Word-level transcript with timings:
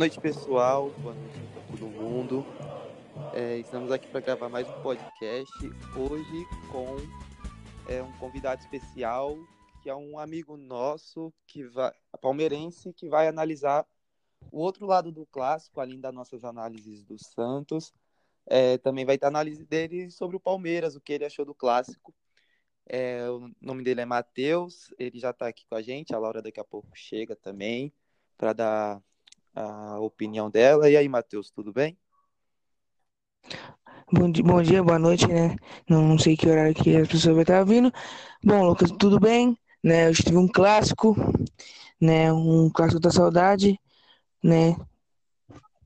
noite, 0.00 0.18
pessoal. 0.18 0.88
Boa 1.02 1.14
noite 1.14 1.38
para 1.52 1.62
todo 1.76 1.86
mundo. 1.90 2.42
É, 3.34 3.58
estamos 3.58 3.92
aqui 3.92 4.08
para 4.08 4.20
gravar 4.20 4.48
mais 4.48 4.66
um 4.66 4.82
podcast. 4.82 5.52
Hoje 5.94 6.46
com 6.72 6.96
é, 7.86 8.02
um 8.02 8.10
convidado 8.12 8.62
especial, 8.62 9.36
que 9.82 9.90
é 9.90 9.94
um 9.94 10.18
amigo 10.18 10.56
nosso, 10.56 11.30
que 11.46 11.64
vai, 11.64 11.92
palmeirense, 12.18 12.94
que 12.94 13.10
vai 13.10 13.28
analisar 13.28 13.86
o 14.50 14.60
outro 14.60 14.86
lado 14.86 15.12
do 15.12 15.26
clássico, 15.26 15.82
além 15.82 16.00
das 16.00 16.14
nossas 16.14 16.44
análises 16.44 17.04
do 17.04 17.22
Santos. 17.22 17.92
É, 18.46 18.78
também 18.78 19.04
vai 19.04 19.18
ter 19.18 19.26
análise 19.26 19.66
dele 19.66 20.10
sobre 20.10 20.34
o 20.34 20.40
Palmeiras, 20.40 20.96
o 20.96 21.00
que 21.02 21.12
ele 21.12 21.26
achou 21.26 21.44
do 21.44 21.54
clássico. 21.54 22.14
É, 22.86 23.28
o 23.28 23.50
nome 23.60 23.84
dele 23.84 24.00
é 24.00 24.06
Matheus, 24.06 24.94
ele 24.98 25.18
já 25.18 25.28
está 25.28 25.46
aqui 25.46 25.66
com 25.68 25.74
a 25.74 25.82
gente. 25.82 26.14
A 26.14 26.18
Laura 26.18 26.40
daqui 26.40 26.58
a 26.58 26.64
pouco 26.64 26.88
chega 26.94 27.36
também 27.36 27.92
para 28.38 28.54
dar 28.54 29.02
a 29.54 29.98
opinião 30.00 30.50
dela. 30.50 30.90
E 30.90 30.96
aí, 30.96 31.08
Matheus, 31.08 31.50
tudo 31.50 31.72
bem? 31.72 31.98
Bom 34.12 34.30
dia, 34.30 34.44
bom 34.44 34.62
dia, 34.62 34.82
boa 34.82 34.98
noite, 34.98 35.26
né? 35.26 35.56
Não, 35.88 36.02
não 36.02 36.18
sei 36.18 36.36
que 36.36 36.48
horário 36.48 36.74
que 36.74 36.96
as 36.96 37.06
pessoas 37.06 37.34
vão 37.34 37.42
estar 37.42 37.64
vindo. 37.64 37.92
Bom, 38.42 38.64
Lucas, 38.64 38.90
tudo 38.98 39.20
bem? 39.20 39.56
Né, 39.82 40.08
eu 40.08 40.12
tive 40.12 40.36
um 40.36 40.48
clássico, 40.48 41.14
né? 42.00 42.32
Um 42.32 42.68
clássico 42.70 43.00
da 43.00 43.10
saudade, 43.10 43.78
né? 44.42 44.76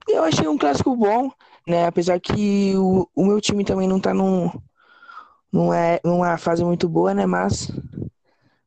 Eu 0.08 0.24
achei 0.24 0.48
um 0.48 0.58
clássico 0.58 0.96
bom, 0.96 1.30
né? 1.66 1.86
Apesar 1.86 2.18
que 2.18 2.74
o, 2.76 3.08
o 3.14 3.24
meu 3.24 3.40
time 3.40 3.64
também 3.64 3.86
não 3.86 4.00
tá 4.00 4.12
num, 4.14 4.50
não 5.52 5.72
é 5.72 6.00
numa 6.04 6.36
fase 6.36 6.64
muito 6.64 6.88
boa, 6.88 7.14
né? 7.14 7.26
Mas, 7.26 7.70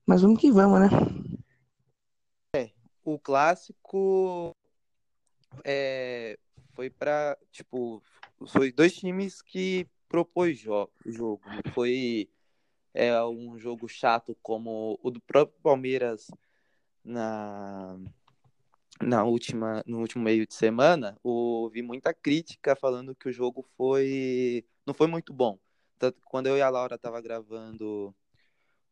mas 0.06 0.22
vamos 0.22 0.40
que 0.40 0.52
vamos, 0.52 0.80
né? 0.82 0.90
É, 2.56 2.70
o 3.04 3.20
clássico 3.20 4.56
é, 5.64 6.38
foi 6.74 6.90
para 6.90 7.38
tipo, 7.52 8.04
foi 8.48 8.72
dois 8.72 8.94
times 8.96 9.42
que 9.42 9.88
propôs 10.08 10.60
jo 10.60 10.90
jogo. 11.06 11.44
Foi 11.74 12.30
é, 12.94 13.24
um 13.24 13.58
jogo 13.58 13.88
chato 13.88 14.36
como 14.42 15.00
o 15.02 15.12
do 15.12 15.22
próprio 15.22 15.60
Palmeiras 15.62 16.30
na 17.04 17.98
na 19.02 19.24
última 19.24 19.84
no 19.86 20.00
último 20.00 20.24
meio 20.24 20.46
de 20.48 20.54
semana. 20.54 21.18
Ouvi 21.24 21.82
muita 21.82 22.14
crítica 22.14 22.76
falando 22.76 23.16
que 23.16 23.30
o 23.30 23.32
jogo 23.32 23.64
foi 23.78 24.66
não 24.86 24.94
foi 24.94 25.08
muito 25.08 25.34
bom. 25.34 25.60
Tanto 26.00 26.20
que 26.20 26.28
quando 26.28 26.48
eu 26.48 26.58
e 26.58 26.62
a 26.62 26.70
Laura 26.70 26.98
tava 26.98 27.22
gravando 27.22 28.16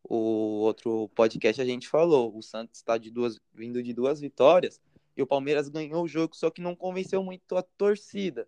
o 0.04 0.62
outro 0.62 1.10
podcast, 1.16 1.62
a 1.62 1.66
gente 1.66 1.88
falou, 1.88 2.36
o 2.36 2.42
Santos 2.42 2.78
está 2.78 2.98
de 2.98 3.12
duas 3.12 3.40
vindo 3.54 3.82
de 3.82 3.94
duas 3.94 4.20
vitórias 4.20 4.80
e 5.16 5.22
o 5.22 5.28
Palmeiras 5.28 5.70
ganhou 5.70 6.04
o 6.04 6.08
jogo, 6.08 6.36
só 6.36 6.50
que 6.50 6.62
não 6.62 6.76
convenceu 6.76 7.24
muito 7.24 7.56
a 7.56 7.64
torcida. 7.64 8.48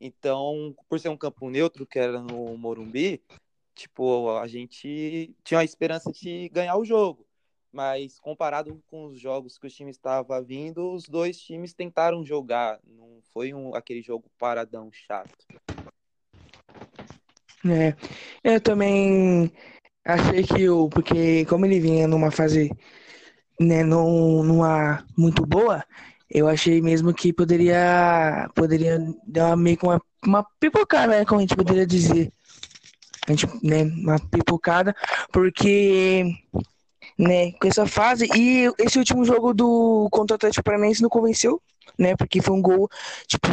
Então, 0.00 0.74
por 0.88 1.00
ser 1.00 1.08
um 1.08 1.16
campo 1.16 1.48
neutro, 1.50 1.86
que 1.86 1.98
era 1.98 2.20
no 2.20 2.56
Morumbi, 2.56 3.22
tipo, 3.74 4.36
a 4.36 4.46
gente 4.46 5.34
tinha 5.44 5.60
a 5.60 5.64
esperança 5.64 6.10
de 6.12 6.48
ganhar 6.50 6.76
o 6.76 6.84
jogo. 6.84 7.26
Mas 7.72 8.18
comparado 8.18 8.82
com 8.86 9.06
os 9.06 9.20
jogos 9.20 9.58
que 9.58 9.66
os 9.66 9.74
times 9.74 9.96
estavam 9.96 10.42
vindo, 10.42 10.92
os 10.92 11.04
dois 11.06 11.38
times 11.38 11.74
tentaram 11.74 12.24
jogar. 12.24 12.80
Não 12.84 13.20
foi 13.32 13.52
um, 13.52 13.74
aquele 13.74 14.00
jogo 14.00 14.30
paradão 14.38 14.90
chato. 14.90 15.46
É, 17.68 17.94
eu 18.42 18.60
também 18.60 19.52
achei 20.04 20.42
que 20.42 20.68
o. 20.68 20.88
Porque 20.88 21.44
como 21.46 21.66
ele 21.66 21.80
vinha 21.80 22.06
numa 22.06 22.30
fase 22.30 22.70
né, 23.60 23.82
não, 23.82 24.42
numa 24.42 25.04
muito 25.16 25.44
boa, 25.46 25.84
eu 26.30 26.48
achei 26.48 26.82
mesmo 26.82 27.14
que 27.14 27.32
poderia 27.32 28.50
poderia 28.54 28.98
dar 29.26 29.56
meio 29.56 29.76
que 29.76 29.84
uma, 29.86 30.00
uma 30.24 30.46
pipocada, 30.60 31.18
né, 31.18 31.24
como 31.24 31.38
a 31.38 31.42
gente 31.42 31.56
poderia 31.56 31.86
dizer. 31.86 32.32
A 33.26 33.32
gente, 33.32 33.46
né, 33.62 33.84
uma 33.84 34.18
pipocada, 34.18 34.94
porque 35.32 36.24
né, 37.18 37.52
com 37.52 37.66
essa 37.68 37.86
fase 37.86 38.28
e 38.36 38.70
esse 38.78 38.98
último 38.98 39.24
jogo 39.24 39.54
do 39.54 40.08
contra 40.10 40.34
o 40.34 40.36
Atlético 40.36 40.64
Paranaense 40.64 41.02
não 41.02 41.08
convenceu, 41.08 41.60
né, 41.98 42.14
porque 42.16 42.42
foi 42.42 42.54
um 42.54 42.62
gol 42.62 42.88
tipo 43.26 43.48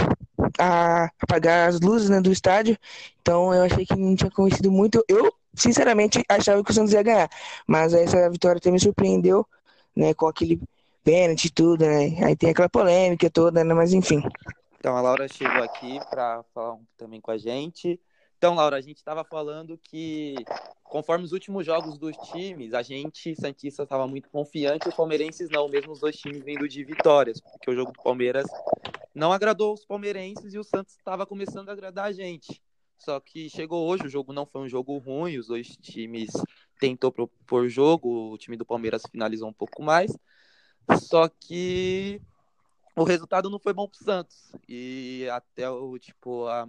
a 0.59 1.09
apagar 1.21 1.69
as 1.69 1.79
luzes, 1.79 2.09
né, 2.09 2.21
do 2.21 2.31
estádio. 2.31 2.77
Então 3.21 3.53
eu 3.53 3.63
achei 3.63 3.85
que 3.85 3.95
não 3.95 4.15
tinha 4.15 4.31
convencido 4.31 4.71
muito. 4.71 5.03
Eu 5.07 5.31
sinceramente 5.55 6.23
achava 6.27 6.63
que 6.63 6.71
o 6.71 6.73
Santos 6.73 6.93
ia 6.93 7.03
ganhar, 7.03 7.29
mas 7.67 7.93
essa 7.93 8.29
vitória 8.29 8.59
também 8.59 8.73
me 8.73 8.79
surpreendeu 8.79 9.45
né, 9.95 10.13
com 10.13 10.27
aquele 10.27 10.59
pênalti 11.03 11.45
e 11.45 11.51
tudo, 11.51 11.85
né? 11.85 12.23
Aí 12.23 12.35
tem 12.35 12.49
aquela 12.49 12.69
polêmica 12.69 13.29
toda, 13.29 13.63
né? 13.63 13.73
Mas 13.73 13.93
enfim. 13.93 14.21
Então 14.77 14.95
a 14.97 15.01
Laura 15.01 15.27
chegou 15.27 15.63
aqui 15.63 15.99
para 16.09 16.43
falar 16.53 16.77
também 16.97 17.21
com 17.21 17.31
a 17.31 17.37
gente. 17.37 17.99
Então, 18.43 18.55
Laura, 18.55 18.75
a 18.75 18.81
gente 18.81 18.97
estava 18.97 19.23
falando 19.23 19.79
que 19.81 20.35
conforme 20.83 21.23
os 21.23 21.31
últimos 21.31 21.65
jogos 21.65 21.97
dos 21.97 22.17
times, 22.29 22.73
a 22.73 22.81
gente, 22.81 23.33
Santista, 23.37 23.83
estava 23.83 24.05
muito 24.05 24.29
confiante, 24.29 24.89
os 24.89 24.93
palmeirenses 24.93 25.49
não, 25.49 25.69
mesmo 25.69 25.93
os 25.93 26.01
dois 26.01 26.17
times 26.17 26.43
vindo 26.43 26.67
de 26.67 26.83
vitórias, 26.83 27.39
porque 27.39 27.71
o 27.71 27.73
jogo 27.73 27.93
do 27.93 28.03
Palmeiras 28.03 28.45
não 29.15 29.31
agradou 29.31 29.73
os 29.73 29.85
palmeirenses 29.85 30.53
e 30.53 30.59
o 30.59 30.63
Santos 30.65 30.97
estava 30.97 31.25
começando 31.25 31.69
a 31.69 31.71
agradar 31.71 32.07
a 32.07 32.11
gente. 32.11 32.61
Só 33.03 33.19
que 33.19 33.49
chegou 33.49 33.85
hoje, 33.85 34.05
o 34.05 34.09
jogo 34.09 34.31
não 34.31 34.45
foi 34.45 34.61
um 34.61 34.69
jogo 34.69 34.97
ruim, 34.97 35.37
os 35.37 35.47
dois 35.47 35.67
times 35.75 36.31
tentou 36.79 37.11
propor 37.11 37.67
jogo, 37.67 38.31
o 38.31 38.37
time 38.37 38.55
do 38.55 38.65
Palmeiras 38.65 39.03
finalizou 39.11 39.49
um 39.49 39.53
pouco 39.53 39.83
mais, 39.83 40.17
só 40.99 41.27
que 41.27 42.21
o 42.95 43.03
resultado 43.03 43.49
não 43.49 43.59
foi 43.59 43.73
bom 43.73 43.89
para 43.89 43.99
o 43.99 44.03
Santos. 44.05 44.55
E 44.69 45.27
até 45.29 45.69
o 45.69 45.99
tipo, 45.99 46.47
a, 46.47 46.65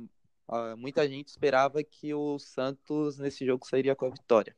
a, 0.49 0.77
muita 0.77 1.09
gente 1.09 1.28
esperava 1.28 1.84
que 1.84 2.12
o 2.12 2.37
Santos 2.41 3.16
nesse 3.16 3.47
jogo 3.47 3.65
sairia 3.65 3.95
com 3.95 4.06
a 4.06 4.11
vitória. 4.11 4.56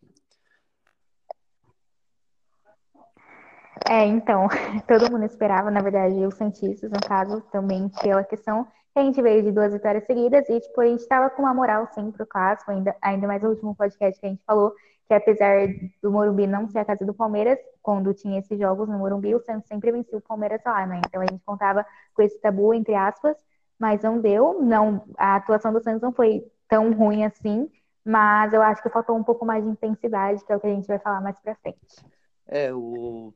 É, 3.86 4.06
então, 4.06 4.48
todo 4.88 5.10
mundo 5.10 5.26
esperava, 5.26 5.70
na 5.70 5.82
verdade, 5.82 6.14
os 6.24 6.34
Santistas, 6.36 6.90
no 6.90 7.00
caso, 7.06 7.42
também 7.52 7.90
pela 8.00 8.24
questão 8.24 8.64
que 8.64 8.85
a 8.98 9.02
gente 9.02 9.20
veio 9.20 9.42
de 9.42 9.52
duas 9.52 9.72
vitórias 9.72 10.04
seguidas 10.04 10.48
e, 10.48 10.60
tipo, 10.60 10.80
a 10.80 10.86
gente 10.86 11.00
estava 11.00 11.30
com 11.30 11.42
uma 11.42 11.54
moral 11.54 11.86
sempre 11.92 12.22
o 12.22 12.26
clássico, 12.26 12.70
ainda, 12.70 12.96
ainda 13.02 13.26
mais 13.26 13.42
no 13.42 13.50
último 13.50 13.74
podcast 13.74 14.18
que 14.20 14.26
a 14.26 14.30
gente 14.30 14.42
falou, 14.44 14.74
que 15.06 15.14
apesar 15.14 15.68
do 16.02 16.10
Morumbi 16.10 16.46
não 16.46 16.68
ser 16.68 16.80
a 16.80 16.84
casa 16.84 17.04
do 17.04 17.14
Palmeiras, 17.14 17.58
quando 17.82 18.12
tinha 18.14 18.38
esses 18.38 18.58
jogos 18.58 18.88
no 18.88 18.98
Morumbi, 18.98 19.34
o 19.34 19.40
Santos 19.40 19.68
sempre 19.68 19.92
vencia 19.92 20.18
o 20.18 20.20
Palmeiras 20.20 20.60
lá, 20.64 20.86
né? 20.86 21.00
Então 21.06 21.20
a 21.20 21.26
gente 21.26 21.44
contava 21.44 21.86
com 22.14 22.22
esse 22.22 22.40
tabu, 22.40 22.74
entre 22.74 22.94
aspas, 22.94 23.36
mas 23.78 24.02
não 24.02 24.20
deu. 24.20 24.60
Não, 24.62 25.04
a 25.16 25.36
atuação 25.36 25.72
do 25.72 25.80
Santos 25.80 26.02
não 26.02 26.12
foi 26.12 26.44
tão 26.68 26.92
ruim 26.92 27.24
assim, 27.24 27.70
mas 28.04 28.52
eu 28.52 28.62
acho 28.62 28.82
que 28.82 28.88
faltou 28.88 29.16
um 29.16 29.22
pouco 29.22 29.44
mais 29.44 29.62
de 29.64 29.70
intensidade, 29.70 30.44
que 30.44 30.52
é 30.52 30.56
o 30.56 30.60
que 30.60 30.66
a 30.66 30.74
gente 30.74 30.88
vai 30.88 30.98
falar 30.98 31.20
mais 31.20 31.38
pra 31.40 31.54
frente. 31.56 32.04
É, 32.48 32.72
o, 32.72 33.32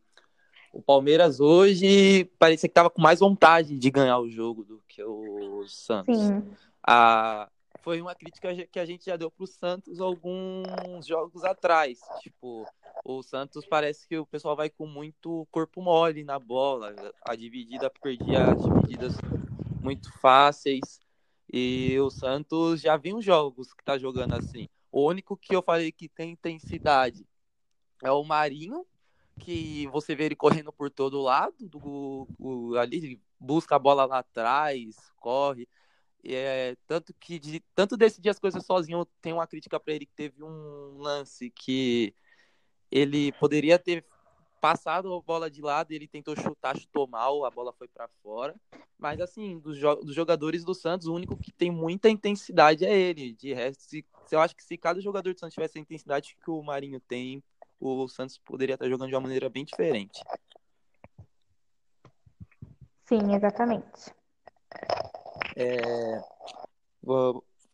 o 0.72 0.80
Palmeiras 0.80 1.40
hoje 1.40 2.24
parecia 2.38 2.68
que 2.68 2.72
estava 2.72 2.90
com 2.90 3.02
mais 3.02 3.20
vontade 3.20 3.78
de 3.78 3.90
ganhar 3.90 4.18
o 4.18 4.30
jogo 4.30 4.64
do 4.64 4.82
que 4.86 5.02
o 5.02 5.66
Santos. 5.66 6.18
Sim. 6.18 6.44
A, 6.86 7.48
foi 7.82 8.00
uma 8.00 8.14
crítica 8.14 8.54
que 8.66 8.78
a 8.78 8.84
gente 8.84 9.06
já 9.06 9.16
deu 9.16 9.30
para 9.30 9.44
o 9.44 9.46
Santos 9.46 10.00
alguns 10.00 11.06
jogos 11.06 11.44
atrás. 11.44 11.98
Tipo, 12.20 12.66
o 13.04 13.22
Santos 13.22 13.66
parece 13.66 14.06
que 14.06 14.18
o 14.18 14.26
pessoal 14.26 14.54
vai 14.54 14.70
com 14.70 14.86
muito 14.86 15.46
corpo 15.50 15.82
mole 15.82 16.22
na 16.22 16.38
bola. 16.38 16.94
A 17.22 17.34
dividida 17.34 17.90
perdia 17.90 18.52
as 18.52 18.62
divididas 18.62 19.14
muito 19.82 20.12
fáceis. 20.20 21.00
E 21.52 21.98
o 21.98 22.10
Santos 22.10 22.80
já 22.80 22.96
viu 22.96 23.20
jogos 23.20 23.72
que 23.72 23.84
tá 23.84 23.98
jogando 23.98 24.34
assim. 24.34 24.68
O 24.92 25.04
único 25.08 25.36
que 25.36 25.54
eu 25.54 25.62
falei 25.62 25.90
que 25.90 26.08
tem 26.08 26.30
intensidade 26.30 27.26
é 28.02 28.10
o 28.10 28.22
Marinho, 28.24 28.86
que 29.38 29.86
você 29.88 30.14
vê 30.14 30.24
ele 30.24 30.36
correndo 30.36 30.72
por 30.72 30.90
todo 30.90 31.22
lado, 31.22 31.54
do, 31.60 32.28
o, 32.38 32.76
ali 32.76 33.20
busca 33.38 33.76
a 33.76 33.78
bola 33.78 34.04
lá 34.04 34.18
atrás, 34.18 34.96
corre. 35.16 35.68
É, 36.22 36.76
tanto 36.86 37.14
que 37.14 37.38
de, 37.38 37.60
tanto 37.74 37.96
decidir 37.96 38.28
as 38.28 38.38
coisas 38.38 38.64
sozinho, 38.64 39.06
tem 39.22 39.32
uma 39.32 39.46
crítica 39.46 39.80
para 39.80 39.94
ele 39.94 40.04
que 40.04 40.14
teve 40.14 40.42
um 40.42 40.98
lance 40.98 41.50
que 41.50 42.14
ele 42.90 43.32
poderia 43.32 43.78
ter 43.78 44.04
passado 44.60 45.14
a 45.14 45.20
bola 45.22 45.50
de 45.50 45.62
lado, 45.62 45.92
ele 45.92 46.06
tentou 46.06 46.36
chutar, 46.36 46.76
chutou 46.78 47.06
mal, 47.06 47.44
a 47.44 47.50
bola 47.50 47.72
foi 47.72 47.88
para 47.88 48.08
fora. 48.22 48.54
Mas 48.98 49.20
assim, 49.20 49.58
dos, 49.58 49.78
jo 49.78 49.94
dos, 49.96 50.14
jogadores 50.14 50.62
do 50.62 50.74
Santos, 50.74 51.06
o 51.06 51.14
único 51.14 51.36
que 51.36 51.50
tem 51.50 51.70
muita 51.70 52.10
intensidade 52.10 52.84
é 52.84 52.96
ele. 52.96 53.32
De 53.32 53.54
resto, 53.54 53.82
se, 53.82 54.04
eu 54.30 54.40
acho 54.40 54.54
que 54.54 54.62
se 54.62 54.76
cada 54.76 55.00
jogador 55.00 55.32
do 55.32 55.40
Santos 55.40 55.54
tivesse 55.54 55.78
a 55.78 55.80
intensidade 55.80 56.36
que 56.44 56.50
o 56.50 56.62
Marinho 56.62 57.00
tem, 57.00 57.42
o 57.80 58.06
Santos 58.08 58.38
poderia 58.38 58.74
estar 58.74 58.88
jogando 58.88 59.08
de 59.08 59.14
uma 59.14 59.22
maneira 59.22 59.48
bem 59.48 59.64
diferente. 59.64 60.22
Sim, 63.06 63.34
exatamente. 63.34 64.12
É, 65.56 66.22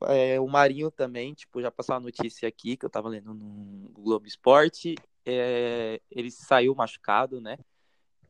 é, 0.08 0.40
o 0.40 0.46
Marinho 0.46 0.90
também, 0.90 1.34
tipo, 1.34 1.60
já 1.60 1.70
passou 1.70 1.94
a 1.94 2.00
notícia 2.00 2.48
aqui 2.48 2.76
que 2.76 2.86
eu 2.86 2.90
tava 2.90 3.08
lendo 3.08 3.34
no 3.34 3.90
Globo 3.92 4.26
Esporte. 4.26 4.94
É, 5.24 6.00
ele 6.10 6.30
saiu 6.30 6.74
machucado, 6.74 7.40
né? 7.40 7.58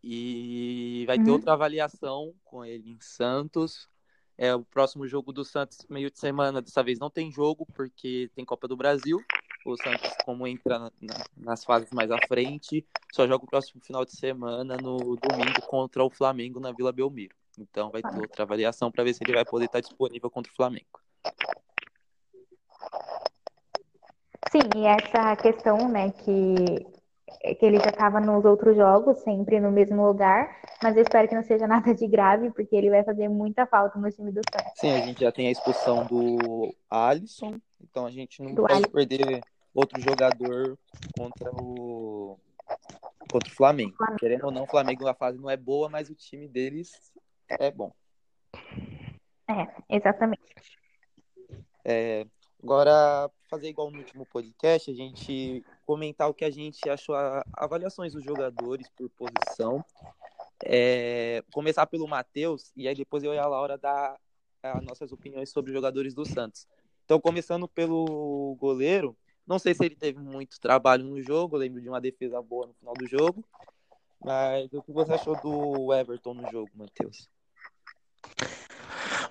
E 0.02 1.04
vai 1.06 1.18
ter 1.18 1.26
uhum. 1.26 1.32
outra 1.32 1.52
avaliação 1.52 2.34
com 2.44 2.64
ele 2.64 2.90
em 2.90 2.98
Santos. 3.00 3.88
É 4.38 4.54
o 4.54 4.64
próximo 4.64 5.06
jogo 5.06 5.32
do 5.32 5.44
Santos, 5.44 5.86
meio 5.88 6.10
de 6.10 6.18
semana. 6.18 6.60
Dessa 6.62 6.82
vez 6.82 6.98
não 6.98 7.10
tem 7.10 7.30
jogo, 7.30 7.66
porque 7.74 8.30
tem 8.34 8.44
Copa 8.44 8.68
do 8.68 8.76
Brasil. 8.76 9.18
O 9.66 9.76
Santos, 9.76 10.10
como 10.24 10.46
entra 10.46 10.78
na, 10.78 10.92
na, 11.00 11.14
nas 11.36 11.64
fases 11.64 11.90
mais 11.90 12.10
à 12.10 12.18
frente, 12.28 12.86
só 13.12 13.26
joga 13.26 13.44
o 13.44 13.48
próximo 13.48 13.82
final 13.84 14.04
de 14.04 14.16
semana, 14.16 14.76
no 14.76 15.16
domingo, 15.16 15.60
contra 15.66 16.04
o 16.04 16.10
Flamengo 16.10 16.60
na 16.60 16.70
Vila 16.70 16.92
Belmiro. 16.92 17.34
Então 17.58 17.90
vai 17.90 18.00
ter 18.02 18.20
outra 18.20 18.44
avaliação 18.44 18.90
para 18.92 19.02
ver 19.02 19.14
se 19.14 19.24
ele 19.24 19.32
vai 19.32 19.44
poder 19.44 19.64
estar 19.64 19.80
disponível 19.80 20.30
contra 20.30 20.52
o 20.52 20.54
Flamengo. 20.54 21.00
Sim, 24.52 24.60
e 24.76 24.86
essa 24.86 25.34
questão, 25.36 25.88
né, 25.88 26.12
que 26.12 26.86
que 27.58 27.66
ele 27.66 27.78
já 27.78 27.90
estava 27.90 28.20
nos 28.20 28.44
outros 28.44 28.76
jogos, 28.76 29.18
sempre 29.18 29.60
no 29.60 29.70
mesmo 29.70 30.06
lugar, 30.06 30.60
mas 30.82 30.96
eu 30.96 31.02
espero 31.02 31.28
que 31.28 31.34
não 31.34 31.42
seja 31.42 31.66
nada 31.68 31.94
de 31.94 32.06
grave, 32.06 32.50
porque 32.50 32.74
ele 32.74 32.90
vai 32.90 33.02
fazer 33.04 33.28
muita 33.28 33.66
falta 33.66 33.98
no 33.98 34.10
time 34.10 34.30
do 34.30 34.40
Santos. 34.50 34.72
Sim, 34.76 34.92
a 34.92 35.00
gente 35.00 35.20
já 35.20 35.32
tem 35.32 35.48
a 35.48 35.50
expulsão 35.50 36.06
do 36.06 36.74
Alisson, 36.88 37.56
então 37.80 38.06
a 38.06 38.10
gente 38.10 38.42
não 38.42 38.54
do 38.54 38.62
pode 38.62 38.74
Alisson. 38.74 38.90
perder 38.90 39.40
outro 39.76 40.00
jogador 40.00 40.78
contra 41.16 41.50
o 41.52 42.38
contra 43.30 43.48
o 43.48 43.54
Flamengo. 43.54 43.96
Flamengo. 43.96 44.18
Querendo 44.18 44.44
ou 44.44 44.50
não, 44.50 44.64
o 44.64 44.66
Flamengo 44.66 45.06
a 45.06 45.14
fase 45.14 45.38
não 45.38 45.50
é 45.50 45.56
boa, 45.56 45.88
mas 45.88 46.08
o 46.08 46.14
time 46.14 46.48
deles 46.48 47.12
é 47.48 47.70
bom. 47.70 47.92
É, 49.48 49.96
exatamente. 49.96 50.54
É, 51.84 52.26
agora, 52.62 53.30
fazer 53.48 53.68
igual 53.68 53.90
no 53.90 53.98
último 53.98 54.26
podcast, 54.26 54.90
a 54.90 54.94
gente 54.94 55.64
comentar 55.84 56.28
o 56.28 56.34
que 56.34 56.44
a 56.44 56.50
gente 56.50 56.88
achou, 56.88 57.14
a, 57.14 57.44
avaliações 57.52 58.14
dos 58.14 58.24
jogadores 58.24 58.88
por 58.96 59.10
posição. 59.10 59.84
É, 60.64 61.44
começar 61.52 61.86
pelo 61.86 62.08
Matheus, 62.08 62.72
e 62.74 62.88
aí 62.88 62.94
depois 62.94 63.22
eu 63.22 63.34
e 63.34 63.38
a 63.38 63.46
Laura 63.46 63.76
dar 63.76 64.16
as 64.62 64.82
nossas 64.82 65.12
opiniões 65.12 65.50
sobre 65.50 65.70
os 65.70 65.74
jogadores 65.74 66.14
do 66.14 66.24
Santos. 66.24 66.66
Então, 67.04 67.20
começando 67.20 67.68
pelo 67.68 68.56
goleiro, 68.58 69.16
não 69.46 69.58
sei 69.58 69.74
se 69.74 69.84
ele 69.84 69.94
teve 69.94 70.18
muito 70.18 70.60
trabalho 70.60 71.04
no 71.04 71.22
jogo, 71.22 71.56
lembro 71.56 71.80
de 71.80 71.88
uma 71.88 72.00
defesa 72.00 72.42
boa 72.42 72.66
no 72.66 72.74
final 72.74 72.94
do 72.94 73.06
jogo, 73.06 73.44
mas 74.24 74.72
o 74.72 74.82
que 74.82 74.92
você 74.92 75.12
achou 75.12 75.36
do 75.36 75.92
Everton 75.94 76.34
no 76.34 76.50
jogo, 76.50 76.70
Matheus? 76.74 77.28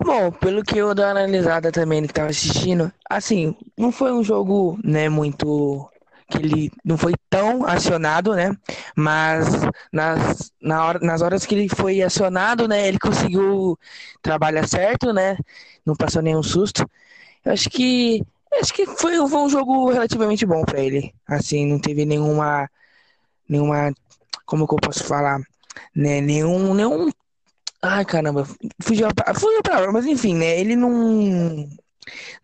Bom, 0.04 0.30
pelo 0.30 0.62
que 0.62 0.78
eu 0.78 0.88
uma 0.88 1.10
analisada 1.10 1.72
também 1.72 2.06
que 2.06 2.12
tava 2.12 2.30
assistindo, 2.30 2.92
assim, 3.08 3.56
não 3.76 3.90
foi 3.90 4.12
um 4.12 4.22
jogo, 4.22 4.78
né, 4.84 5.08
muito 5.08 5.90
que 6.28 6.38
ele 6.38 6.72
não 6.84 6.96
foi 6.98 7.12
tão 7.30 7.64
acionado, 7.64 8.34
né? 8.34 8.56
Mas 8.96 9.46
nas, 9.92 10.52
na 10.60 10.84
hora, 10.84 10.98
nas 10.98 11.22
horas 11.22 11.46
que 11.46 11.54
ele 11.54 11.68
foi 11.68 12.02
acionado, 12.02 12.66
né? 12.66 12.88
Ele 12.88 12.98
conseguiu 12.98 13.78
trabalhar 14.20 14.66
certo, 14.66 15.12
né? 15.12 15.38
Não 15.84 15.94
passou 15.94 16.20
nenhum 16.22 16.42
susto. 16.42 16.84
Eu 17.44 17.52
acho 17.52 17.70
que 17.70 18.22
acho 18.60 18.72
que 18.74 18.86
foi, 18.86 19.16
foi 19.28 19.40
um 19.40 19.48
jogo 19.48 19.90
relativamente 19.90 20.46
bom 20.46 20.64
para 20.64 20.80
ele. 20.80 21.14
Assim, 21.26 21.66
não 21.66 21.78
teve 21.78 22.04
nenhuma 22.04 22.68
nenhuma 23.48 23.92
como 24.44 24.66
que 24.66 24.74
eu 24.74 24.78
posso 24.78 25.04
falar, 25.04 25.38
né? 25.94 26.20
Nenhum 26.20 26.74
nenhum 26.74 27.10
Ai, 27.82 28.04
caramba, 28.04 28.44
fugiu 28.82 29.06
a, 29.06 29.34
fugiu 29.34 29.60
a 29.60 29.62
palavra, 29.62 29.92
mas 29.92 30.06
enfim, 30.06 30.34
né? 30.34 30.58
Ele 30.58 30.74
não 30.74 30.90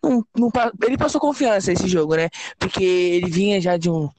não, 0.01 0.25
não, 0.37 0.51
ele 0.83 0.97
passou 0.97 1.19
confiança 1.19 1.71
esse 1.71 1.87
jogo, 1.87 2.15
né? 2.15 2.29
Porque 2.59 2.83
ele 2.83 3.29
vinha 3.29 3.59
já 3.59 3.77
de 3.77 3.89
um, 3.89 4.09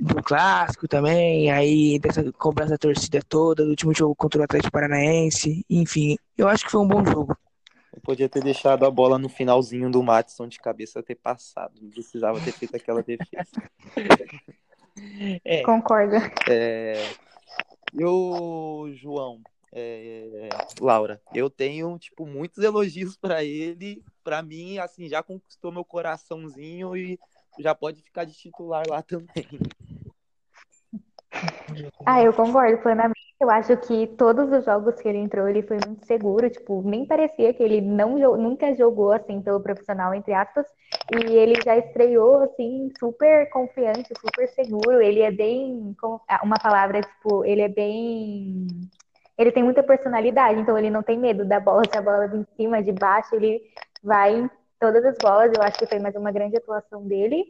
do 0.00 0.22
clássico 0.22 0.88
também, 0.88 1.50
aí 1.50 1.98
dessa 1.98 2.30
cobrança 2.32 2.72
da 2.72 2.78
torcida 2.78 3.20
toda, 3.28 3.64
do 3.64 3.70
último 3.70 3.94
jogo 3.94 4.14
contra 4.14 4.40
o 4.40 4.44
Atlético 4.44 4.72
Paranaense, 4.72 5.64
enfim, 5.68 6.16
eu 6.36 6.48
acho 6.48 6.64
que 6.64 6.70
foi 6.70 6.80
um 6.80 6.88
bom 6.88 7.04
jogo. 7.04 7.36
Eu 7.94 8.00
podia 8.02 8.28
ter 8.28 8.42
deixado 8.42 8.84
a 8.84 8.90
bola 8.90 9.18
no 9.18 9.28
finalzinho 9.28 9.88
do 9.88 10.02
Matson 10.02 10.48
de 10.48 10.58
cabeça 10.58 11.02
ter 11.02 11.14
passado, 11.14 11.80
não 11.80 11.90
precisava 11.90 12.40
ter 12.40 12.52
feito 12.52 12.76
aquela 12.76 13.02
defesa. 13.02 13.62
é, 15.44 15.62
Concordo. 15.62 16.16
É, 16.50 16.94
e 17.92 18.04
o 18.04 18.90
João, 18.94 19.40
é, 19.72 20.48
Laura, 20.80 21.22
eu 21.32 21.48
tenho 21.48 21.96
tipo 21.96 22.26
muitos 22.26 22.64
elogios 22.64 23.16
para 23.16 23.44
ele. 23.44 24.02
Para 24.24 24.42
mim, 24.42 24.78
assim, 24.78 25.08
já 25.08 25.22
conquistou 25.22 25.70
meu 25.70 25.84
coraçãozinho 25.84 26.96
e 26.96 27.16
já 27.60 27.76
pode 27.76 28.02
ficar 28.02 28.24
de 28.24 28.32
titular 28.32 28.84
lá 28.88 29.02
também. 29.02 29.46
Ah, 32.04 32.22
eu 32.22 32.32
concordo 32.32 32.78
plenamente. 32.78 33.23
Eu 33.40 33.50
acho 33.50 33.76
que 33.78 34.06
todos 34.16 34.50
os 34.52 34.64
jogos 34.64 34.94
que 35.00 35.08
ele 35.08 35.18
entrou, 35.18 35.48
ele 35.48 35.62
foi 35.62 35.78
muito 35.86 36.06
seguro. 36.06 36.48
Tipo, 36.48 36.82
nem 36.82 37.06
parecia 37.06 37.52
que 37.52 37.62
ele 37.62 37.80
não 37.80 38.16
nunca 38.36 38.74
jogou 38.74 39.12
assim 39.12 39.42
pelo 39.42 39.60
profissional, 39.60 40.14
entre 40.14 40.32
aspas. 40.32 40.66
E 41.12 41.32
ele 41.36 41.54
já 41.64 41.76
estreou 41.76 42.42
assim, 42.42 42.90
super 42.98 43.48
confiante, 43.50 44.08
super 44.18 44.48
seguro. 44.48 45.00
Ele 45.00 45.20
é 45.20 45.30
bem. 45.30 45.94
Uma 46.42 46.58
palavra, 46.62 47.00
tipo, 47.00 47.44
ele 47.44 47.62
é 47.62 47.68
bem 47.68 48.66
ele 49.36 49.50
tem 49.52 49.62
muita 49.64 49.82
personalidade, 49.82 50.60
então 50.60 50.78
ele 50.78 50.90
não 50.90 51.02
tem 51.02 51.18
medo 51.18 51.44
da 51.44 51.58
bola, 51.58 51.82
se 51.90 51.98
a 51.98 52.02
bola 52.02 52.28
vem 52.28 52.42
de 52.42 52.48
cima, 52.56 52.82
de 52.82 52.92
baixo, 52.92 53.34
ele 53.34 53.60
vai 54.02 54.36
em 54.40 54.50
todas 54.78 55.04
as 55.04 55.16
bolas. 55.18 55.52
Eu 55.56 55.62
acho 55.62 55.78
que 55.78 55.86
foi 55.86 55.98
mais 55.98 56.14
uma 56.14 56.30
grande 56.30 56.56
atuação 56.56 57.06
dele. 57.06 57.44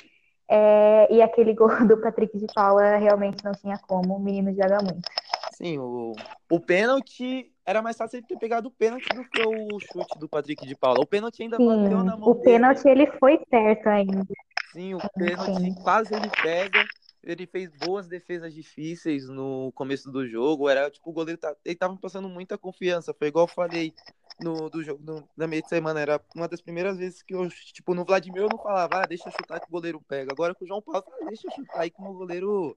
É, 0.48 1.12
e 1.12 1.22
aquele 1.22 1.54
gol 1.54 1.68
do 1.86 1.98
Patrick 2.00 2.36
de 2.38 2.46
Paula 2.54 2.96
realmente 2.96 3.44
não 3.44 3.52
tinha 3.52 3.78
como, 3.86 4.16
o 4.16 4.20
menino 4.20 4.52
joga 4.54 4.78
muito. 4.82 5.08
Sim, 5.56 5.78
o, 5.78 6.14
o 6.50 6.60
pênalti 6.60 7.52
era 7.64 7.80
mais 7.80 7.96
fácil 7.96 8.18
ele 8.18 8.26
ter 8.26 8.36
pegado 8.36 8.68
o 8.68 8.72
pênalti 8.72 9.08
do 9.14 9.24
que 9.24 9.40
o 9.40 9.78
chute 9.80 10.18
do 10.18 10.28
Patrick 10.28 10.66
de 10.66 10.74
Paula. 10.74 11.00
O 11.00 11.06
pênalti 11.06 11.42
ainda 11.42 11.56
Sim, 11.58 11.66
bateu 11.66 12.02
na 12.04 12.16
mão 12.16 12.30
O 12.30 12.34
pênalti 12.34 12.82
dele. 12.82 13.02
ele 13.02 13.18
foi 13.18 13.40
certo 13.48 13.86
ainda. 13.88 14.26
Sim, 14.72 14.94
o 14.94 15.00
pênalti 15.16 15.52
Sim. 15.60 15.74
quase 15.82 16.14
ele 16.14 16.30
pega 16.42 16.84
ele 17.26 17.46
fez 17.46 17.70
boas 17.70 18.06
defesas 18.06 18.52
difíceis 18.52 19.28
no 19.28 19.72
começo 19.74 20.10
do 20.10 20.26
jogo. 20.28 20.68
Era 20.68 20.90
tipo, 20.90 21.08
o 21.10 21.12
goleiro 21.12 21.40
tá, 21.40 21.56
ele 21.64 21.74
tava 21.74 21.96
passando 21.96 22.28
muita 22.28 22.58
confiança. 22.58 23.14
Foi 23.14 23.28
igual 23.28 23.44
eu 23.44 23.48
falei 23.48 23.94
no 24.40 24.68
do 24.68 24.82
jogo 24.82 25.02
no, 25.04 25.28
na 25.36 25.46
meia 25.46 25.62
de 25.62 25.68
semana. 25.68 26.00
Era 26.00 26.20
uma 26.34 26.48
das 26.48 26.60
primeiras 26.60 26.98
vezes 26.98 27.22
que 27.22 27.34
eu, 27.34 27.48
tipo, 27.48 27.94
no 27.94 28.04
Vladimir 28.04 28.42
eu 28.42 28.48
não 28.48 28.58
falava, 28.58 29.02
ah, 29.02 29.06
deixa 29.06 29.30
chutar 29.30 29.60
que 29.60 29.68
o 29.68 29.70
goleiro 29.70 30.00
pega. 30.06 30.32
Agora 30.32 30.54
com 30.54 30.64
o 30.64 30.68
João 30.68 30.82
Paulo, 30.82 31.04
ah, 31.06 31.26
deixa 31.26 31.50
chutar 31.50 31.80
aí 31.80 31.90
que 31.90 32.02
o 32.02 32.12
goleiro, 32.12 32.74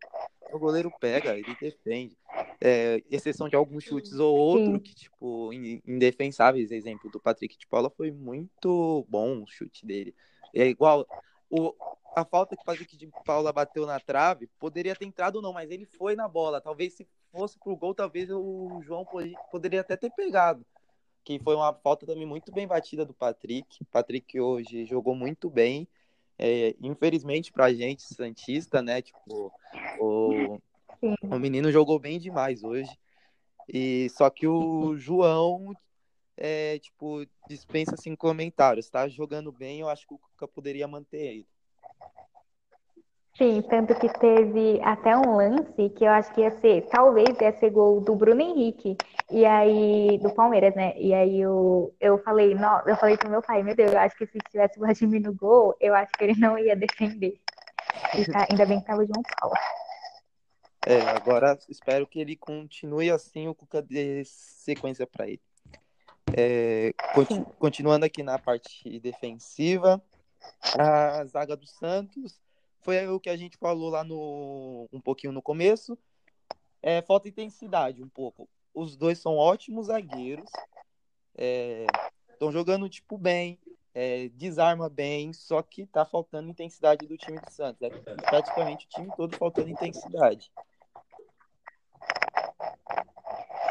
o 0.51 0.59
goleiro 0.59 0.91
pega, 0.99 1.37
ele 1.37 1.55
defende. 1.59 2.17
É, 2.59 3.03
exceção 3.09 3.49
de 3.49 3.55
alguns 3.55 3.83
chutes 3.83 4.13
ou 4.13 4.35
outro, 4.35 4.79
que, 4.79 4.95
tipo, 4.95 5.51
indefensáveis. 5.53 6.71
Exemplo 6.71 7.09
do 7.11 7.19
Patrick 7.19 7.57
de 7.57 7.67
Paula 7.67 7.89
foi 7.89 8.11
muito 8.11 9.05
bom 9.09 9.43
o 9.43 9.47
chute 9.47 9.85
dele. 9.85 10.15
É 10.53 10.65
igual. 10.65 11.07
O, 11.49 11.73
a 12.15 12.25
falta 12.25 12.55
que 12.55 12.61
o 12.61 12.65
Patrick 12.65 12.97
de 12.97 13.07
Paula 13.23 13.53
bateu 13.53 13.85
na 13.85 13.99
trave 13.99 14.47
poderia 14.59 14.95
ter 14.95 15.05
entrado 15.05 15.37
ou 15.37 15.41
não, 15.41 15.53
mas 15.53 15.69
ele 15.69 15.85
foi 15.85 16.15
na 16.15 16.27
bola. 16.27 16.59
Talvez 16.59 16.93
se 16.93 17.07
fosse 17.31 17.59
pro 17.59 17.75
gol, 17.75 17.93
talvez 17.93 18.29
o 18.31 18.81
João 18.81 19.05
poderia 19.51 19.81
até 19.81 19.95
ter 19.95 20.09
pegado. 20.11 20.65
Que 21.27 21.37
foi 21.39 21.55
uma 21.57 21.73
falta 21.73 22.05
também 22.05 22.25
muito 22.25 22.53
bem 22.53 22.65
batida 22.65 23.03
do 23.03 23.13
Patrick. 23.13 23.83
Patrick 23.91 24.39
hoje 24.39 24.85
jogou 24.85 25.13
muito 25.13 25.49
bem. 25.49 25.85
É, 26.39 26.73
infelizmente 26.79 27.51
pra 27.51 27.73
gente, 27.73 28.01
Santista, 28.01 28.81
né? 28.81 29.01
Tipo, 29.01 29.51
o, 29.99 30.57
o 31.23 31.37
menino 31.37 31.69
jogou 31.69 31.99
bem 31.99 32.17
demais 32.17 32.63
hoje. 32.63 32.97
E 33.67 34.09
só 34.11 34.29
que 34.29 34.47
o 34.47 34.95
João 34.95 35.75
é, 36.37 36.79
tipo, 36.79 37.25
dispensa 37.49 37.95
assim 37.95 38.15
comentários, 38.15 38.89
tá 38.89 39.05
jogando 39.09 39.51
bem, 39.51 39.81
eu 39.81 39.89
acho 39.89 40.07
que 40.07 40.13
o 40.13 40.17
Cuca 40.17 40.47
poderia 40.47 40.87
manter 40.87 41.17
ele. 41.17 41.47
Sim, 43.37 43.61
tanto 43.69 43.93
que 43.93 44.09
teve 44.17 44.81
até 44.81 45.15
um 45.15 45.35
lance 45.35 45.89
que 45.89 46.03
eu 46.03 46.09
acho 46.09 46.33
que 46.33 46.41
ia 46.41 46.49
ser, 46.59 46.87
talvez 46.89 47.39
ia 47.39 47.55
ser 47.59 47.69
gol 47.69 48.01
do 48.01 48.15
Bruno 48.15 48.41
Henrique, 48.41 48.97
e 49.29 49.45
aí, 49.45 50.17
do 50.17 50.31
Palmeiras, 50.31 50.73
né? 50.73 50.97
E 50.97 51.13
aí 51.13 51.41
eu, 51.41 51.93
eu 51.99 52.17
falei, 52.23 52.55
não, 52.55 52.81
eu 52.87 52.95
falei 52.95 53.15
pro 53.15 53.29
meu 53.29 53.43
pai, 53.43 53.61
meu 53.61 53.75
Deus, 53.75 53.91
eu 53.91 53.99
acho 53.99 54.17
que 54.17 54.25
se 54.25 54.39
tivesse 54.49 54.77
o 54.77 54.81
Vladimir 54.81 55.21
no 55.21 55.35
gol, 55.35 55.75
eu 55.79 55.93
acho 55.93 56.11
que 56.13 56.23
ele 56.23 56.39
não 56.39 56.57
ia 56.57 56.75
defender. 56.75 57.39
E 58.17 58.25
tá, 58.25 58.47
ainda 58.49 58.65
bem 58.65 58.79
que 58.79 58.87
tava 58.87 59.03
o 59.03 59.05
João 59.05 59.21
Paulo. 59.39 59.55
É, 60.87 61.01
agora 61.09 61.59
espero 61.69 62.07
que 62.07 62.19
ele 62.19 62.35
continue 62.35 63.11
assim, 63.11 63.47
o 63.47 63.53
Cuca 63.53 63.83
dê 63.83 64.23
sequência 64.25 65.05
para 65.05 65.27
ele. 65.27 65.41
É, 66.35 66.91
continu, 67.13 67.45
continuando 67.59 68.05
aqui 68.05 68.23
na 68.23 68.39
parte 68.39 68.99
defensiva, 68.99 70.01
a 70.75 71.23
zaga 71.25 71.55
do 71.55 71.67
Santos 71.67 72.46
foi 72.81 73.07
o 73.07 73.19
que 73.19 73.29
a 73.29 73.37
gente 73.37 73.57
falou 73.57 73.89
lá 73.89 74.03
no 74.03 74.87
um 74.91 75.01
pouquinho 75.01 75.33
no 75.33 75.41
começo. 75.41 75.97
É, 76.81 77.01
falta 77.01 77.27
intensidade 77.27 78.03
um 78.03 78.09
pouco. 78.09 78.47
Os 78.73 78.95
dois 78.95 79.19
são 79.19 79.35
ótimos 79.35 79.87
zagueiros. 79.87 80.49
Estão 82.31 82.49
é, 82.49 82.51
jogando 82.51 82.89
tipo 82.89 83.17
bem, 83.17 83.59
é, 83.93 84.29
desarma 84.29 84.87
bem, 84.89 85.33
só 85.33 85.61
que 85.61 85.85
tá 85.85 86.05
faltando 86.05 86.49
intensidade 86.49 87.07
do 87.07 87.17
time 87.17 87.39
do 87.39 87.51
Santos. 87.51 87.81
É 87.81 87.89
praticamente 87.89 88.85
o 88.85 88.89
time 88.89 89.09
todo 89.15 89.35
faltando 89.35 89.69
intensidade. 89.69 90.51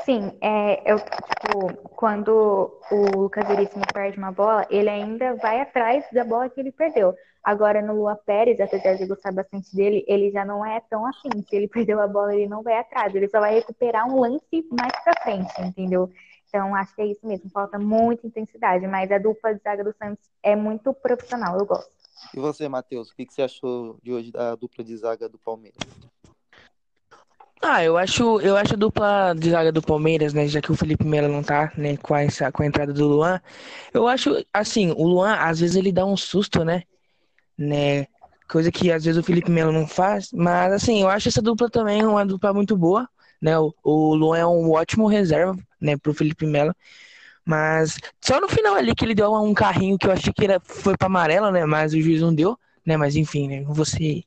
Sim, 0.07 0.39
é, 0.41 0.89
eu, 0.89 1.01
tipo, 1.01 1.89
quando 1.97 2.81
o 2.93 3.19
Lucas 3.19 3.45
Veríssimo 3.49 3.83
perde 3.93 4.17
uma 4.17 4.31
bola, 4.31 4.65
ele 4.71 4.89
ainda 4.89 5.35
vai 5.35 5.61
atrás 5.61 6.05
da 6.13 6.23
bola 6.23 6.49
que 6.49 6.61
ele 6.61 6.71
perdeu. 6.71 7.13
Agora, 7.43 7.83
no 7.83 7.93
Lua 7.93 8.15
Pérez, 8.15 8.61
apesar 8.61 8.95
de 8.95 9.05
gostar 9.05 9.33
bastante 9.33 9.75
dele, 9.75 10.05
ele 10.07 10.31
já 10.31 10.45
não 10.45 10.65
é 10.65 10.81
tão 10.89 11.05
assim. 11.07 11.29
Se 11.49 11.57
ele 11.57 11.67
perdeu 11.67 12.01
a 12.01 12.07
bola, 12.07 12.33
ele 12.33 12.47
não 12.47 12.63
vai 12.63 12.79
atrás, 12.79 13.13
ele 13.17 13.29
só 13.29 13.41
vai 13.41 13.55
recuperar 13.55 14.07
um 14.07 14.21
lance 14.21 14.65
mais 14.71 14.93
pra 15.03 15.21
frente, 15.25 15.53
entendeu? 15.61 16.09
Então, 16.49 16.73
acho 16.77 16.95
que 16.95 17.03
é 17.03 17.07
isso 17.07 17.27
mesmo, 17.27 17.51
falta 17.51 17.77
muita 17.77 18.29
intensidade, 18.29 18.87
mas 18.87 19.11
a 19.11 19.19
dupla 19.19 19.57
de 19.57 19.61
zaga 19.61 19.83
do 19.83 19.93
Santos 19.93 20.31
é 20.41 20.55
muito 20.55 20.95
profissional, 20.95 21.59
eu 21.59 21.67
gosto. 21.67 21.91
E 22.33 22.39
você, 22.39 22.69
Matheus, 22.69 23.11
o 23.11 23.17
que, 23.17 23.27
que 23.27 23.35
você 23.35 23.43
achou 23.43 23.99
de 24.05 24.13
hoje 24.13 24.31
da 24.31 24.55
dupla 24.55 24.85
de 24.85 24.97
zaga 24.97 25.29
do 25.29 25.39
Palmeiras? 25.39 25.79
Ah, 27.69 27.83
eu 27.83 27.97
acho, 27.99 28.41
eu 28.43 28.57
acho 28.57 28.75
a 28.75 28.77
dupla 28.77 29.35
de 29.35 29.51
zaga 29.51 29.73
do 29.73 29.83
Palmeiras, 29.83 30.33
né, 30.33 30.47
já 30.47 30.61
que 30.63 30.71
o 30.71 30.77
Felipe 30.77 31.05
Melo 31.05 31.27
não 31.27 31.43
tá, 31.43 31.73
né, 31.77 31.97
com 31.97 32.15
essa, 32.15 32.53
com 32.53 32.63
a 32.63 32.67
entrada 32.67 32.93
do 32.93 33.09
Luan, 33.09 33.41
eu 33.93 34.07
acho, 34.07 34.37
assim, 34.55 34.93
o 34.93 35.05
Luan, 35.05 35.35
às 35.35 35.59
vezes 35.59 35.75
ele 35.75 35.91
dá 35.91 36.07
um 36.07 36.17
susto, 36.17 36.65
né, 36.65 36.85
né, 37.59 38.07
coisa 38.49 38.71
que 38.71 38.93
às 38.93 39.05
vezes 39.05 39.19
o 39.21 39.25
Felipe 39.25 39.51
Melo 39.51 39.73
não 39.73 39.85
faz, 39.87 40.31
mas, 40.33 40.73
assim, 40.73 41.03
eu 41.03 41.09
acho 41.09 41.29
essa 41.29 41.43
dupla 41.43 41.69
também 41.69 42.05
uma 42.07 42.25
dupla 42.25 42.55
muito 42.55 42.77
boa, 42.77 43.09
né, 43.43 43.59
o, 43.59 43.75
o 43.83 44.15
Luan 44.15 44.39
é 44.39 44.47
um 44.47 44.71
ótimo 44.71 45.09
reserva, 45.09 45.57
né, 45.81 45.97
pro 45.97 46.15
Felipe 46.15 46.47
Melo, 46.47 46.73
mas 47.45 47.99
só 48.21 48.41
no 48.41 48.49
final 48.49 48.77
ali 48.77 48.95
que 48.95 49.05
ele 49.05 49.15
deu 49.15 49.33
um 49.35 49.53
carrinho 49.53 49.99
que 49.99 50.07
eu 50.07 50.13
achei 50.13 50.33
que 50.33 50.45
era, 50.45 50.61
foi 50.61 50.97
para 50.97 51.07
amarela, 51.07 51.51
né, 51.51 51.67
mas 51.67 51.95
o 51.95 52.01
juiz 52.01 52.21
não 52.23 52.33
deu, 52.33 52.57
né, 52.87 52.97
mas 52.97 53.17
enfim, 53.17 53.49
né, 53.49 53.65
você 53.67 54.23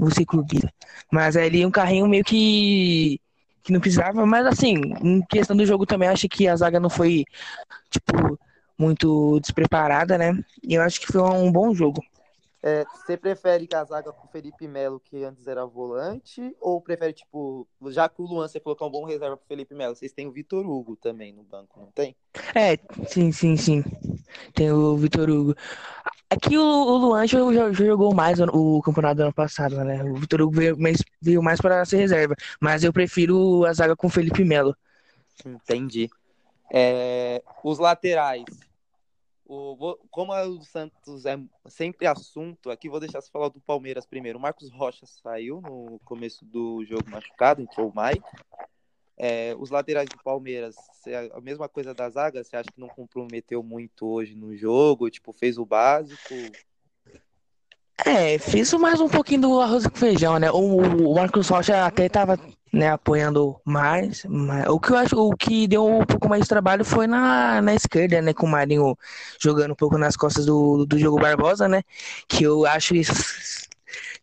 você 0.00 0.24
clubista. 0.24 0.72
Mas 1.12 1.36
ali 1.36 1.64
um 1.66 1.70
carrinho 1.70 2.08
meio 2.08 2.24
que 2.24 3.20
que 3.62 3.72
não 3.72 3.80
precisava, 3.80 4.24
mas 4.24 4.46
assim, 4.46 4.74
em 5.02 5.20
questão 5.28 5.54
do 5.54 5.66
jogo 5.66 5.84
também 5.84 6.08
acho 6.08 6.26
que 6.28 6.48
a 6.48 6.56
zaga 6.56 6.80
não 6.80 6.88
foi 6.88 7.24
tipo 7.90 8.38
muito 8.78 9.38
despreparada, 9.40 10.16
né? 10.18 10.32
E 10.62 10.74
eu 10.74 10.82
acho 10.82 11.00
que 11.00 11.06
foi 11.12 11.20
um 11.22 11.52
bom 11.52 11.74
jogo. 11.74 12.02
É, 12.62 12.84
você 12.84 13.16
prefere 13.16 13.66
zaga 13.86 14.12
com 14.12 14.26
o 14.26 14.30
Felipe 14.30 14.68
Melo, 14.68 15.00
que 15.00 15.24
antes 15.24 15.46
era 15.46 15.64
volante, 15.64 16.54
ou 16.60 16.80
prefere, 16.80 17.14
tipo, 17.14 17.66
já 17.86 18.06
que 18.06 18.20
o 18.20 18.26
Luan 18.26 18.46
você 18.46 18.60
colocar 18.60 18.84
um 18.84 18.90
bom 18.90 19.04
reserva 19.04 19.36
pro 19.36 19.46
Felipe 19.46 19.74
Melo, 19.74 19.94
vocês 19.94 20.12
têm 20.12 20.26
o 20.26 20.32
Vitor 20.32 20.66
Hugo 20.66 20.94
também 20.94 21.32
no 21.32 21.42
banco, 21.42 21.80
não 21.80 21.90
tem? 21.90 22.14
É, 22.54 22.78
sim, 23.06 23.32
sim, 23.32 23.56
sim. 23.56 23.82
Tem 24.54 24.70
o 24.70 24.94
Vitor 24.96 25.30
Hugo. 25.30 25.54
Aqui 26.28 26.56
o, 26.56 26.62
o 26.62 26.96
Luan 26.98 27.26
já, 27.26 27.38
já, 27.52 27.72
jogou 27.72 28.14
mais 28.14 28.38
o, 28.38 28.44
o, 28.44 28.82
campeonato 28.82 29.16
do 29.16 29.22
ano 29.22 29.32
passado, 29.32 29.82
né? 29.82 30.04
O 30.04 30.16
Vitor 30.16 30.42
Hugo 30.42 30.56
veio 30.56 30.78
mais, 30.78 31.02
veio 31.20 31.42
mais 31.42 31.60
para 31.60 31.84
ser 31.86 31.96
reserva. 31.96 32.36
Mas 32.60 32.84
eu 32.84 32.92
prefiro 32.92 33.64
a 33.64 33.72
zaga 33.72 33.96
com 33.96 34.06
o 34.06 34.10
Felipe 34.10 34.44
Melo. 34.44 34.76
Entendi. 35.44 36.10
É, 36.72 37.42
os 37.64 37.78
laterais. 37.78 38.44
O, 39.52 39.98
como 40.12 40.32
o 40.32 40.62
Santos 40.62 41.26
é 41.26 41.36
sempre 41.66 42.06
assunto, 42.06 42.70
aqui 42.70 42.88
vou 42.88 43.00
deixar 43.00 43.20
você 43.20 43.28
falar 43.28 43.48
do 43.48 43.60
Palmeiras 43.60 44.06
primeiro. 44.06 44.38
O 44.38 44.40
Marcos 44.40 44.70
Rocha 44.70 45.04
saiu 45.06 45.60
no 45.60 45.98
começo 46.04 46.44
do 46.44 46.84
jogo 46.84 47.10
machucado, 47.10 47.60
entrou 47.60 47.90
o 47.90 47.92
Mike. 48.00 48.24
É, 49.18 49.52
os 49.58 49.68
laterais 49.68 50.08
do 50.08 50.22
Palmeiras, 50.22 50.76
a 51.34 51.40
mesma 51.40 51.68
coisa 51.68 51.92
da 51.92 52.08
zaga, 52.08 52.44
você 52.44 52.54
acha 52.54 52.70
que 52.72 52.80
não 52.80 52.86
comprometeu 52.86 53.60
muito 53.60 54.06
hoje 54.06 54.36
no 54.36 54.56
jogo? 54.56 55.10
Tipo, 55.10 55.32
fez 55.32 55.58
o 55.58 55.66
básico? 55.66 56.32
É, 58.06 58.38
fiz 58.38 58.72
mais 58.74 59.00
um 59.00 59.08
pouquinho 59.08 59.40
do 59.40 59.60
arroz 59.60 59.84
com 59.84 59.96
feijão, 59.96 60.38
né? 60.38 60.48
O, 60.52 61.08
o 61.08 61.14
Marcos 61.16 61.48
Rocha 61.48 61.84
até 61.84 62.06
estava 62.06 62.38
né, 62.72 62.90
apoiando 62.90 63.60
mais, 63.64 64.24
mas 64.24 64.68
o 64.68 64.78
que 64.78 64.92
eu 64.92 64.96
acho, 64.96 65.16
o 65.16 65.36
que 65.36 65.66
deu 65.66 65.86
um 65.86 66.04
pouco 66.04 66.28
mais 66.28 66.42
de 66.42 66.48
trabalho 66.48 66.84
foi 66.84 67.06
na, 67.06 67.60
na 67.60 67.74
esquerda, 67.74 68.22
né? 68.22 68.32
Com 68.32 68.46
o 68.46 68.50
Marinho 68.50 68.96
jogando 69.40 69.72
um 69.72 69.76
pouco 69.76 69.98
nas 69.98 70.16
costas 70.16 70.46
do, 70.46 70.84
do 70.86 70.96
Diogo 70.96 71.20
Barbosa, 71.20 71.68
né? 71.68 71.82
Que 72.28 72.44
eu 72.44 72.64
acho 72.66 72.94
isso, 72.94 73.12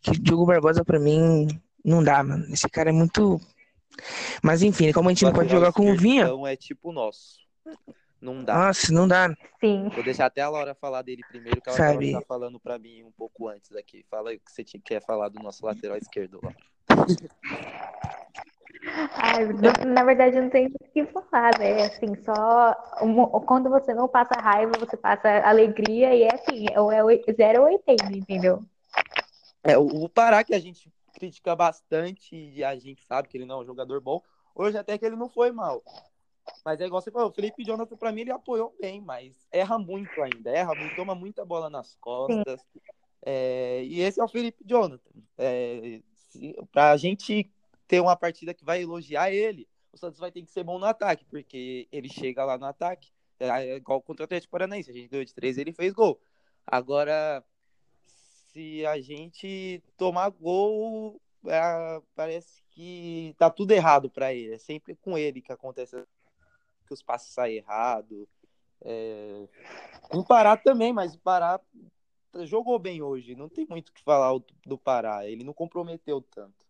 que 0.01 0.11
o 0.11 0.19
Diogo 0.19 0.45
Barbosa 0.45 0.83
para 0.85 0.99
mim 0.99 1.47
não 1.83 2.03
dá, 2.03 2.23
mano. 2.23 2.45
Esse 2.51 2.69
cara 2.69 2.89
é 2.89 2.93
muito 2.93 3.39
mas 4.41 4.61
enfim, 4.61 4.91
como 4.91 5.09
a 5.09 5.11
gente 5.11 5.25
não 5.25 5.33
pode 5.33 5.49
jogar 5.49 5.71
com 5.73 5.91
o 5.91 5.95
Vinha. 5.95 6.23
Então 6.23 6.45
é 6.45 6.55
tipo 6.55 6.91
nosso. 6.91 7.39
Não 8.19 8.43
dá. 8.43 8.55
Nossa, 8.55 8.91
não 8.91 9.07
dá. 9.07 9.29
Sim. 9.59 9.89
Vou 9.89 10.03
deixar 10.03 10.25
até 10.25 10.41
a 10.41 10.49
Laura 10.49 10.73
falar 10.73 11.01
dele 11.01 11.21
primeiro, 11.29 11.61
que 11.61 11.69
ela 11.69 11.77
Sabe. 11.77 12.11
tá 12.13 12.21
falando 12.27 12.59
pra 12.59 12.79
mim 12.79 13.03
um 13.03 13.11
pouco 13.11 13.47
antes 13.47 13.75
aqui. 13.75 14.03
Fala 14.09 14.31
aí 14.31 14.37
o 14.37 14.39
que 14.39 14.51
você 14.51 14.63
quer 14.79 15.03
falar 15.05 15.29
do 15.29 15.41
nosso 15.41 15.65
lateral 15.65 15.97
esquerdo, 15.97 16.39
Laura. 16.41 16.57
Ai, 19.15 19.45
na 19.85 20.03
verdade, 20.03 20.39
não 20.39 20.49
tem 20.49 20.67
o 20.67 20.71
que 20.93 21.05
falar, 21.07 21.57
né? 21.59 21.83
Assim, 21.83 22.15
só 22.23 22.73
quando 23.45 23.69
você 23.69 23.93
não 23.93 24.07
passa 24.07 24.39
raiva, 24.39 24.73
você 24.79 24.95
passa 24.95 25.29
alegria 25.39 26.15
e 26.15 26.23
é 26.23 26.33
assim, 26.33 26.65
ou 26.77 26.91
é 26.91 27.01
0 27.31 27.61
ou 27.61 27.67
80, 27.67 28.05
entendeu? 28.11 28.63
É, 29.63 29.77
o 29.77 30.07
Pará 30.07 30.43
que 30.43 30.55
a 30.55 30.59
gente 30.59 30.91
critica 31.13 31.55
bastante 31.55 32.35
e 32.35 32.63
a 32.63 32.75
gente 32.75 33.03
sabe 33.05 33.27
que 33.27 33.37
ele 33.37 33.45
não 33.45 33.59
é 33.59 33.61
um 33.63 33.65
jogador 33.65 33.99
bom. 33.99 34.21
Hoje 34.55 34.77
até 34.77 34.97
que 34.97 35.05
ele 35.05 35.15
não 35.15 35.29
foi 35.29 35.51
mal. 35.51 35.83
Mas 36.63 36.79
é 36.79 36.85
igual 36.85 37.01
você 37.01 37.11
falou, 37.11 37.29
o 37.29 37.33
Felipe 37.33 37.65
Jonathan, 37.65 37.97
pra 37.97 38.11
mim, 38.11 38.21
ele 38.21 38.31
apoiou 38.31 38.73
bem, 38.79 39.01
mas 39.01 39.35
erra 39.51 39.77
muito 39.77 40.21
ainda, 40.21 40.49
erra 40.49 40.73
muito, 40.73 40.95
toma 40.95 41.13
muita 41.13 41.43
bola 41.43 41.69
nas 41.69 41.95
costas. 41.95 42.61
É, 43.25 43.83
e 43.83 43.99
esse 43.99 44.21
é 44.21 44.23
o 44.23 44.29
Felipe 44.29 44.63
Jonathan. 44.65 45.11
É, 45.37 45.99
se, 46.37 46.55
pra 46.71 46.95
gente 46.97 47.49
ter 47.87 47.99
uma 47.99 48.15
partida 48.15 48.53
que 48.53 48.63
vai 48.63 48.81
elogiar 48.81 49.31
ele, 49.31 49.67
o 49.91 49.97
Santos 49.97 50.19
vai 50.19 50.31
ter 50.31 50.41
que 50.41 50.51
ser 50.51 50.63
bom 50.63 50.77
no 50.77 50.85
ataque, 50.85 51.25
porque 51.25 51.87
ele 51.91 52.09
chega 52.09 52.45
lá 52.45 52.57
no 52.57 52.65
ataque, 52.65 53.09
é, 53.39 53.47
é 53.47 53.75
igual 53.77 54.01
contra 54.01 54.23
o 54.23 54.25
Atlético 54.25 54.51
Paranaense, 54.51 54.91
a 54.91 54.93
gente 54.93 55.09
ganhou 55.09 55.25
de 55.25 55.33
três, 55.33 55.57
ele 55.57 55.71
fez 55.71 55.93
gol. 55.93 56.19
Agora, 56.65 57.43
se 58.05 58.85
a 58.85 58.99
gente 58.99 59.81
tomar 59.97 60.29
gol, 60.29 61.21
é, 61.45 62.01
parece 62.15 62.61
que 62.71 63.33
tá 63.37 63.49
tudo 63.49 63.71
errado 63.71 64.09
para 64.09 64.33
ele. 64.33 64.53
É 64.53 64.57
sempre 64.57 64.95
com 64.95 65.17
ele 65.17 65.41
que 65.41 65.51
acontece 65.51 65.95
que 66.85 66.93
os 66.93 67.01
passos 67.01 67.33
saem 67.33 67.57
errado. 67.57 68.27
É... 68.81 69.47
O 70.13 70.23
Pará 70.23 70.55
também, 70.55 70.93
mas 70.93 71.15
o 71.15 71.19
Pará 71.19 71.59
jogou 72.45 72.77
bem 72.77 73.01
hoje. 73.01 73.35
Não 73.35 73.49
tem 73.49 73.65
muito 73.69 73.89
o 73.89 73.93
que 73.93 74.03
falar 74.03 74.37
do 74.65 74.77
Pará. 74.77 75.25
Ele 75.25 75.43
não 75.43 75.53
comprometeu 75.53 76.21
tanto. 76.21 76.67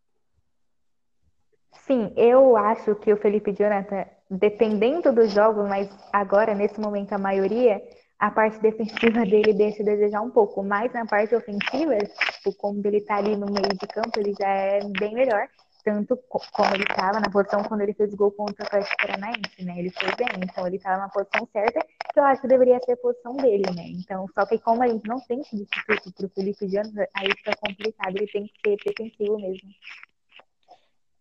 Sim, 1.86 2.12
eu 2.16 2.58
acho 2.58 2.96
que 2.96 3.14
o 3.14 3.18
Felipe 3.18 3.54
Jonathan, 3.54 4.06
dependendo 4.30 5.14
do 5.14 5.28
jogo, 5.28 5.64
mas 5.68 5.90
agora, 6.12 6.54
nesse 6.54 6.80
momento, 6.80 7.14
a 7.14 7.18
maioria, 7.18 7.82
a 8.20 8.32
parte 8.32 8.60
defensiva 8.60 9.24
dele 9.26 9.54
deixa 9.54 9.84
a 9.84 9.86
desejar 9.86 10.22
um 10.22 10.30
pouco, 10.30 10.64
mas 10.64 10.92
na 10.94 11.06
parte 11.06 11.36
ofensiva, 11.36 11.98
tipo, 11.98 12.54
como 12.58 12.82
ele 12.86 13.02
tá 13.02 13.18
ali 13.18 13.36
no 13.36 13.46
meio 13.46 13.70
de 13.70 13.88
campo, 13.88 14.20
ele 14.20 14.34
já 14.38 14.50
é 14.50 14.80
bem 15.00 15.14
melhor, 15.14 15.48
tanto 15.88 16.18
como 16.28 16.76
ele 16.76 16.84
estava 16.84 17.22
na 17.22 17.30
posição 17.30 17.64
quando 17.64 17.80
ele 17.80 17.94
fez 17.94 18.14
gol 18.14 18.30
contra 18.34 18.66
o 18.66 18.68
Atlético 18.68 18.98
Paranaense, 18.98 19.64
né? 19.64 19.80
Ele 19.80 19.90
foi 19.90 20.10
bem, 20.18 20.28
então 20.44 20.68
ele 20.68 20.76
estava 20.76 20.98
na 20.98 21.10
posição 21.10 21.48
certa, 21.54 21.80
que 22.14 22.20
eu 22.20 22.26
acho 22.26 22.42
que 22.42 22.48
deveria 22.50 22.78
ser 22.82 22.92
a 22.92 22.98
posição 22.98 23.38
dele, 23.38 23.64
né? 23.74 23.88
Então, 23.88 24.28
só 24.36 24.46
que 24.46 24.60
como 24.60 24.84
a 24.84 24.88
gente 24.90 25.08
não 25.08 25.22
tem 25.22 25.42
substituto 25.46 26.12
pro 26.12 26.30
Felipe 26.30 26.68
Jones, 26.68 26.94
aí 27.16 27.30
fica 27.38 27.56
complicado, 27.56 28.18
ele 28.18 28.28
tem 28.28 28.48
que 28.48 28.54
ser 28.66 28.78
defensivo 28.86 29.40
mesmo. 29.40 29.70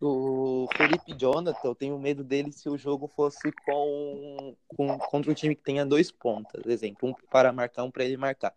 O 0.00 0.66
Felipe 0.76 1.14
Jonathan, 1.14 1.68
eu 1.68 1.74
tenho 1.74 1.98
medo 1.98 2.24
dele 2.24 2.50
se 2.50 2.68
o 2.68 2.76
jogo 2.76 3.06
fosse 3.06 3.52
com, 3.64 4.56
com 4.76 4.98
contra 4.98 5.30
um 5.30 5.34
time 5.34 5.54
que 5.54 5.62
tenha 5.62 5.86
dois 5.86 6.10
pontas, 6.10 6.66
exemplo, 6.66 7.08
um 7.08 7.14
para 7.30 7.52
marcar, 7.52 7.84
um 7.84 7.90
para 7.90 8.04
ele 8.04 8.16
marcar. 8.16 8.52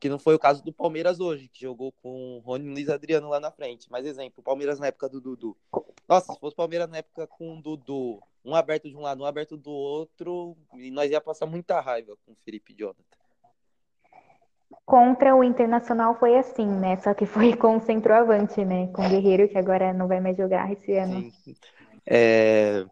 Que 0.00 0.08
não 0.08 0.18
foi 0.18 0.34
o 0.34 0.38
caso 0.38 0.62
do 0.62 0.72
Palmeiras 0.72 1.18
hoje, 1.18 1.48
que 1.48 1.62
jogou 1.62 1.90
com 1.90 2.36
o 2.36 2.38
Rony 2.40 2.68
Luiz 2.68 2.88
Adriano 2.88 3.28
lá 3.28 3.40
na 3.40 3.50
frente. 3.50 3.90
Mas, 3.90 4.06
exemplo, 4.06 4.34
o 4.38 4.42
Palmeiras 4.42 4.78
na 4.78 4.86
época 4.86 5.08
do 5.08 5.20
Dudu. 5.20 5.56
Nossa, 6.08 6.32
se 6.32 6.38
fosse 6.38 6.54
o 6.54 6.56
Palmeiras 6.56 6.88
na 6.88 6.98
época 6.98 7.26
com 7.26 7.58
o 7.58 7.62
Dudu, 7.62 8.20
um 8.44 8.54
aberto 8.54 8.88
de 8.88 8.96
um 8.96 9.00
lado, 9.00 9.22
um 9.22 9.26
aberto 9.26 9.56
do 9.56 9.70
outro, 9.70 10.56
e 10.74 10.90
nós 10.90 11.10
ia 11.10 11.20
passar 11.20 11.46
muita 11.46 11.80
raiva 11.80 12.16
com 12.24 12.32
o 12.32 12.36
Felipe 12.44 12.74
Jonathan. 12.74 13.02
Contra 14.86 15.36
o 15.36 15.44
Internacional 15.44 16.14
foi 16.18 16.38
assim, 16.38 16.66
né? 16.66 16.96
Só 16.98 17.12
que 17.12 17.26
foi 17.26 17.54
com 17.56 17.76
o 17.76 17.80
centroavante, 17.80 18.64
né? 18.64 18.86
Com 18.88 19.04
o 19.04 19.08
Guerreiro, 19.08 19.48
que 19.48 19.58
agora 19.58 19.92
não 19.92 20.08
vai 20.08 20.20
mais 20.20 20.36
jogar 20.36 20.72
esse 20.72 20.92
ano. 20.94 21.30
Sim. 21.30 21.54
É... 22.06 22.86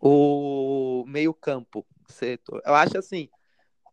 O 0.00 1.04
meio-campo, 1.08 1.84
setor. 2.06 2.62
Eu 2.64 2.74
acho 2.74 2.96
assim, 2.96 3.28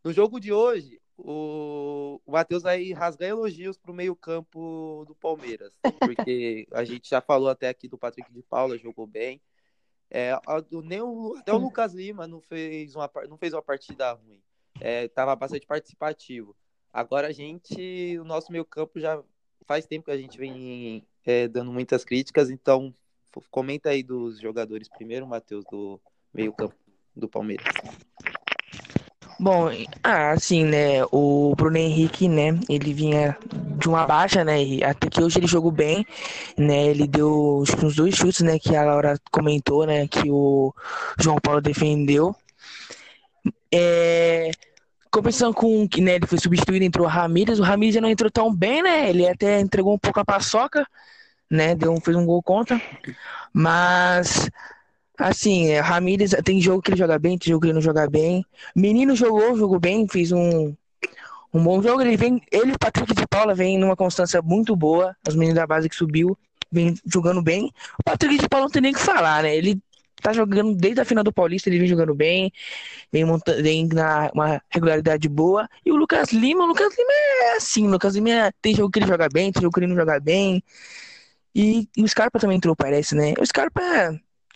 no 0.03 0.11
jogo 0.11 0.39
de 0.39 0.53
hoje, 0.53 1.00
o, 1.23 2.19
o 2.25 2.31
Matheus 2.31 2.63
vai 2.63 2.91
rasgar 2.91 3.29
elogios 3.29 3.77
pro 3.77 3.93
meio-campo 3.93 5.05
do 5.07 5.15
Palmeiras. 5.15 5.73
Porque 5.99 6.67
a 6.71 6.83
gente 6.83 7.09
já 7.09 7.21
falou 7.21 7.49
até 7.49 7.69
aqui 7.69 7.87
do 7.87 7.97
Patrick 7.97 8.31
de 8.31 8.41
Paula, 8.41 8.77
jogou 8.77 9.05
bem. 9.05 9.39
É, 10.09 10.33
nem 10.83 11.01
o, 11.01 11.35
até 11.37 11.53
o 11.53 11.57
Lucas 11.57 11.93
Lima 11.93 12.27
não 12.27 12.41
fez 12.41 12.95
uma, 12.95 13.09
não 13.29 13.37
fez 13.37 13.53
uma 13.53 13.61
partida 13.61 14.11
ruim. 14.13 14.41
É, 14.79 15.07
tava 15.07 15.35
bastante 15.35 15.65
participativo. 15.65 16.55
Agora 16.91 17.27
a 17.27 17.31
gente, 17.31 18.17
o 18.19 18.23
nosso 18.23 18.51
meio 18.51 18.65
campo 18.65 18.99
já 18.99 19.23
faz 19.65 19.85
tempo 19.85 20.05
que 20.05 20.11
a 20.11 20.17
gente 20.17 20.37
vem 20.37 21.05
é, 21.23 21.47
dando 21.47 21.71
muitas 21.71 22.03
críticas, 22.03 22.49
então 22.49 22.93
comenta 23.49 23.91
aí 23.91 24.03
dos 24.03 24.39
jogadores 24.39 24.89
primeiro, 24.89 25.25
Matheus, 25.25 25.63
do, 25.71 26.01
meio 26.33 26.51
campo 26.51 26.75
do 27.15 27.29
Palmeiras. 27.29 27.65
Bom, 29.41 29.69
ah, 30.03 30.31
assim, 30.33 30.63
né, 30.63 31.03
o 31.11 31.55
Bruno 31.55 31.75
Henrique, 31.75 32.29
né, 32.29 32.59
ele 32.69 32.93
vinha 32.93 33.35
de 33.79 33.89
uma 33.89 34.05
baixa, 34.05 34.43
né, 34.43 34.63
e 34.63 34.83
até 34.83 35.09
que 35.09 35.19
hoje 35.19 35.39
ele 35.39 35.47
jogou 35.47 35.71
bem, 35.71 36.05
né, 36.55 36.85
ele 36.85 37.07
deu 37.07 37.63
uns 37.83 37.95
dois 37.95 38.15
chutes, 38.15 38.41
né, 38.41 38.59
que 38.59 38.75
a 38.75 38.83
Laura 38.83 39.19
comentou, 39.31 39.87
né, 39.87 40.07
que 40.07 40.29
o 40.29 40.71
João 41.19 41.37
Paulo 41.41 41.59
defendeu. 41.59 42.35
É, 43.73 44.51
Compensando 45.11 45.53
com 45.53 45.87
que 45.87 46.01
né, 46.01 46.15
ele 46.15 46.27
foi 46.27 46.39
substituído, 46.39 46.85
entrou 46.85 47.07
o 47.07 47.09
Ramírez. 47.09 47.59
O 47.59 47.63
Ramírez 47.63 47.95
já 47.95 48.01
não 48.01 48.09
entrou 48.09 48.31
tão 48.31 48.53
bem, 48.55 48.83
né? 48.83 49.09
Ele 49.09 49.27
até 49.27 49.59
entregou 49.59 49.93
um 49.93 49.99
pouco 49.99 50.19
a 50.19 50.25
paçoca, 50.25 50.87
né? 51.49 51.75
Deu, 51.75 51.95
fez 52.01 52.17
um 52.17 52.25
gol 52.25 52.43
contra. 52.43 52.81
Mas, 53.53 54.49
assim, 55.21 55.69
é, 55.69 55.79
Ramírez 55.79 56.31
tem 56.43 56.59
jogo 56.61 56.81
que 56.81 56.91
ele 56.91 56.97
joga 56.97 57.17
bem, 57.19 57.37
tem 57.37 57.49
jogo 57.49 57.61
que 57.61 57.67
ele 57.67 57.73
não 57.73 57.81
joga 57.81 58.09
bem. 58.09 58.43
Menino 58.75 59.15
jogou, 59.15 59.55
jogou 59.55 59.79
bem, 59.79 60.07
fez 60.07 60.31
um, 60.31 60.75
um 61.53 61.63
bom 61.63 61.81
jogo. 61.81 62.01
Ele 62.01 62.17
vem, 62.17 62.41
ele 62.51 62.71
e 62.71 62.75
o 62.75 62.79
Patrick 62.79 63.13
de 63.13 63.27
Paula 63.27 63.53
vem 63.55 63.77
numa 63.77 63.95
constância 63.95 64.41
muito 64.41 64.75
boa. 64.75 65.15
Os 65.27 65.35
meninos 65.35 65.55
da 65.55 65.67
base 65.67 65.89
que 65.89 65.95
subiu, 65.95 66.37
vem 66.71 66.95
jogando 67.05 67.41
bem. 67.41 67.71
O 67.99 68.03
Patrick 68.03 68.37
de 68.37 68.49
Paula 68.49 68.65
não 68.65 68.71
tem 68.71 68.81
nem 68.81 68.91
o 68.91 68.95
que 68.95 69.01
falar, 69.01 69.43
né? 69.43 69.55
Ele 69.55 69.81
tá 70.21 70.31
jogando 70.33 70.75
desde 70.75 71.01
a 71.01 71.05
final 71.05 71.23
do 71.23 71.33
Paulista, 71.33 71.67
ele 71.67 71.79
vem 71.79 71.87
jogando 71.87 72.13
bem, 72.13 72.51
vem, 73.11 73.25
montando, 73.25 73.61
vem 73.61 73.87
na 73.87 74.29
uma 74.33 74.61
regularidade 74.69 75.27
boa. 75.27 75.67
E 75.85 75.91
o 75.91 75.95
Lucas 75.95 76.31
Lima, 76.31 76.63
o 76.63 76.67
Lucas 76.67 76.95
Lima 76.97 77.11
é 77.11 77.57
assim, 77.57 77.87
o 77.87 77.91
Lucas 77.91 78.15
Lima 78.15 78.29
é, 78.29 78.51
tem 78.61 78.75
jogo 78.75 78.91
que 78.91 78.99
ele 78.99 79.07
joga 79.07 79.27
bem, 79.29 79.51
tem 79.51 79.61
jogo 79.61 79.73
que 79.73 79.79
ele 79.79 79.87
não 79.87 79.95
joga 79.95 80.19
bem. 80.19 80.63
E, 81.53 81.89
e 81.97 82.03
o 82.03 82.07
Scarpa 82.07 82.39
também 82.39 82.57
entrou, 82.57 82.75
parece, 82.75 83.15
né? 83.15 83.33
O 83.39 83.45
Scarpa 83.45 83.81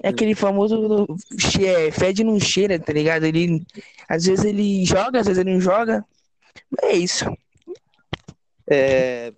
é, 0.01 0.07
é 0.07 0.09
aquele 0.09 0.35
famoso 0.35 1.07
che, 1.39 1.91
fede 1.91 2.23
não 2.23 2.39
cheira, 2.39 2.79
tá 2.79 2.93
ligado? 2.93 3.25
Ele 3.25 3.65
às 4.07 4.25
vezes 4.25 4.45
ele 4.45 4.85
joga, 4.85 5.19
às 5.19 5.27
vezes 5.27 5.39
ele 5.39 5.53
não 5.53 5.61
joga. 5.61 6.05
É 6.81 6.93
isso. 6.93 7.25
É, 8.67 9.33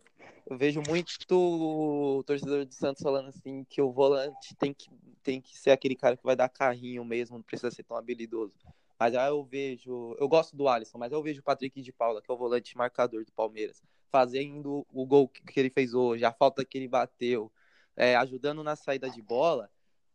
eu 0.50 0.58
vejo 0.58 0.82
muito 0.88 1.18
o 1.32 2.24
torcedor 2.24 2.66
do 2.66 2.74
Santos 2.74 3.04
falando 3.04 3.30
assim 3.30 3.66
que 3.70 3.82
o 3.82 3.92
volante 3.92 4.56
tem 4.58 4.74
que, 4.74 4.90
tem 5.22 5.42
que 5.42 5.58
ser 5.58 5.72
aquele 5.72 5.96
cara 5.96 6.16
que 6.16 6.24
vai 6.24 6.36
dar 6.36 6.48
carrinho 6.48 7.04
mesmo, 7.04 7.38
não 7.38 7.44
precisa 7.44 7.70
ser 7.70 7.84
tão 7.84 7.98
habilidoso. 7.98 8.54
Mas 9.00 9.14
aí 9.14 9.30
eu 9.30 9.44
vejo, 9.44 10.16
eu 10.18 10.28
gosto 10.28 10.56
do 10.56 10.68
Alisson, 10.68 10.98
mas 10.98 11.12
eu 11.12 11.22
vejo 11.22 11.42
o 11.42 11.44
Patrick 11.44 11.82
de 11.82 11.92
Paula, 11.92 12.22
que 12.22 12.32
é 12.32 12.34
o 12.34 12.38
volante 12.38 12.78
marcador 12.78 13.24
do 13.24 13.32
Palmeiras, 13.32 13.82
fazendo 14.10 14.88
o 14.92 15.06
gol 15.06 15.28
que 15.28 15.60
ele 15.60 15.70
fez 15.70 15.94
hoje, 15.94 16.26
a 16.26 16.32
falta 16.32 16.66
que 16.66 16.78
ele 16.78 16.88
bateu, 16.88 17.52
é, 17.96 18.16
ajudando 18.16 18.64
na 18.64 18.76
saída 18.76 19.10
de 19.10 19.22
bola. 19.22 19.70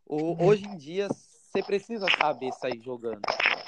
Hoje 0.40 0.64
em 0.64 0.76
dia 0.76 1.08
você 1.08 1.62
precisa 1.62 2.06
saber 2.18 2.52
sair 2.52 2.80
jogando. 2.80 3.22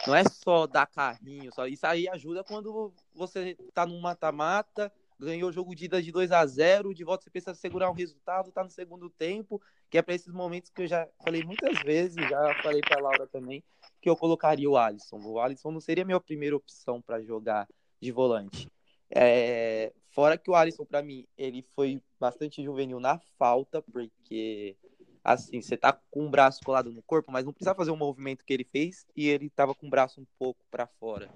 Não 0.06 0.14
é 0.14 0.24
só 0.24 0.66
dar 0.66 0.86
carrinho, 0.86 1.52
só 1.54 1.66
isso 1.66 1.86
aí 1.86 2.08
ajuda 2.08 2.44
quando 2.44 2.92
você 3.14 3.56
tá 3.72 3.86
num 3.86 4.00
mata-mata 4.00 4.92
ganhou 5.18 5.48
o 5.48 5.52
jogo 5.52 5.74
de 5.74 5.86
ida 5.86 6.02
de 6.02 6.12
2 6.12 6.32
a 6.32 6.44
0 6.46 6.94
de 6.94 7.04
volta 7.04 7.24
você 7.24 7.30
precisa 7.30 7.54
segurar 7.54 7.90
um 7.90 7.94
resultado, 7.94 8.52
tá 8.52 8.62
no 8.62 8.70
segundo 8.70 9.08
tempo, 9.08 9.60
que 9.90 9.98
é 9.98 10.02
para 10.02 10.14
esses 10.14 10.32
momentos 10.32 10.70
que 10.70 10.82
eu 10.82 10.86
já 10.86 11.08
falei 11.22 11.42
muitas 11.42 11.78
vezes, 11.82 12.16
já 12.28 12.62
falei 12.62 12.80
para 12.80 13.00
Laura 13.00 13.26
também, 13.26 13.62
que 14.00 14.08
eu 14.08 14.16
colocaria 14.16 14.68
o 14.68 14.76
Alisson. 14.76 15.20
O 15.24 15.40
Alisson 15.40 15.70
não 15.70 15.80
seria 15.80 16.02
a 16.02 16.06
minha 16.06 16.20
primeira 16.20 16.56
opção 16.56 17.00
para 17.00 17.22
jogar 17.22 17.68
de 18.00 18.12
volante. 18.12 18.70
É, 19.10 19.92
fora 20.10 20.36
que 20.36 20.50
o 20.50 20.54
Alisson, 20.54 20.84
para 20.84 21.02
mim, 21.02 21.26
ele 21.36 21.62
foi 21.74 22.02
bastante 22.18 22.62
juvenil 22.62 22.98
na 22.98 23.18
falta, 23.38 23.80
porque 23.80 24.76
assim, 25.24 25.62
você 25.62 25.76
tá 25.76 25.98
com 26.10 26.26
o 26.26 26.30
braço 26.30 26.60
colado 26.62 26.92
no 26.92 27.02
corpo, 27.02 27.32
mas 27.32 27.46
não 27.46 27.52
precisa 27.52 27.74
fazer 27.74 27.90
o 27.90 27.96
movimento 27.96 28.44
que 28.44 28.52
ele 28.52 28.64
fez 28.64 29.06
e 29.16 29.26
ele 29.26 29.48
tava 29.48 29.74
com 29.74 29.86
o 29.86 29.90
braço 29.90 30.20
um 30.20 30.26
pouco 30.38 30.60
para 30.70 30.86
fora. 30.86 31.30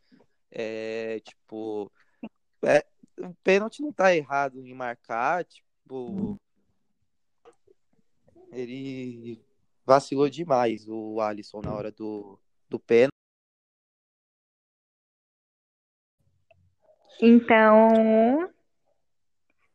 É, 0.50 1.20
tipo, 1.20 1.90
é, 2.62 2.84
o 3.18 3.34
pênalti 3.42 3.80
não 3.80 3.92
tá 3.92 4.14
errado 4.14 4.64
em 4.64 4.74
marcar, 4.74 5.44
tipo. 5.44 6.38
Ele 8.52 9.42
vacilou 9.84 10.28
demais 10.28 10.86
o 10.86 11.20
Alisson 11.20 11.60
na 11.62 11.72
hora 11.72 11.90
do, 11.90 12.38
do 12.68 12.78
pênalti. 12.78 13.12
Então, 17.20 18.48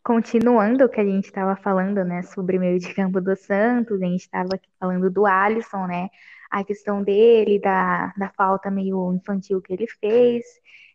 continuando 0.03 0.85
o 0.85 0.89
que 0.89 0.99
a 0.99 1.05
gente 1.05 1.25
estava 1.25 1.55
falando, 1.55 2.03
né, 2.03 2.21
sobre 2.23 2.57
o 2.57 2.59
meio 2.59 2.77
de 2.79 2.93
campo 2.93 3.21
do 3.21 3.35
Santos, 3.35 4.01
a 4.01 4.05
gente 4.05 4.21
estava 4.21 4.49
falando 4.79 5.09
do 5.09 5.25
Alisson, 5.25 5.87
né, 5.87 6.09
a 6.51 6.63
questão 6.63 7.01
dele, 7.01 7.59
da, 7.59 8.13
da 8.17 8.29
falta 8.29 8.69
meio 8.69 9.13
infantil 9.13 9.61
que 9.61 9.73
ele 9.73 9.87
fez, 9.87 10.43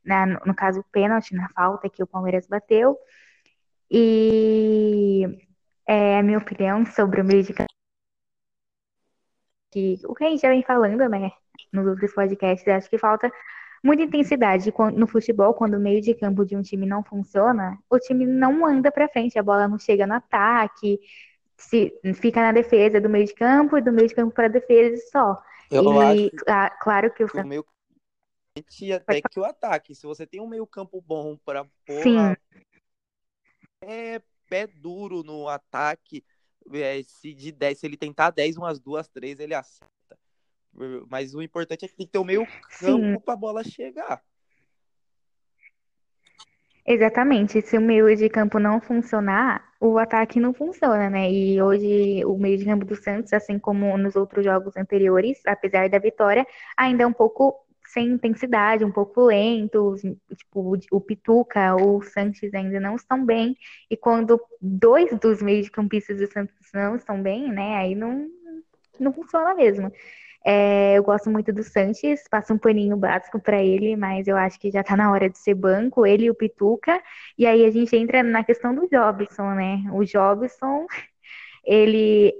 na, 0.04 0.26
no 0.26 0.54
caso, 0.54 0.80
o 0.80 0.84
pênalti 0.84 1.34
na 1.34 1.48
falta 1.50 1.88
que 1.88 2.02
o 2.02 2.06
Palmeiras 2.06 2.46
bateu. 2.46 2.96
E 3.90 5.24
é, 5.86 6.18
a 6.18 6.22
minha 6.22 6.38
opinião 6.38 6.84
sobre 6.86 7.20
o 7.20 7.24
meio 7.24 7.42
de 7.42 7.52
campo. 7.54 7.68
Que, 9.70 9.98
o 10.04 10.14
que 10.14 10.24
a 10.24 10.30
gente 10.30 10.40
já 10.40 10.48
vem 10.48 10.62
falando, 10.62 11.08
né, 11.08 11.30
nos 11.72 11.86
outros 11.86 12.12
podcasts, 12.14 12.66
acho 12.68 12.88
que 12.88 12.98
falta 12.98 13.30
muita 13.82 14.02
intensidade 14.02 14.72
no 14.94 15.06
futebol, 15.06 15.54
quando 15.54 15.74
o 15.74 15.80
meio 15.80 16.00
de 16.00 16.14
campo 16.14 16.44
de 16.44 16.56
um 16.56 16.62
time 16.62 16.86
não 16.86 17.02
funciona, 17.02 17.78
o 17.88 17.98
time 17.98 18.26
não 18.26 18.66
anda 18.66 18.90
para 18.90 19.08
frente, 19.08 19.38
a 19.38 19.42
bola 19.42 19.68
não 19.68 19.78
chega 19.78 20.06
no 20.06 20.14
ataque, 20.14 20.98
se 21.56 21.92
fica 22.14 22.40
na 22.40 22.52
defesa 22.52 23.00
do 23.00 23.08
meio 23.08 23.26
de 23.26 23.34
campo 23.34 23.76
e 23.76 23.82
do 23.82 23.92
meio 23.92 24.08
de 24.08 24.14
campo 24.14 24.34
para 24.34 24.48
defesa 24.48 24.96
só. 25.10 25.42
Eu 25.70 25.84
e 25.84 25.98
acho 25.98 26.30
a, 26.46 26.70
claro 26.70 27.12
que 27.12 27.24
o, 27.24 27.28
o 27.32 27.46
meio 27.46 27.64
até 28.94 29.20
que 29.22 29.38
o 29.38 29.44
ataque. 29.44 29.94
Se 29.94 30.06
você 30.06 30.26
tem 30.26 30.40
um 30.40 30.48
meio 30.48 30.66
campo 30.66 31.00
bom 31.00 31.36
para 31.36 31.64
pôr 31.86 32.02
Sim. 32.02 32.34
é 33.82 34.20
pé 34.48 34.66
duro 34.66 35.22
no 35.22 35.48
ataque, 35.48 36.24
é, 36.72 37.02
se 37.02 37.34
de 37.34 37.52
10, 37.52 37.78
se 37.78 37.86
ele 37.86 37.96
tentar 37.96 38.30
10, 38.30 38.56
umas 38.56 38.80
duas, 38.80 39.08
três, 39.08 39.38
ele 39.38 39.54
acerta. 39.54 40.18
Mas 41.10 41.34
o 41.34 41.42
importante 41.42 41.84
é 41.84 41.88
que 41.88 41.96
tem 41.96 42.06
que 42.06 42.12
ter 42.12 42.18
o 42.18 42.24
meio 42.24 42.46
campo 42.78 43.20
para 43.20 43.34
a 43.34 43.36
bola 43.36 43.64
chegar. 43.64 44.22
Exatamente. 46.86 47.60
Se 47.60 47.76
o 47.76 47.80
meio 47.82 48.16
de 48.16 48.30
campo 48.30 48.58
não 48.58 48.80
funcionar, 48.80 49.62
o 49.78 49.98
ataque 49.98 50.40
não 50.40 50.54
funciona, 50.54 51.10
né? 51.10 51.30
E 51.30 51.60
hoje 51.60 52.24
o 52.24 52.38
meio 52.38 52.56
de 52.56 52.64
campo 52.64 52.86
do 52.86 52.96
Santos, 52.96 53.32
assim 53.32 53.58
como 53.58 53.98
nos 53.98 54.16
outros 54.16 54.44
jogos 54.44 54.74
anteriores, 54.76 55.38
apesar 55.46 55.90
da 55.90 55.98
vitória, 55.98 56.46
ainda 56.76 57.02
é 57.02 57.06
um 57.06 57.12
pouco 57.12 57.54
sem 57.88 58.06
intensidade, 58.06 58.84
um 58.84 58.92
pouco 58.92 59.26
lento, 59.26 59.94
tipo, 60.36 60.78
o 60.90 61.00
Pituca 61.00 61.74
ou 61.74 61.98
o 61.98 62.02
Sanches 62.02 62.52
ainda 62.52 62.78
não 62.78 62.96
estão 62.96 63.24
bem, 63.24 63.56
e 63.90 63.96
quando 63.96 64.40
dois 64.60 65.10
dos 65.18 65.40
meio-campistas 65.42 66.18
do 66.18 66.26
Santos 66.26 66.54
não 66.74 66.96
estão 66.96 67.22
bem, 67.22 67.50
né, 67.50 67.76
aí 67.76 67.94
não, 67.94 68.28
não 69.00 69.12
funciona 69.12 69.54
mesmo. 69.54 69.90
É, 70.44 70.96
eu 70.96 71.02
gosto 71.02 71.28
muito 71.30 71.52
do 71.52 71.62
Sanches, 71.62 72.22
passo 72.30 72.54
um 72.54 72.58
paninho 72.58 72.96
básico 72.96 73.40
para 73.40 73.62
ele, 73.62 73.96
mas 73.96 74.26
eu 74.28 74.36
acho 74.36 74.58
que 74.58 74.70
já 74.70 74.82
tá 74.82 74.96
na 74.96 75.10
hora 75.10 75.28
de 75.28 75.38
ser 75.38 75.54
banco, 75.54 76.06
ele 76.06 76.24
e 76.24 76.30
o 76.30 76.34
Pituca, 76.34 77.02
e 77.36 77.46
aí 77.46 77.64
a 77.64 77.70
gente 77.70 77.94
entra 77.96 78.22
na 78.22 78.44
questão 78.44 78.74
do 78.74 78.88
Jobson, 78.88 79.54
né, 79.54 79.84
o 79.92 80.04
Jobson, 80.04 80.86
ele 81.64 82.32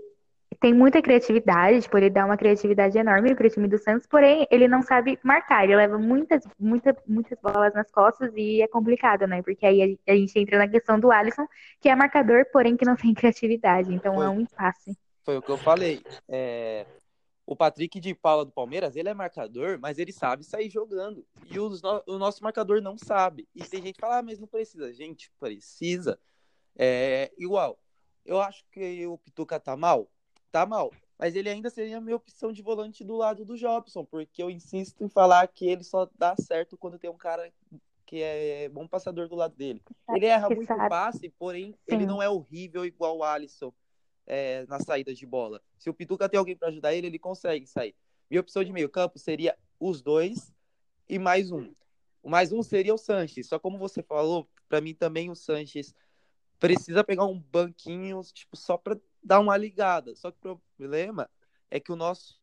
tem 0.61 0.75
muita 0.75 1.01
criatividade, 1.01 1.83
tipo, 1.83 1.97
ele 1.97 2.11
dá 2.11 2.25
uma 2.25 2.37
criatividade 2.37 2.99
enorme 2.99 3.35
pro 3.35 3.49
time 3.49 3.69
do 3.69 3.79
Santos, 3.79 4.07
porém 4.07 4.47
ele 4.51 4.67
não 4.67 4.83
sabe 4.83 5.19
marcar, 5.23 5.65
ele 5.65 5.77
leva 5.77 5.99
muitas, 5.99 6.43
muitas, 6.59 6.97
muitas 7.07 7.39
bolas 7.41 7.73
nas 7.75 7.91
costas 7.91 8.33
e 8.35 8.61
é 8.61 8.67
complicado, 8.67 9.27
né? 9.27 9.41
Porque 9.43 9.65
aí 9.65 9.99
a, 10.09 10.17
gente 10.17 10.39
entra 10.39 10.59
na 10.59 10.67
questão 10.67 10.99
do 10.99 11.13
Alisson, 11.13 11.47
que 11.81 11.89
é 11.89 11.95
marcador, 11.95 12.47
porém 12.53 12.77
que 12.77 12.85
não 12.85 12.97
tem 12.97 13.15
criatividade, 13.15 13.95
então 13.95 14.17
Foi. 14.17 14.27
é 14.27 14.29
um 14.29 14.41
impasse. 14.41 14.97
Foi 15.25 15.37
o 15.37 15.43
que 15.43 15.51
eu 15.51 15.59
falei. 15.59 16.03
É, 16.29 16.87
O 17.49 17.57
Patrick 17.57 17.99
de 17.99 18.15
Paula 18.15 18.45
do 18.45 18.53
Palmeiras, 18.53 18.95
ele 18.95 19.09
é 19.09 19.15
marcador, 19.15 19.79
mas 19.81 19.99
ele 19.99 20.13
sabe 20.13 20.45
sair 20.45 20.69
jogando. 20.69 21.27
E 21.51 21.59
os 21.59 21.81
o 22.07 22.19
nosso 22.19 22.43
marcador 22.45 22.83
não 22.83 22.99
sabe. 22.99 23.49
E 23.55 23.65
tem 23.65 23.81
gente 23.81 23.95
que 23.95 24.03
fala, 24.03 24.19
ah, 24.19 24.23
mas 24.23 24.39
não 24.39 24.47
precisa. 24.47 24.93
Gente, 24.93 25.33
precisa. 25.41 26.21
É 26.77 27.33
igual. 27.39 27.79
Eu 28.23 28.39
acho 28.39 28.67
que 28.71 29.07
o 29.07 29.17
Pituca 29.17 29.59
tá 29.59 29.75
mal. 29.79 30.11
Tá 30.53 30.67
mal. 30.67 30.93
Mas 31.19 31.35
ele 31.35 31.49
ainda 31.49 31.71
seria 31.71 31.97
a 31.97 32.01
minha 32.03 32.17
opção 32.17 32.53
de 32.53 32.61
volante 32.61 33.03
do 33.03 33.17
lado 33.17 33.47
do 33.47 33.57
Jobson, 33.57 34.05
porque 34.05 34.43
eu 34.43 34.51
insisto 34.51 35.03
em 35.03 35.09
falar 35.09 35.49
que 35.49 35.67
ele 35.67 35.85
só 35.85 36.07
dá 36.19 36.37
certo 36.37 36.77
quando 36.77 36.99
tem 36.99 37.09
um 37.09 37.17
cara 37.17 37.51
que 38.05 38.21
é 38.23 38.69
bom 38.69 38.87
passador 38.87 39.27
do 39.27 39.35
lado 39.35 39.57
dele. 39.57 39.83
Ele 40.11 40.27
erra 40.27 40.51
muito 40.51 40.77
passe, 40.91 41.31
porém 41.39 41.75
ele 41.87 42.03
Sim. 42.03 42.07
não 42.07 42.23
é 42.23 42.29
horrível 42.29 42.85
igual 42.85 43.17
o 43.17 43.25
Alisson 43.25 43.73
é, 44.29 44.67
nas 44.67 44.85
saídas 44.85 45.19
de 45.19 45.27
bola. 45.27 45.61
Se 45.79 45.88
o 45.88 45.95
Pituca 45.95 46.29
tem 46.29 46.38
alguém 46.38 46.55
para 46.55 46.69
ajudar 46.69 46.95
ele, 46.95 47.07
ele 47.07 47.19
consegue 47.19 47.67
sair. 47.67 47.97
Minha 48.31 48.43
opção 48.43 48.62
de 48.62 48.71
meio 48.71 48.88
campo 48.88 49.19
seria 49.19 49.57
os 49.81 50.03
dois 50.03 50.53
e 51.09 51.19
mais 51.19 51.51
um. 51.51 51.75
O 52.23 52.29
mais 52.29 52.53
um 52.53 52.62
seria 52.62 52.95
o 52.95 52.99
Sanches. 52.99 53.49
Só 53.49 53.59
como 53.59 53.79
você 53.79 54.03
falou, 54.03 54.47
para 54.69 54.83
mim 54.83 54.95
também 54.95 55.31
o 55.31 55.35
Sanches 55.35 55.95
precisa 56.59 57.03
pegar 57.03 57.25
um 57.25 57.41
banquinho, 57.41 58.21
tipo, 58.35 58.55
só 58.55 58.77
para 58.77 59.01
dar 59.25 59.41
uma 59.41 59.57
ligada. 59.57 60.14
Só 60.14 60.31
que 60.31 60.47
o 60.47 60.61
problema 60.77 61.29
é 61.71 61.81
que 61.81 61.91
o 61.91 61.97
nosso 61.97 62.38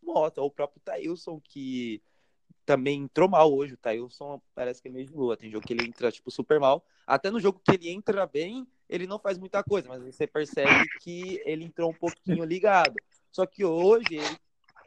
Mota, 0.00 0.40
o 0.40 0.50
próprio 0.50 0.80
Thailson, 0.84 1.40
que 1.40 2.00
também 2.64 3.02
entrou 3.02 3.28
mal 3.28 3.52
hoje. 3.52 3.74
O 3.74 3.76
Thailson 3.76 4.40
parece 4.54 4.80
que 4.80 4.88
é 4.88 4.90
meio 4.90 5.06
de 5.06 5.12
lua. 5.12 5.36
Tem 5.36 5.50
jogo 5.50 5.66
que 5.66 5.72
ele 5.72 5.84
entra, 5.84 6.12
tipo, 6.12 6.30
super 6.30 6.60
mal. 6.60 6.84
Até 7.06 7.30
no 7.30 7.40
jogo 7.40 7.60
que 7.64 7.72
ele 7.72 7.90
entra 7.90 8.26
bem, 8.26 8.66
ele 8.90 9.06
não 9.06 9.20
faz 9.20 9.38
muita 9.38 9.62
coisa, 9.62 9.88
mas 9.88 10.02
você 10.02 10.26
percebe 10.26 10.84
que 11.00 11.40
ele 11.46 11.64
entrou 11.64 11.90
um 11.90 11.94
pouquinho 11.94 12.44
ligado. 12.44 12.96
Só 13.30 13.46
que 13.46 13.64
hoje, 13.64 14.16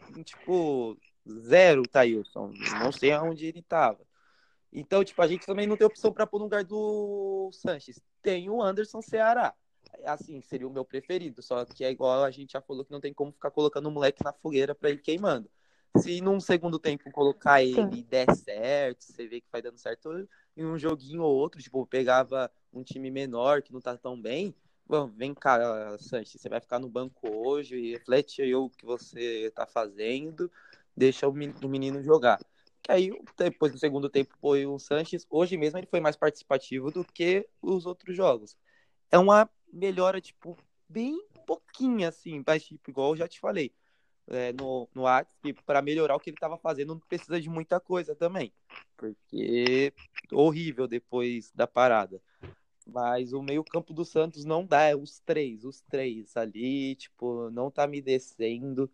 ele, 0.10 0.24
tipo, 0.26 0.98
zero 1.40 1.84
o 1.84 1.88
Thailson. 1.88 2.52
Não 2.82 2.92
sei 2.92 3.14
aonde 3.14 3.46
ele 3.46 3.62
tava. 3.62 4.06
Então, 4.74 5.06
tipo, 5.06 5.22
a 5.22 5.28
gente 5.28 5.46
também 5.46 5.66
não 5.66 5.78
tem 5.78 5.88
opção 5.88 6.12
para 6.12 6.28
pôr 6.28 6.40
no 6.40 6.44
lugar 6.44 6.66
do 6.66 7.50
Sanches. 7.54 8.02
Tem 8.22 8.50
o 8.50 8.62
Anderson 8.62 9.02
Ceará. 9.02 9.54
Assim, 10.04 10.42
seria 10.42 10.68
o 10.68 10.74
meu 10.74 10.84
preferido. 10.84 11.42
Só 11.42 11.64
que 11.64 11.86
é 11.86 11.90
igual 11.90 12.26
a 12.26 12.32
gente 12.32 12.52
já 12.52 12.62
falou 12.62 12.84
que 12.84 12.92
não 12.92 13.00
tem 13.00 13.14
como 13.14 13.32
ficar 13.32 13.52
colocando 13.52 13.88
o 13.88 13.92
moleque 13.92 14.22
na 14.22 14.34
fogueira 14.34 14.76
para 14.76 14.90
ir 14.90 15.02
queimando. 15.02 15.50
Se 15.98 16.20
num 16.20 16.42
segundo 16.42 16.78
tempo 16.78 17.10
colocar 17.12 17.64
ele 17.64 17.76
Sim. 17.76 17.90
e 17.94 18.04
der 18.04 18.36
certo, 18.36 19.04
você 19.04 19.28
vê 19.28 19.40
que 19.40 19.48
vai 19.50 19.62
dando 19.62 19.78
certo 19.78 20.28
em 20.58 20.66
um 20.66 20.78
joguinho 20.78 21.22
ou 21.22 21.36
outro, 21.36 21.62
tipo, 21.62 21.86
pegava 21.86 22.52
um 22.74 22.84
time 22.84 23.12
menor 23.12 23.62
que 23.62 23.72
não 23.72 23.80
tá 23.80 23.96
tão 23.98 24.20
bem, 24.20 24.56
Bom, 24.86 25.08
vem 25.08 25.34
cá, 25.34 25.98
Sanches, 25.98 26.42
você 26.42 26.50
vai 26.50 26.60
ficar 26.60 26.78
no 26.78 26.90
banco 26.90 27.30
hoje 27.30 27.78
e 27.78 27.92
reflete 27.94 28.42
aí 28.42 28.54
o 28.54 28.70
que 28.70 28.86
você 28.86 29.50
tá 29.56 29.66
fazendo, 29.66 30.52
deixa 30.96 31.28
o 31.28 31.34
menino 31.34 32.04
jogar. 32.04 32.40
Que 32.82 32.92
aí, 32.92 33.12
depois 33.38 33.72
do 33.72 33.78
segundo 33.78 34.10
tempo, 34.10 34.36
foi 34.42 34.66
o 34.66 34.78
Sanches. 34.78 35.26
Hoje 35.30 35.56
mesmo 35.56 35.80
ele 35.80 35.88
foi 35.88 36.02
mais 36.02 36.18
participativo 36.18 36.92
do 36.92 37.06
que 37.06 37.48
os 37.62 37.86
outros 37.86 38.16
jogos. 38.16 38.58
É 39.10 39.18
uma 39.18 39.50
melhora, 39.72 40.20
tipo, 40.20 40.58
bem 40.88 41.26
pouquinha, 41.48 42.10
assim, 42.10 42.44
mas, 42.46 42.64
tipo, 42.64 42.92
igual 42.92 43.12
eu 43.12 43.18
já 43.18 43.28
te 43.28 43.40
falei 43.40 43.74
é, 44.28 44.52
no, 44.52 44.88
no 44.94 45.04
WhatsApp 45.04 45.54
para 45.66 45.82
melhorar 45.82 46.16
o 46.16 46.20
que 46.20 46.30
ele 46.30 46.38
estava 46.38 46.58
fazendo, 46.58 46.94
não 46.94 47.00
precisa 47.00 47.40
de 47.40 47.50
muita 47.50 47.80
coisa 47.80 48.16
também, 48.16 48.52
porque 48.98 49.94
horrível 50.32 50.88
depois 50.88 51.52
da 51.52 51.66
parada. 51.66 52.22
Mas 52.88 53.34
o 53.34 53.42
meio-campo 53.42 53.94
do 53.94 54.06
Santos 54.06 54.46
não 54.46 54.66
dá, 54.66 54.84
é 54.84 54.96
os 54.96 55.20
três, 55.20 55.64
os 55.64 55.82
três 55.82 56.36
ali, 56.38 56.96
tipo, 56.96 57.50
não 57.52 57.72
tá 57.72 57.88
me 57.88 58.02
descendo, 58.02 58.92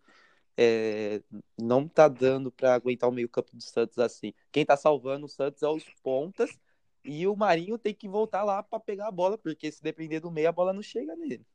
é, 0.56 1.22
não 1.58 1.88
tá 1.88 2.08
dando 2.08 2.50
para 2.52 2.74
aguentar 2.74 3.08
o 3.08 3.12
meio-campo 3.12 3.56
do 3.56 3.62
Santos 3.62 3.98
assim. 3.98 4.32
Quem 4.52 4.64
tá 4.64 4.76
salvando 4.76 5.26
o 5.26 5.28
Santos 5.28 5.62
é 5.62 5.68
os 5.68 5.84
pontas 6.02 6.50
e 7.04 7.26
o 7.26 7.36
Marinho 7.36 7.78
tem 7.78 7.94
que 7.94 8.08
voltar 8.08 8.44
lá 8.44 8.62
para 8.62 8.80
pegar 8.80 9.08
a 9.08 9.12
bola, 9.12 9.38
porque 9.38 9.70
se 9.72 9.82
depender 9.82 10.20
do 10.20 10.30
meio, 10.30 10.48
a 10.48 10.52
bola 10.52 10.72
não 10.72 10.82
chega 10.82 11.16
nele. 11.16 11.46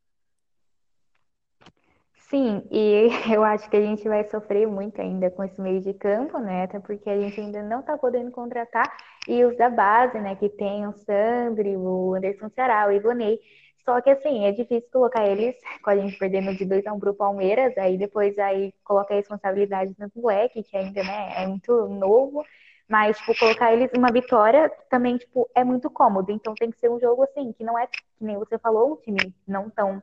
Sim, 2.28 2.62
e 2.70 3.08
eu 3.32 3.44
acho 3.44 3.70
que 3.70 3.76
a 3.76 3.80
gente 3.80 4.08
vai 4.08 4.24
sofrer 4.24 4.66
muito 4.66 5.00
ainda 5.00 5.30
com 5.30 5.44
esse 5.44 5.60
meio 5.60 5.80
de 5.80 5.94
campo, 5.94 6.38
né? 6.38 6.64
Até 6.64 6.80
porque 6.80 7.08
a 7.08 7.20
gente 7.20 7.40
ainda 7.40 7.62
não 7.62 7.82
tá 7.82 7.96
podendo 7.96 8.30
contratar 8.30 8.96
e 9.28 9.44
os 9.44 9.56
da 9.56 9.68
base, 9.70 10.18
né? 10.20 10.36
Que 10.36 10.48
tem 10.48 10.86
o 10.86 10.92
Sandri, 10.92 11.76
o 11.76 12.14
Anderson 12.14 12.48
Ceará, 12.50 12.86
o 12.86 12.92
Ivonei. 12.92 13.40
Só 13.84 14.00
que 14.00 14.10
assim, 14.10 14.44
é 14.44 14.52
difícil 14.52 14.88
colocar 14.92 15.26
eles, 15.26 15.54
com 15.82 15.90
a 15.90 15.96
gente 15.96 16.18
perdendo 16.18 16.54
de 16.56 16.64
2 16.64 16.86
a 16.86 16.92
1 16.92 16.96
um 16.96 17.00
pro 17.00 17.14
Palmeiras, 17.14 17.76
aí 17.78 17.96
depois 17.96 18.38
aí 18.38 18.72
coloca 18.84 19.14
a 19.14 19.16
responsabilidade 19.16 19.94
no 19.98 20.10
moleque, 20.16 20.62
que 20.62 20.76
ainda, 20.76 21.02
né, 21.04 21.42
é 21.42 21.46
muito 21.46 21.86
novo. 21.88 22.44
Mas, 22.88 23.18
tipo, 23.18 23.36
colocar 23.38 23.72
eles 23.72 23.90
uma 23.96 24.12
vitória 24.12 24.70
também, 24.90 25.16
tipo, 25.18 25.48
é 25.54 25.64
muito 25.64 25.90
cômodo. 25.90 26.30
Então 26.32 26.54
tem 26.54 26.70
que 26.70 26.78
ser 26.78 26.88
um 26.90 27.00
jogo 27.00 27.22
assim, 27.24 27.52
que 27.52 27.64
não 27.64 27.78
é, 27.78 27.86
que 27.86 28.00
nem 28.20 28.38
você 28.38 28.58
falou, 28.58 28.92
um 28.92 28.96
time 28.96 29.34
não 29.46 29.68
tão 29.70 30.02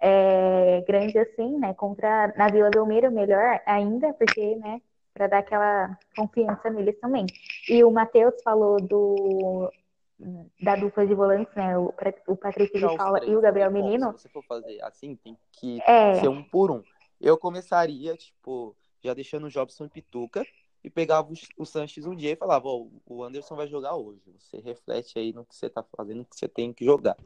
é, 0.00 0.82
grande 0.86 1.18
assim, 1.18 1.58
né? 1.58 1.74
Contra 1.74 2.32
na 2.36 2.48
Vila 2.48 2.70
Belmiro, 2.70 3.10
melhor 3.12 3.60
ainda, 3.66 4.12
porque, 4.14 4.56
né? 4.56 4.80
Para 5.14 5.26
dar 5.26 5.38
aquela 5.38 5.98
confiança 6.16 6.70
neles 6.70 6.98
também. 7.00 7.26
E 7.68 7.84
o 7.84 7.90
Matheus 7.90 8.34
falou 8.42 8.80
do 8.80 9.70
da 10.60 10.76
dupla 10.76 11.04
de 11.04 11.14
volantes, 11.14 11.52
né? 11.54 11.76
O, 11.76 11.92
o 12.28 12.36
Patrick 12.36 12.78
de 12.78 12.96
Paula 12.96 13.24
e 13.24 13.34
o 13.34 13.40
Gabriel 13.40 13.70
Menino. 13.72 14.12
Se 14.12 14.22
você 14.22 14.28
for 14.28 14.44
fazer 14.44 14.80
assim, 14.82 15.16
tem 15.16 15.36
que 15.50 15.80
é... 15.82 16.20
ser 16.20 16.28
um 16.28 16.42
por 16.42 16.70
um. 16.70 16.82
Eu 17.20 17.36
começaria, 17.36 18.16
tipo, 18.16 18.76
já 19.02 19.12
deixando 19.14 19.46
o 19.46 19.50
Jobson 19.50 19.86
e 19.86 19.88
Pituca 19.88 20.46
e 20.84 20.88
pegava 20.88 21.28
o, 21.28 21.34
o 21.58 21.66
Sanches 21.66 22.06
um 22.06 22.14
dia 22.14 22.32
e 22.32 22.36
falava, 22.36 22.68
ó, 22.68 22.76
oh, 22.76 22.90
o 23.06 23.24
Anderson 23.24 23.56
vai 23.56 23.66
jogar 23.66 23.96
hoje. 23.96 24.22
Você 24.38 24.60
reflete 24.60 25.18
aí 25.18 25.32
no 25.32 25.44
que 25.44 25.56
você 25.56 25.68
tá 25.68 25.84
fazendo, 25.96 26.18
no 26.18 26.24
que 26.24 26.36
você 26.36 26.48
tem 26.48 26.72
que 26.72 26.84
jogar. 26.84 27.16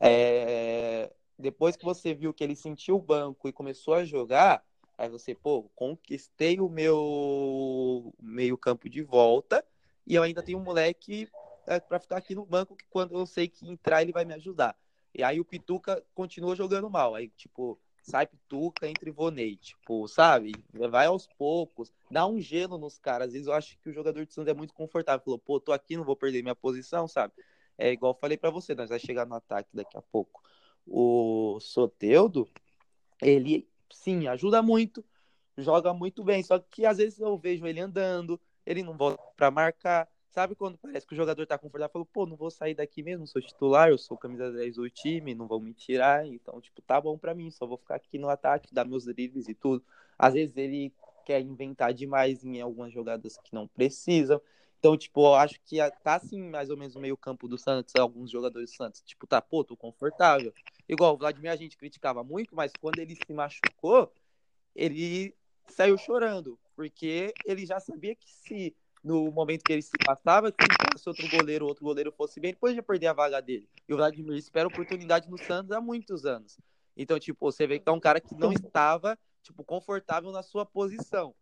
É 0.00 1.10
depois 1.38 1.76
que 1.76 1.84
você 1.84 2.14
viu 2.14 2.32
que 2.32 2.42
ele 2.42 2.56
sentiu 2.56 2.96
o 2.96 3.02
banco 3.02 3.48
e 3.48 3.52
começou 3.52 3.94
a 3.94 4.04
jogar, 4.04 4.64
aí 4.96 5.08
você, 5.08 5.34
pô, 5.34 5.64
conquistei 5.74 6.60
o 6.60 6.68
meu 6.68 8.14
meio 8.20 8.56
campo 8.56 8.88
de 8.88 9.02
volta 9.02 9.64
e 10.06 10.14
eu 10.14 10.22
ainda 10.22 10.42
tenho 10.42 10.58
um 10.58 10.62
moleque 10.62 11.28
é, 11.66 11.80
para 11.80 11.98
ficar 11.98 12.16
aqui 12.16 12.34
no 12.34 12.46
banco 12.46 12.76
que 12.76 12.86
quando 12.88 13.18
eu 13.18 13.26
sei 13.26 13.48
que 13.48 13.68
entrar 13.68 14.02
ele 14.02 14.12
vai 14.12 14.24
me 14.24 14.34
ajudar. 14.34 14.76
E 15.14 15.22
aí 15.22 15.40
o 15.40 15.44
Pituca 15.44 16.02
continua 16.14 16.54
jogando 16.54 16.90
mal. 16.90 17.14
Aí, 17.14 17.28
tipo, 17.30 17.78
sai 18.02 18.26
Pituca 18.26 18.86
entre 18.86 19.10
Vonei, 19.10 19.56
tipo, 19.56 20.06
sabe? 20.06 20.52
Vai 20.72 21.06
aos 21.06 21.26
poucos, 21.38 21.92
dá 22.10 22.26
um 22.26 22.40
gelo 22.40 22.78
nos 22.78 22.98
caras. 22.98 23.28
Às 23.28 23.32
vezes 23.32 23.48
eu 23.48 23.54
acho 23.54 23.78
que 23.78 23.88
o 23.88 23.92
jogador 23.92 24.24
de 24.24 24.32
Santos 24.32 24.50
é 24.50 24.54
muito 24.54 24.74
confortável. 24.74 25.24
Falou, 25.24 25.38
pô, 25.38 25.58
tô 25.58 25.72
aqui, 25.72 25.96
não 25.96 26.04
vou 26.04 26.16
perder 26.16 26.42
minha 26.42 26.54
posição, 26.54 27.08
sabe? 27.08 27.32
É 27.78 27.90
igual 27.92 28.12
eu 28.12 28.18
falei 28.18 28.36
para 28.36 28.50
você, 28.50 28.74
nós 28.74 28.90
vai 28.90 28.98
chegar 28.98 29.26
no 29.26 29.34
ataque 29.34 29.70
daqui 29.74 29.96
a 29.96 30.02
pouco 30.02 30.42
o 30.86 31.58
Soteudo, 31.60 32.48
ele 33.20 33.68
sim 33.90 34.26
ajuda 34.26 34.62
muito, 34.62 35.04
joga 35.56 35.92
muito 35.92 36.22
bem, 36.24 36.42
só 36.42 36.58
que 36.58 36.84
às 36.84 36.98
vezes 36.98 37.18
eu 37.20 37.36
vejo 37.38 37.66
ele 37.66 37.80
andando, 37.80 38.40
ele 38.64 38.82
não 38.82 38.96
volta 38.96 39.22
para 39.36 39.50
marcar. 39.50 40.08
Sabe 40.30 40.54
quando 40.54 40.76
parece 40.76 41.06
que 41.06 41.14
o 41.14 41.16
jogador 41.16 41.46
tá 41.46 41.56
confortável? 41.56 41.92
Falou, 41.92 42.08
pô, 42.12 42.26
não 42.26 42.36
vou 42.36 42.50
sair 42.50 42.74
daqui 42.74 43.02
mesmo, 43.02 43.26
sou 43.26 43.40
titular, 43.40 43.88
eu 43.88 43.96
sou 43.96 44.18
camisa 44.18 44.52
10 44.52 44.76
do 44.76 44.90
time, 44.90 45.34
não 45.34 45.46
vão 45.46 45.58
me 45.58 45.72
tirar, 45.72 46.26
então, 46.26 46.60
tipo, 46.60 46.82
tá 46.82 47.00
bom 47.00 47.16
para 47.16 47.34
mim, 47.34 47.50
só 47.50 47.66
vou 47.66 47.78
ficar 47.78 47.94
aqui 47.94 48.18
no 48.18 48.28
ataque, 48.28 48.74
dar 48.74 48.84
meus 48.84 49.06
dribles 49.06 49.48
e 49.48 49.54
tudo. 49.54 49.82
Às 50.18 50.34
vezes 50.34 50.54
ele 50.58 50.92
quer 51.24 51.40
inventar 51.40 51.94
demais 51.94 52.44
em 52.44 52.60
algumas 52.60 52.92
jogadas 52.92 53.38
que 53.38 53.54
não 53.54 53.66
precisam. 53.66 54.40
Então, 54.86 54.96
tipo, 54.96 55.20
eu 55.20 55.34
acho 55.34 55.60
que 55.64 55.78
tá 56.04 56.14
assim, 56.14 56.40
mais 56.40 56.70
ou 56.70 56.76
menos 56.76 56.94
no 56.94 57.00
meio 57.00 57.16
campo 57.16 57.48
do 57.48 57.58
Santos, 57.58 57.92
alguns 57.96 58.30
jogadores 58.30 58.70
do 58.70 58.76
Santos, 58.76 59.02
tipo, 59.02 59.26
tá, 59.26 59.42
pô, 59.42 59.64
tô 59.64 59.76
confortável. 59.76 60.54
Igual 60.88 61.14
o 61.14 61.16
Vladimir 61.16 61.50
a 61.50 61.56
gente 61.56 61.76
criticava 61.76 62.22
muito, 62.22 62.54
mas 62.54 62.70
quando 62.80 63.00
ele 63.00 63.16
se 63.16 63.32
machucou, 63.32 64.12
ele 64.76 65.34
saiu 65.66 65.98
chorando, 65.98 66.56
porque 66.76 67.34
ele 67.44 67.66
já 67.66 67.80
sabia 67.80 68.14
que 68.14 68.30
se 68.30 68.76
no 69.02 69.28
momento 69.32 69.64
que 69.64 69.72
ele 69.72 69.82
se 69.82 69.98
passava, 70.04 70.50
se 70.50 70.54
fosse 70.92 71.08
outro 71.08 71.36
goleiro, 71.36 71.66
outro 71.66 71.84
goleiro 71.84 72.12
fosse 72.12 72.38
bem, 72.38 72.52
depois 72.52 72.72
de 72.72 72.80
perder 72.80 73.08
a 73.08 73.12
vaga 73.12 73.42
dele. 73.42 73.68
E 73.88 73.92
o 73.92 73.96
Vladimir 73.96 74.36
espera 74.36 74.68
oportunidade 74.68 75.28
no 75.28 75.36
Santos 75.36 75.72
há 75.72 75.80
muitos 75.80 76.24
anos. 76.24 76.56
Então, 76.96 77.18
tipo, 77.18 77.50
você 77.50 77.66
vê 77.66 77.80
que 77.80 77.88
é 77.88 77.92
um 77.92 77.98
cara 77.98 78.20
que 78.20 78.36
não 78.36 78.52
estava, 78.52 79.18
tipo, 79.42 79.64
confortável 79.64 80.30
na 80.30 80.44
sua 80.44 80.64
posição. 80.64 81.34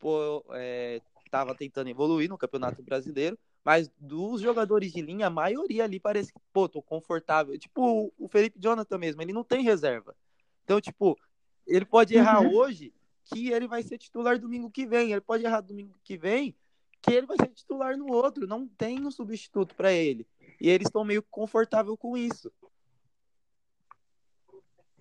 Pô, 0.00 0.44
é, 0.50 1.00
estava 1.28 1.54
tentando 1.54 1.88
evoluir 1.88 2.28
no 2.28 2.36
Campeonato 2.36 2.82
Brasileiro, 2.82 3.38
mas 3.64 3.90
dos 3.98 4.40
jogadores 4.40 4.92
de 4.92 5.00
linha, 5.00 5.26
a 5.26 5.30
maioria 5.30 5.84
ali 5.84 6.00
parece 6.00 6.32
que, 6.32 6.40
pô, 6.52 6.68
tô 6.68 6.82
confortável. 6.82 7.58
Tipo, 7.58 8.12
o 8.18 8.28
Felipe 8.28 8.58
Jonathan 8.58 8.98
mesmo, 8.98 9.22
ele 9.22 9.32
não 9.32 9.44
tem 9.44 9.62
reserva. 9.62 10.16
Então, 10.64 10.80
tipo, 10.80 11.18
ele 11.66 11.84
pode 11.84 12.14
errar 12.14 12.42
uhum. 12.42 12.54
hoje, 12.54 12.92
que 13.24 13.50
ele 13.50 13.68
vai 13.68 13.82
ser 13.82 13.98
titular 13.98 14.38
domingo 14.38 14.70
que 14.70 14.86
vem. 14.86 15.12
Ele 15.12 15.20
pode 15.20 15.44
errar 15.44 15.60
domingo 15.60 15.94
que 16.02 16.16
vem, 16.16 16.56
que 17.02 17.12
ele 17.12 17.26
vai 17.26 17.36
ser 17.36 17.48
titular 17.48 17.96
no 17.96 18.10
outro. 18.10 18.46
Não 18.46 18.66
tem 18.66 19.06
um 19.06 19.10
substituto 19.10 19.74
para 19.74 19.92
ele. 19.92 20.26
E 20.60 20.68
eles 20.68 20.88
estão 20.88 21.04
meio 21.04 21.22
confortável 21.22 21.96
com 21.96 22.16
isso. 22.16 22.50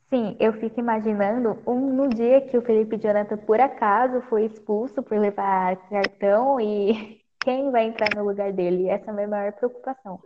Sim, 0.09 0.37
eu 0.39 0.53
fico 0.53 0.79
imaginando 0.79 1.61
um, 1.67 1.93
no 1.93 2.07
dia 2.07 2.39
que 2.47 2.57
o 2.57 2.61
Felipe 2.61 2.97
Jonathan, 2.97 3.37
por 3.37 3.59
acaso, 3.59 4.21
foi 4.29 4.45
expulso 4.45 5.03
por 5.03 5.17
levar 5.19 5.75
cartão 5.89 6.59
e 6.61 7.21
quem 7.43 7.71
vai 7.71 7.85
entrar 7.85 8.15
no 8.15 8.23
lugar 8.23 8.53
dele? 8.53 8.87
Essa 8.89 9.07
é 9.07 9.09
a 9.11 9.13
minha 9.13 9.27
maior 9.27 9.51
preocupação. 9.53 10.19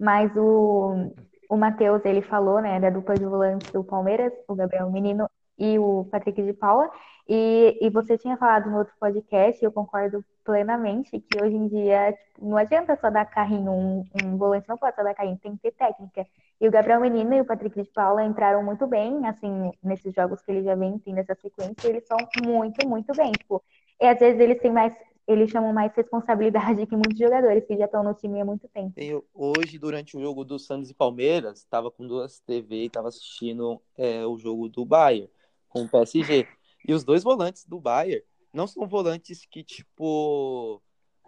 Mas 0.00 0.30
o, 0.36 1.12
o 1.48 1.56
Matheus, 1.56 2.04
ele 2.04 2.22
falou, 2.22 2.60
né, 2.60 2.80
da 2.80 2.90
dupla 2.90 3.14
de 3.16 3.24
volantes 3.24 3.72
do 3.72 3.84
Palmeiras, 3.84 4.32
o 4.48 4.54
Gabriel 4.54 4.90
Menino 4.90 5.28
e 5.58 5.78
o 5.78 6.06
Patrick 6.10 6.42
de 6.42 6.52
Paula, 6.52 6.90
e, 7.28 7.78
e 7.82 7.90
você 7.90 8.16
tinha 8.16 8.38
falado 8.38 8.70
no 8.70 8.78
outro 8.78 8.94
podcast, 8.98 9.62
e 9.62 9.66
eu 9.66 9.72
concordo 9.72 10.24
plenamente, 10.44 11.20
que 11.20 11.42
hoje 11.42 11.54
em 11.54 11.68
dia 11.68 12.12
tipo, 12.12 12.46
não 12.46 12.56
adianta 12.56 12.96
só 12.96 13.10
dar 13.10 13.26
carrinho, 13.26 13.70
um, 13.70 14.04
um 14.24 14.38
volante 14.38 14.66
não 14.66 14.78
pode 14.78 14.96
só 14.96 15.02
dar 15.02 15.14
carrinho, 15.14 15.38
tem 15.38 15.54
que 15.56 15.62
ter 15.62 15.72
técnica. 15.72 16.26
E 16.58 16.66
o 16.66 16.70
Gabriel 16.70 17.00
Menino 17.00 17.34
e 17.34 17.40
o 17.40 17.44
Patrick 17.44 17.82
de 17.82 17.88
Paula 17.90 18.24
entraram 18.24 18.64
muito 18.64 18.86
bem, 18.86 19.26
assim, 19.26 19.70
nesses 19.82 20.14
jogos 20.14 20.40
que 20.40 20.50
ele 20.50 20.62
já 20.62 20.74
vem 20.74 20.98
tendo 20.98 21.18
essa 21.18 21.34
sequência, 21.34 21.88
eles 21.88 22.06
são 22.06 22.16
muito, 22.46 22.88
muito 22.88 23.12
bem. 23.14 23.32
Tipo, 23.32 23.62
e 24.00 24.06
às 24.06 24.18
vezes 24.18 24.40
eles 24.40 24.58
têm 24.60 24.72
mais, 24.72 24.94
eles 25.26 25.50
chamam 25.50 25.72
mais 25.72 25.94
responsabilidade 25.94 26.86
que 26.86 26.96
muitos 26.96 27.18
jogadores 27.18 27.66
que 27.66 27.76
já 27.76 27.84
estão 27.84 28.02
no 28.02 28.14
time 28.14 28.40
há 28.40 28.44
muito 28.44 28.66
tempo. 28.68 28.94
Eu, 28.96 29.24
hoje, 29.34 29.78
durante 29.78 30.16
o 30.16 30.20
jogo 30.20 30.44
do 30.44 30.58
Santos 30.58 30.88
e 30.88 30.94
Palmeiras, 30.94 31.58
estava 31.58 31.90
com 31.90 32.06
duas 32.06 32.40
TV 32.40 32.76
e 32.76 32.86
estava 32.86 33.08
assistindo 33.08 33.80
é, 33.98 34.24
o 34.24 34.38
jogo 34.38 34.68
do 34.68 34.84
Bayern 34.84 35.28
com 35.68 35.82
o 35.82 35.88
PSG. 35.88 36.46
E 36.86 36.92
os 36.94 37.04
dois 37.04 37.22
volantes 37.22 37.64
do 37.64 37.80
Bayern 37.80 38.24
não 38.52 38.66
são 38.66 38.86
volantes 38.86 39.46
que, 39.46 39.62
tipo, 39.62 40.82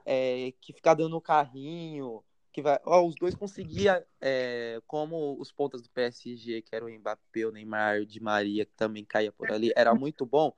é, 0.05 0.53
que 0.61 0.73
ficar 0.73 0.95
dando 0.95 1.21
carrinho, 1.21 2.23
que 2.53 2.63
vai. 2.63 2.79
Ó, 2.85 3.07
os 3.07 3.15
dois 3.15 3.35
conseguiam, 3.35 4.03
é, 4.21 4.81
como 4.87 5.37
os 5.41 5.53
pontas 5.53 5.83
do 5.83 5.91
PSG, 5.91 6.63
que 6.63 6.75
eram 6.75 6.87
o 6.87 6.91
Mbappé, 6.91 7.47
o 7.47 7.53
Neymar, 7.53 8.05
de 8.05 8.21
Maria, 8.21 8.65
que 8.65 8.75
também 8.75 9.05
caía 9.05 9.33
por 9.33 9.51
ali, 9.51 9.73
era 9.77 9.95
muito 9.95 10.27
bom. 10.27 10.53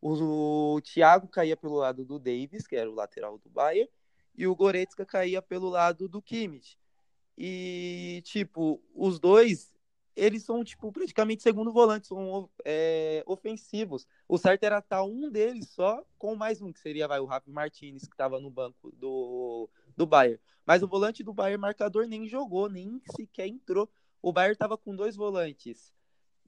O, 0.00 0.74
o 0.74 0.80
Thiago 0.80 1.28
caía 1.28 1.56
pelo 1.56 1.76
lado 1.76 2.04
do 2.04 2.18
Davis, 2.18 2.66
que 2.66 2.76
era 2.76 2.90
o 2.90 2.94
lateral 2.94 3.38
do 3.38 3.48
Bayern, 3.48 3.90
e 4.34 4.46
o 4.46 4.54
Goretzka 4.54 5.04
caía 5.04 5.40
pelo 5.40 5.68
lado 5.68 6.08
do 6.08 6.22
Kimmich. 6.22 6.76
E, 7.36 8.22
tipo, 8.24 8.82
os 8.94 9.18
dois, 9.18 9.71
eles 10.14 10.44
são, 10.44 10.62
tipo, 10.62 10.92
praticamente 10.92 11.42
segundo 11.42 11.72
volante, 11.72 12.06
são 12.06 12.48
é, 12.64 13.22
ofensivos. 13.26 14.06
O 14.28 14.36
certo 14.38 14.64
era 14.64 14.78
estar 14.78 15.02
um 15.04 15.30
deles 15.30 15.68
só 15.70 16.04
com 16.18 16.34
mais 16.34 16.60
um, 16.60 16.72
que 16.72 16.80
seria 16.80 17.08
vai, 17.08 17.20
o 17.20 17.24
Rafa 17.24 17.50
Martinez, 17.50 18.06
que 18.06 18.14
estava 18.14 18.38
no 18.38 18.50
banco 18.50 18.92
do, 18.92 19.68
do 19.96 20.06
Bayern. 20.06 20.40
Mas 20.66 20.82
o 20.82 20.88
volante 20.88 21.22
do 21.22 21.32
Bayern 21.32 21.60
marcador 21.60 22.06
nem 22.06 22.28
jogou, 22.28 22.68
nem 22.68 23.00
sequer 23.16 23.46
entrou. 23.46 23.90
O 24.20 24.32
Bayern 24.32 24.52
estava 24.52 24.78
com 24.78 24.94
dois 24.94 25.16
volantes 25.16 25.92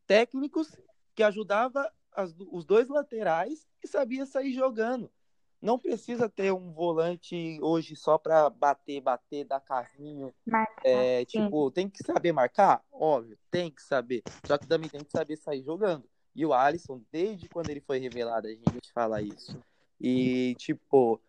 técnicos 0.06 0.76
que 1.14 1.22
ajudava 1.22 1.90
as, 2.12 2.34
os 2.38 2.64
dois 2.64 2.88
laterais 2.88 3.66
e 3.82 3.88
sabia 3.88 4.26
sair 4.26 4.52
jogando. 4.52 5.10
Não 5.60 5.78
precisa 5.78 6.28
ter 6.28 6.52
um 6.52 6.72
volante 6.72 7.58
hoje 7.62 7.96
só 7.96 8.18
para 8.18 8.50
bater, 8.50 9.00
bater, 9.00 9.44
dar 9.44 9.60
carrinho. 9.60 10.34
Marcar, 10.46 10.82
é, 10.84 11.24
tipo, 11.24 11.70
tem 11.70 11.88
que 11.88 12.02
saber 12.04 12.32
marcar? 12.32 12.82
Óbvio, 12.92 13.38
tem 13.50 13.70
que 13.70 13.82
saber. 13.82 14.22
Só 14.46 14.58
que 14.58 14.66
também 14.66 14.90
tem 14.90 15.02
que 15.02 15.12
saber 15.12 15.36
sair 15.36 15.62
jogando. 15.62 16.04
E 16.34 16.44
o 16.44 16.52
Alisson, 16.52 17.00
desde 17.10 17.48
quando 17.48 17.70
ele 17.70 17.80
foi 17.80 17.98
revelado, 17.98 18.48
a 18.48 18.50
gente 18.50 18.92
fala 18.92 19.22
isso. 19.22 19.58
E, 20.00 20.54
tipo, 20.56 21.20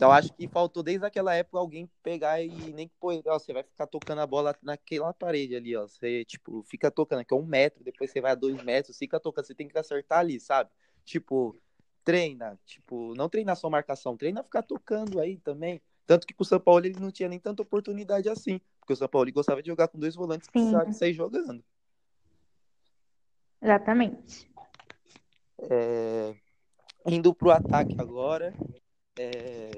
eu 0.00 0.10
acho 0.10 0.32
que 0.32 0.48
faltou 0.48 0.82
desde 0.82 1.04
aquela 1.04 1.34
época 1.34 1.58
alguém 1.58 1.90
pegar 2.02 2.40
e 2.40 2.48
nem 2.72 2.88
que, 2.88 2.94
pô, 2.98 3.12
ó, 3.26 3.38
você 3.38 3.52
vai 3.52 3.62
ficar 3.62 3.86
tocando 3.86 4.20
a 4.20 4.26
bola 4.26 4.56
naquela 4.62 5.12
parede 5.12 5.56
ali, 5.56 5.76
ó. 5.76 5.82
Você, 5.82 6.24
tipo, 6.24 6.62
fica 6.62 6.90
tocando, 6.90 7.24
que 7.24 7.34
é 7.34 7.36
um 7.36 7.44
metro, 7.44 7.84
depois 7.84 8.10
você 8.10 8.20
vai 8.20 8.32
a 8.32 8.36
dois 8.36 8.62
metros, 8.62 8.96
fica 8.96 9.20
tocando, 9.20 9.46
você 9.46 9.54
tem 9.54 9.68
que 9.68 9.76
acertar 9.76 10.20
ali, 10.20 10.40
sabe? 10.40 10.70
Tipo, 11.04 11.54
treina, 12.04 12.58
tipo, 12.64 13.14
não 13.14 13.28
treinar 13.28 13.56
só 13.56 13.70
marcação, 13.70 14.16
treina 14.16 14.42
ficar 14.42 14.62
tocando 14.62 15.20
aí 15.20 15.38
também. 15.38 15.80
Tanto 16.06 16.26
que 16.26 16.34
com 16.34 16.42
o 16.42 16.46
São 16.46 16.60
Paulo 16.60 16.84
ele 16.84 16.98
não 16.98 17.10
tinha 17.10 17.28
nem 17.28 17.38
tanta 17.38 17.62
oportunidade 17.62 18.28
assim, 18.28 18.60
porque 18.80 18.92
o 18.92 18.96
São 18.96 19.08
Paulo 19.08 19.32
gostava 19.32 19.62
de 19.62 19.68
jogar 19.68 19.88
com 19.88 19.98
dois 19.98 20.14
volantes 20.14 20.48
que 20.48 20.58
sabem 20.70 20.92
sair 20.92 21.14
jogando. 21.14 21.64
Exatamente. 23.60 24.50
É... 25.58 26.34
Indo 27.06 27.34
pro 27.34 27.50
ataque 27.50 27.94
agora, 27.98 28.52
é... 29.18 29.70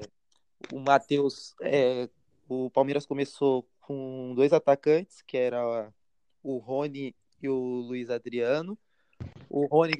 o 0.73 0.79
Matheus, 0.79 1.55
é... 1.61 2.09
o 2.49 2.69
Palmeiras 2.71 3.05
começou 3.05 3.67
com 3.79 4.33
dois 4.35 4.51
atacantes, 4.51 5.21
que 5.21 5.37
era 5.37 5.93
o 6.41 6.57
Rony 6.57 7.15
e 7.41 7.47
o 7.47 7.55
Luiz 7.55 8.09
Adriano. 8.09 8.77
O 9.47 9.67
Rony 9.67 9.93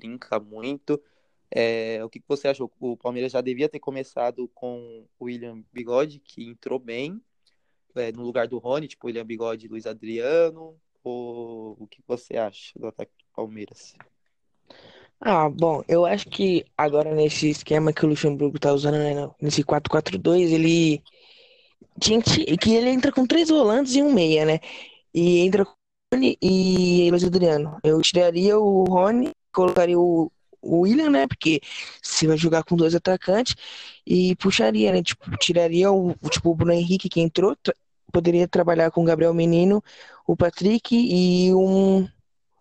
brinca 0.00 0.40
muito. 0.40 1.00
É, 1.50 2.02
o 2.04 2.08
que 2.08 2.22
você 2.26 2.48
achou? 2.48 2.70
O 2.80 2.96
Palmeiras 2.96 3.32
já 3.32 3.40
devia 3.40 3.68
ter 3.68 3.80
começado 3.80 4.48
com 4.54 5.04
o 5.18 5.24
William 5.24 5.62
Bigode, 5.72 6.20
que 6.20 6.44
entrou 6.44 6.78
bem 6.78 7.20
é, 7.94 8.12
no 8.12 8.22
lugar 8.22 8.46
do 8.48 8.58
Rony, 8.58 8.88
tipo 8.88 9.06
William 9.06 9.26
Bigode 9.26 9.66
e 9.66 9.68
Luiz 9.68 9.86
Adriano. 9.86 10.76
Ou 11.02 11.76
o 11.78 11.86
que 11.86 12.02
você 12.06 12.36
acha 12.36 12.78
do 12.78 12.86
ataque 12.86 13.12
do 13.18 13.24
Palmeiras? 13.34 13.94
Ah, 15.20 15.48
bom, 15.48 15.82
eu 15.88 16.06
acho 16.06 16.28
que 16.28 16.64
agora 16.76 17.14
nesse 17.14 17.50
esquema 17.50 17.92
que 17.92 18.04
o 18.04 18.08
Luxemburgo 18.08 18.58
tá 18.58 18.72
usando, 18.72 18.96
né, 18.96 19.30
nesse 19.40 19.62
4-4-2, 19.62 20.50
ele 20.50 21.02
tinha 21.98 22.22
que 22.22 22.74
ele 22.74 22.90
entra 22.90 23.12
com 23.12 23.26
três 23.26 23.48
volantes 23.48 23.94
e 23.94 24.02
um 24.02 24.12
meia, 24.12 24.44
né? 24.46 24.60
E 25.12 25.40
entra 25.40 25.64
com 25.64 25.72
o 25.72 26.14
Rony 26.14 26.38
e 26.40 27.10
Luiz 27.10 27.24
Adriano. 27.24 27.78
Eu 27.82 28.00
tiraria 28.00 28.58
o 28.58 28.84
Rony 28.84 29.32
colocaria 29.52 29.98
o, 29.98 30.30
o 30.62 30.80
William, 30.80 31.10
né? 31.10 31.26
Porque 31.26 31.60
se 32.02 32.26
vai 32.26 32.36
jogar 32.36 32.64
com 32.64 32.76
dois 32.76 32.94
atacantes 32.94 33.54
e 34.06 34.36
puxaria, 34.36 34.92
né? 34.92 35.02
Tipo, 35.02 35.30
tiraria 35.38 35.90
o, 35.90 36.14
tipo, 36.30 36.50
o 36.50 36.54
Bruno 36.54 36.72
Henrique 36.72 37.08
que 37.08 37.20
entrou, 37.20 37.56
poderia 38.12 38.48
trabalhar 38.48 38.90
com 38.90 39.02
o 39.02 39.04
Gabriel 39.04 39.34
Menino, 39.34 39.82
o 40.26 40.36
Patrick 40.36 40.94
e 40.94 41.54
um, 41.54 42.08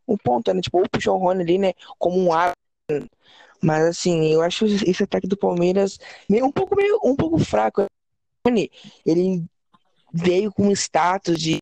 um 0.08 0.17
ponta, 0.17 0.54
né? 0.54 0.62
Tipo, 0.62 0.80
ou 0.80 0.89
puxar 0.89 1.12
o 1.12 1.17
Rony 1.17 1.41
ali, 1.41 1.58
né? 1.58 1.73
Como 1.97 2.19
um 2.19 2.34
ar. 2.34 2.54
Mas 3.62 3.84
assim, 3.86 4.28
eu 4.28 4.41
acho 4.41 4.65
esse 4.65 5.04
ataque 5.04 5.28
do 5.28 5.38
Palmeiras 5.38 5.99
meio 6.30 6.45
um 6.45 6.52
pouco 6.52 6.75
meio 6.75 6.99
um 7.04 7.15
pouco 7.15 7.38
fraco. 7.39 7.86
Ele 9.06 9.43
veio 10.13 10.52
com 10.52 10.71
status 10.71 11.39
de 11.39 11.60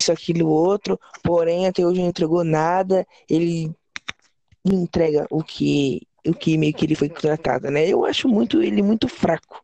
isso, 0.00 0.12
aquilo, 0.12 0.48
outro, 0.48 0.98
porém 1.22 1.66
até 1.66 1.84
hoje 1.84 2.00
não 2.00 2.08
entregou 2.08 2.44
nada. 2.44 3.06
Ele 3.28 3.74
entrega 4.64 5.26
o 5.30 5.42
que 5.42 6.06
o 6.26 6.32
que 6.34 6.56
meio 6.56 6.72
que 6.72 6.86
ele 6.86 6.94
foi 6.94 7.08
tratado, 7.08 7.70
né? 7.70 7.86
Eu 7.86 8.04
acho 8.04 8.28
muito 8.28 8.62
ele 8.62 8.82
muito 8.82 9.08
fraco, 9.08 9.62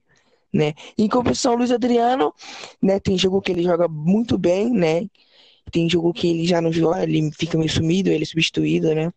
né? 0.52 0.74
Em 0.98 1.08
compensação, 1.08 1.54
Luiz 1.54 1.70
Adriano, 1.70 2.34
né? 2.82 3.00
Tem 3.00 3.16
jogo 3.16 3.40
que 3.40 3.52
ele 3.52 3.62
joga 3.62 3.88
muito 3.88 4.36
bem, 4.38 4.70
né? 4.70 5.06
Tem 5.72 5.88
jogo 5.88 6.12
que 6.12 6.28
ele 6.28 6.46
já 6.46 6.60
não 6.60 6.72
joga, 6.72 7.02
ele 7.02 7.30
fica 7.32 7.56
meio 7.56 7.70
sumido, 7.70 8.10
ele 8.10 8.24
é 8.24 8.26
substituído, 8.26 8.94
né? 8.94 9.12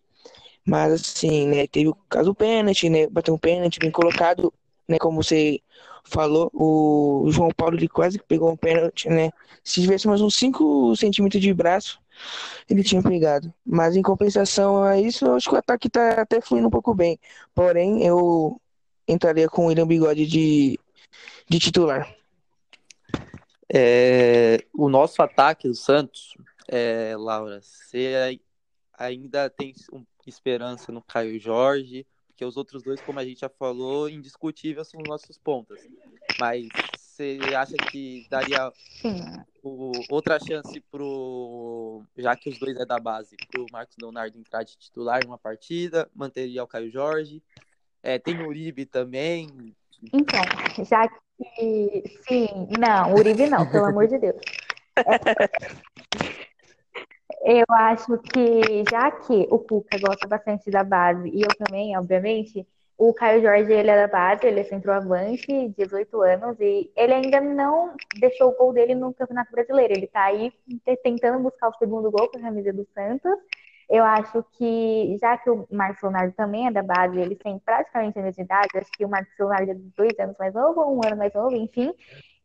Mas 0.66 0.94
assim, 0.94 1.48
né? 1.48 1.68
Teve 1.68 1.90
o 1.90 1.96
caso 2.10 2.28
do 2.32 2.36
pênalti, 2.36 2.90
né? 2.90 3.08
Bateu 3.08 3.34
um 3.34 3.38
pênalti 3.38 3.80
bem 3.80 3.92
colocado, 3.92 4.54
né? 4.88 4.98
Como 4.98 5.22
você 5.22 5.60
falou, 6.06 6.50
o 6.54 7.30
João 7.32 7.50
Paulo 7.56 7.76
ele 7.78 7.88
quase 7.88 8.20
pegou 8.20 8.52
um 8.52 8.58
pênalti, 8.58 9.10
né? 9.10 9.32
Se 9.64 9.82
tivesse 9.82 10.08
mais 10.08 10.22
uns 10.22 10.36
5 10.36 10.96
centímetros 10.96 11.42
de 11.42 11.54
braço, 11.54 12.00
ele 12.70 12.84
tinha 12.84 13.02
pegado. 13.02 13.54
Mas 13.66 13.96
em 13.96 14.02
compensação 14.02 14.84
a 14.84 15.00
isso, 15.00 15.26
eu 15.26 15.36
acho 15.36 15.50
que 15.50 15.56
o 15.56 15.60
ataque 15.60 15.90
tá 15.90 16.22
até 16.22 16.42
fluindo 16.42 16.68
um 16.68 16.72
pouco 16.72 16.94
bem. 16.94 17.20
Porém, 17.54 18.06
eu 18.06 18.60
entraria 19.08 19.50
com 19.50 19.64
o 19.64 19.68
William 19.68 19.88
Bigode 19.88 20.26
de, 20.26 20.80
de 21.48 21.60
titular. 21.60 22.14
É, 23.74 24.64
o 24.74 24.90
nosso 24.90 25.22
ataque 25.22 25.68
do 25.68 25.76
Santos, 25.76 26.36
é, 26.68 27.16
Laura, 27.18 27.62
você 27.62 28.40
ainda 28.98 29.50
tem 29.50 29.74
esperança 30.26 30.92
no 30.92 31.02
Caio 31.02 31.40
Jorge, 31.40 32.06
porque 32.28 32.46
os 32.46 32.58
outros 32.58 32.84
dois, 32.84 33.02
como 33.02 33.20
a 33.20 33.26
gente 33.26 33.42
já 33.42 33.50
falou, 33.50 34.10
indiscutíveis 34.10 34.88
são 34.88 35.02
os 35.02 35.08
nossos 35.08 35.38
pontas. 35.38 35.80
Mas 36.40 36.68
você 36.96 37.40
acha 37.56 37.76
que 37.92 38.26
daria 38.30 38.72
o, 39.64 39.92
outra 40.10 40.38
chance 40.40 40.80
pro. 40.92 42.04
Já 42.18 42.36
que 42.36 42.50
os 42.50 42.60
dois 42.60 42.78
é 42.78 42.86
da 42.86 43.00
base, 43.00 43.36
pro 43.50 43.66
Marcos 43.72 43.96
Leonardo 44.00 44.38
entrar 44.38 44.64
de 44.64 44.78
titular 44.78 45.24
em 45.24 45.28
uma 45.28 45.38
partida, 45.38 46.10
manteria 46.14 46.64
o 46.64 46.68
Caio 46.68 46.92
Jorge. 46.92 47.42
É, 48.04 48.20
tem 48.20 48.40
o 48.42 48.48
Uribe 48.48 48.86
também. 48.86 49.74
Então, 50.12 50.42
já 50.84 51.08
que. 51.08 52.04
Sim, 52.28 52.68
não, 52.78 53.16
Uribe 53.16 53.48
não, 53.48 53.66
pelo 53.70 53.86
amor 53.86 54.08
de 54.08 54.18
Deus. 54.20 54.42
Eu 57.46 57.66
acho 57.70 58.18
que, 58.20 58.86
já 58.90 59.12
que 59.12 59.48
o 59.52 59.60
Cuca 59.60 59.98
gosta 60.00 60.26
bastante 60.26 60.72
da 60.72 60.82
base, 60.82 61.28
e 61.28 61.42
eu 61.42 61.50
também, 61.58 61.98
obviamente, 61.98 62.66
o 62.98 63.14
Caio 63.14 63.42
Jorge, 63.42 63.72
ele 63.72 63.90
é 63.90 63.96
da 63.96 64.08
base, 64.08 64.46
ele 64.46 64.60
é 64.60 64.64
centroavante, 64.64 65.70
18 65.78 66.22
anos, 66.22 66.60
e 66.60 66.92
ele 66.96 67.14
ainda 67.14 67.42
não 67.42 67.96
deixou 68.20 68.50
o 68.50 68.56
gol 68.56 68.74
dele 68.74 68.96
no 68.96 69.14
Campeonato 69.14 69.52
Brasileiro. 69.52 69.94
Ele 69.94 70.08
tá 70.08 70.26
aí 70.26 70.54
tentando 71.04 71.40
buscar 71.40 71.70
o 71.70 71.78
segundo 71.78 72.12
gol 72.12 72.30
com 72.30 72.38
a 72.38 72.42
camisa 72.42 72.72
do 72.72 72.88
Santos. 72.94 73.32
Eu 73.90 74.04
acho 74.04 74.44
que, 74.58 75.18
já 75.20 75.38
que 75.38 75.50
o 75.50 75.68
Marcos 75.72 76.02
Leonardo 76.02 76.34
também 76.34 76.68
é 76.68 76.72
da 76.72 76.82
base, 76.82 77.20
ele 77.20 77.36
tem 77.36 77.60
praticamente 77.60 78.18
a 78.18 78.24
mesma 78.24 78.44
idade, 78.44 78.78
acho 78.78 78.92
que 78.92 79.06
o 79.06 79.10
Marcos 79.10 79.34
Leonardo 79.38 79.72
é 79.72 79.76
dois 79.98 80.18
anos 80.20 80.36
mais 80.40 80.54
novo, 80.54 80.82
um 80.86 81.02
ano 81.06 81.18
mais 81.18 81.34
novo, 81.34 81.56
enfim, 81.56 81.94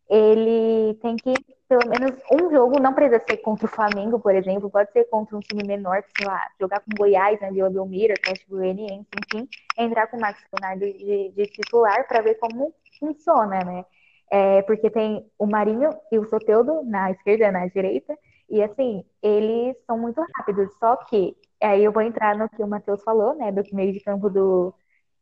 ele 0.08 0.94
tem 0.96 1.16
que, 1.16 1.34
pelo 1.68 1.88
menos, 1.88 2.18
um 2.32 2.50
jogo, 2.50 2.80
não 2.80 2.94
precisa 2.94 3.22
ser 3.28 3.38
contra 3.38 3.66
o 3.66 3.68
Flamengo, 3.68 4.18
por 4.18 4.34
exemplo, 4.34 4.70
pode 4.70 4.90
ser 4.92 5.04
contra 5.10 5.36
um 5.36 5.40
time 5.40 5.62
menor, 5.66 6.02
sei 6.16 6.26
lá, 6.26 6.48
jogar 6.60 6.80
com 6.80 6.90
Goiás, 6.96 7.40
né, 7.40 7.50
Vila 7.50 7.70
Belmiro, 7.70 8.14
Atlético 8.14 8.56
Goianiense, 8.56 9.06
enfim, 9.32 9.48
entrar 9.76 10.06
com 10.08 10.16
o 10.16 10.20
Marcos 10.20 10.44
Leonardo 10.52 10.86
de, 10.98 11.30
de 11.32 11.46
titular 11.46 12.06
para 12.08 12.22
ver 12.22 12.36
como 12.36 12.74
funciona, 12.98 13.60
né? 13.64 13.84
É, 14.30 14.62
porque 14.62 14.90
tem 14.90 15.26
o 15.38 15.46
Marinho 15.46 15.90
e 16.12 16.18
o 16.18 16.24
Soteudo 16.26 16.82
na 16.84 17.10
esquerda 17.10 17.50
na 17.50 17.66
direita, 17.66 18.16
e 18.48 18.62
assim, 18.62 19.04
eles 19.22 19.76
são 19.86 19.98
muito 19.98 20.20
rápidos, 20.36 20.70
só 20.78 20.96
que 20.96 21.36
aí 21.62 21.84
eu 21.84 21.92
vou 21.92 22.02
entrar 22.02 22.36
no 22.36 22.48
que 22.48 22.62
o 22.62 22.68
Matheus 22.68 23.02
falou, 23.02 23.34
né, 23.34 23.52
do 23.52 23.62
meio 23.74 23.92
de 23.92 24.00
campo 24.00 24.28
do, 24.30 24.74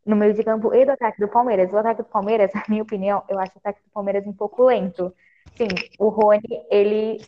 no 0.06 0.16
meio 0.16 0.32
de 0.34 0.44
campo 0.44 0.74
e 0.74 0.84
do 0.84 0.92
ataque 0.92 1.20
do 1.20 1.28
Palmeiras. 1.28 1.72
O 1.72 1.76
ataque 1.78 2.02
do 2.02 2.08
Palmeiras, 2.08 2.50
na 2.54 2.64
minha 2.68 2.82
opinião, 2.82 3.22
eu 3.28 3.38
acho 3.38 3.52
o 3.54 3.58
ataque 3.58 3.82
do 3.82 3.90
Palmeiras 3.92 4.26
um 4.26 4.32
pouco 4.32 4.64
lento. 4.64 5.12
Sim, 5.56 5.68
o 5.98 6.08
Rony, 6.08 6.42
ele 6.70 7.18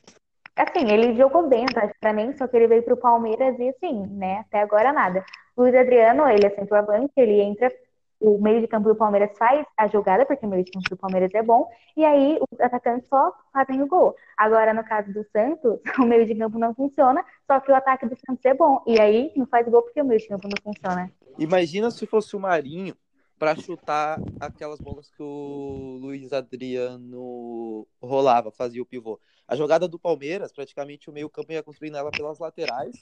Assim, 0.59 0.91
ele 0.91 1.15
jogou 1.15 1.49
bem 1.49 1.67
praticamente, 1.67 2.37
só 2.37 2.49
que 2.49 2.57
ele 2.57 2.67
veio 2.67 2.83
pro 2.83 2.97
Palmeiras 2.97 3.57
e 3.61 3.69
assim, 3.69 4.07
né? 4.09 4.41
Até 4.41 4.61
agora 4.61 4.93
nada. 4.93 5.25
Luiz 5.57 5.73
Adriano, 5.73 6.29
ele 6.29 6.47
é 6.47 6.51
centroavante, 6.51 7.13
ele 7.17 7.41
entra, 7.41 7.73
o 8.21 8.39
meio 8.39 8.61
de 8.61 8.67
campo 8.67 8.89
do 8.89 8.97
Palmeiras 8.97 9.37
faz 9.37 9.67
a 9.77 9.87
jogada, 9.87 10.27
porque 10.27 10.45
o 10.45 10.49
meio 10.49 10.65
de 10.65 10.73
campo 10.73 10.91
do 10.91 10.97
Palmeiras 10.97 11.33
é 11.35 11.43
bom, 11.43 11.69
e 11.97 12.05
aí 12.05 12.39
os 12.51 12.61
atacantes 12.61 13.09
só 13.09 13.33
fazem 13.53 13.83
o 13.83 13.87
gol. 13.87 14.15
Agora, 14.37 14.75
no 14.75 14.85
caso 14.85 15.13
do 15.13 15.25
Santos, 15.31 15.81
o 15.99 16.05
meio 16.05 16.27
de 16.27 16.35
campo 16.35 16.59
não 16.59 16.75
funciona, 16.75 17.25
só 17.47 17.61
que 17.61 17.71
o 17.71 17.75
ataque 17.75 18.07
do 18.07 18.17
Santos 18.27 18.45
é 18.45 18.55
bom. 18.55 18.83
E 18.87 19.01
aí 19.01 19.33
não 19.37 19.47
faz 19.47 19.67
gol 19.69 19.83
porque 19.83 20.01
o 20.01 20.05
meio 20.05 20.21
de 20.21 20.29
campo 20.29 20.49
não 20.49 20.73
funciona. 20.73 21.11
Imagina 21.39 21.91
se 21.91 22.07
fosse 22.07 22.35
o 22.35 22.41
Marinho 22.41 22.97
para 23.39 23.55
chutar 23.55 24.21
aquelas 24.41 24.81
bolas 24.81 25.09
que 25.09 25.23
o 25.23 25.99
Luiz 26.01 26.33
Adriano 26.33 27.87
rolava, 28.03 28.51
fazia 28.51 28.83
o 28.83 28.87
pivô. 28.87 29.21
A 29.47 29.55
jogada 29.55 29.87
do 29.87 29.99
Palmeiras, 29.99 30.53
praticamente 30.53 31.09
o 31.09 31.13
meio-campo 31.13 31.53
ia 31.53 31.63
construindo 31.63 31.97
ela 31.97 32.11
pelas 32.11 32.41
laterais, 32.41 32.97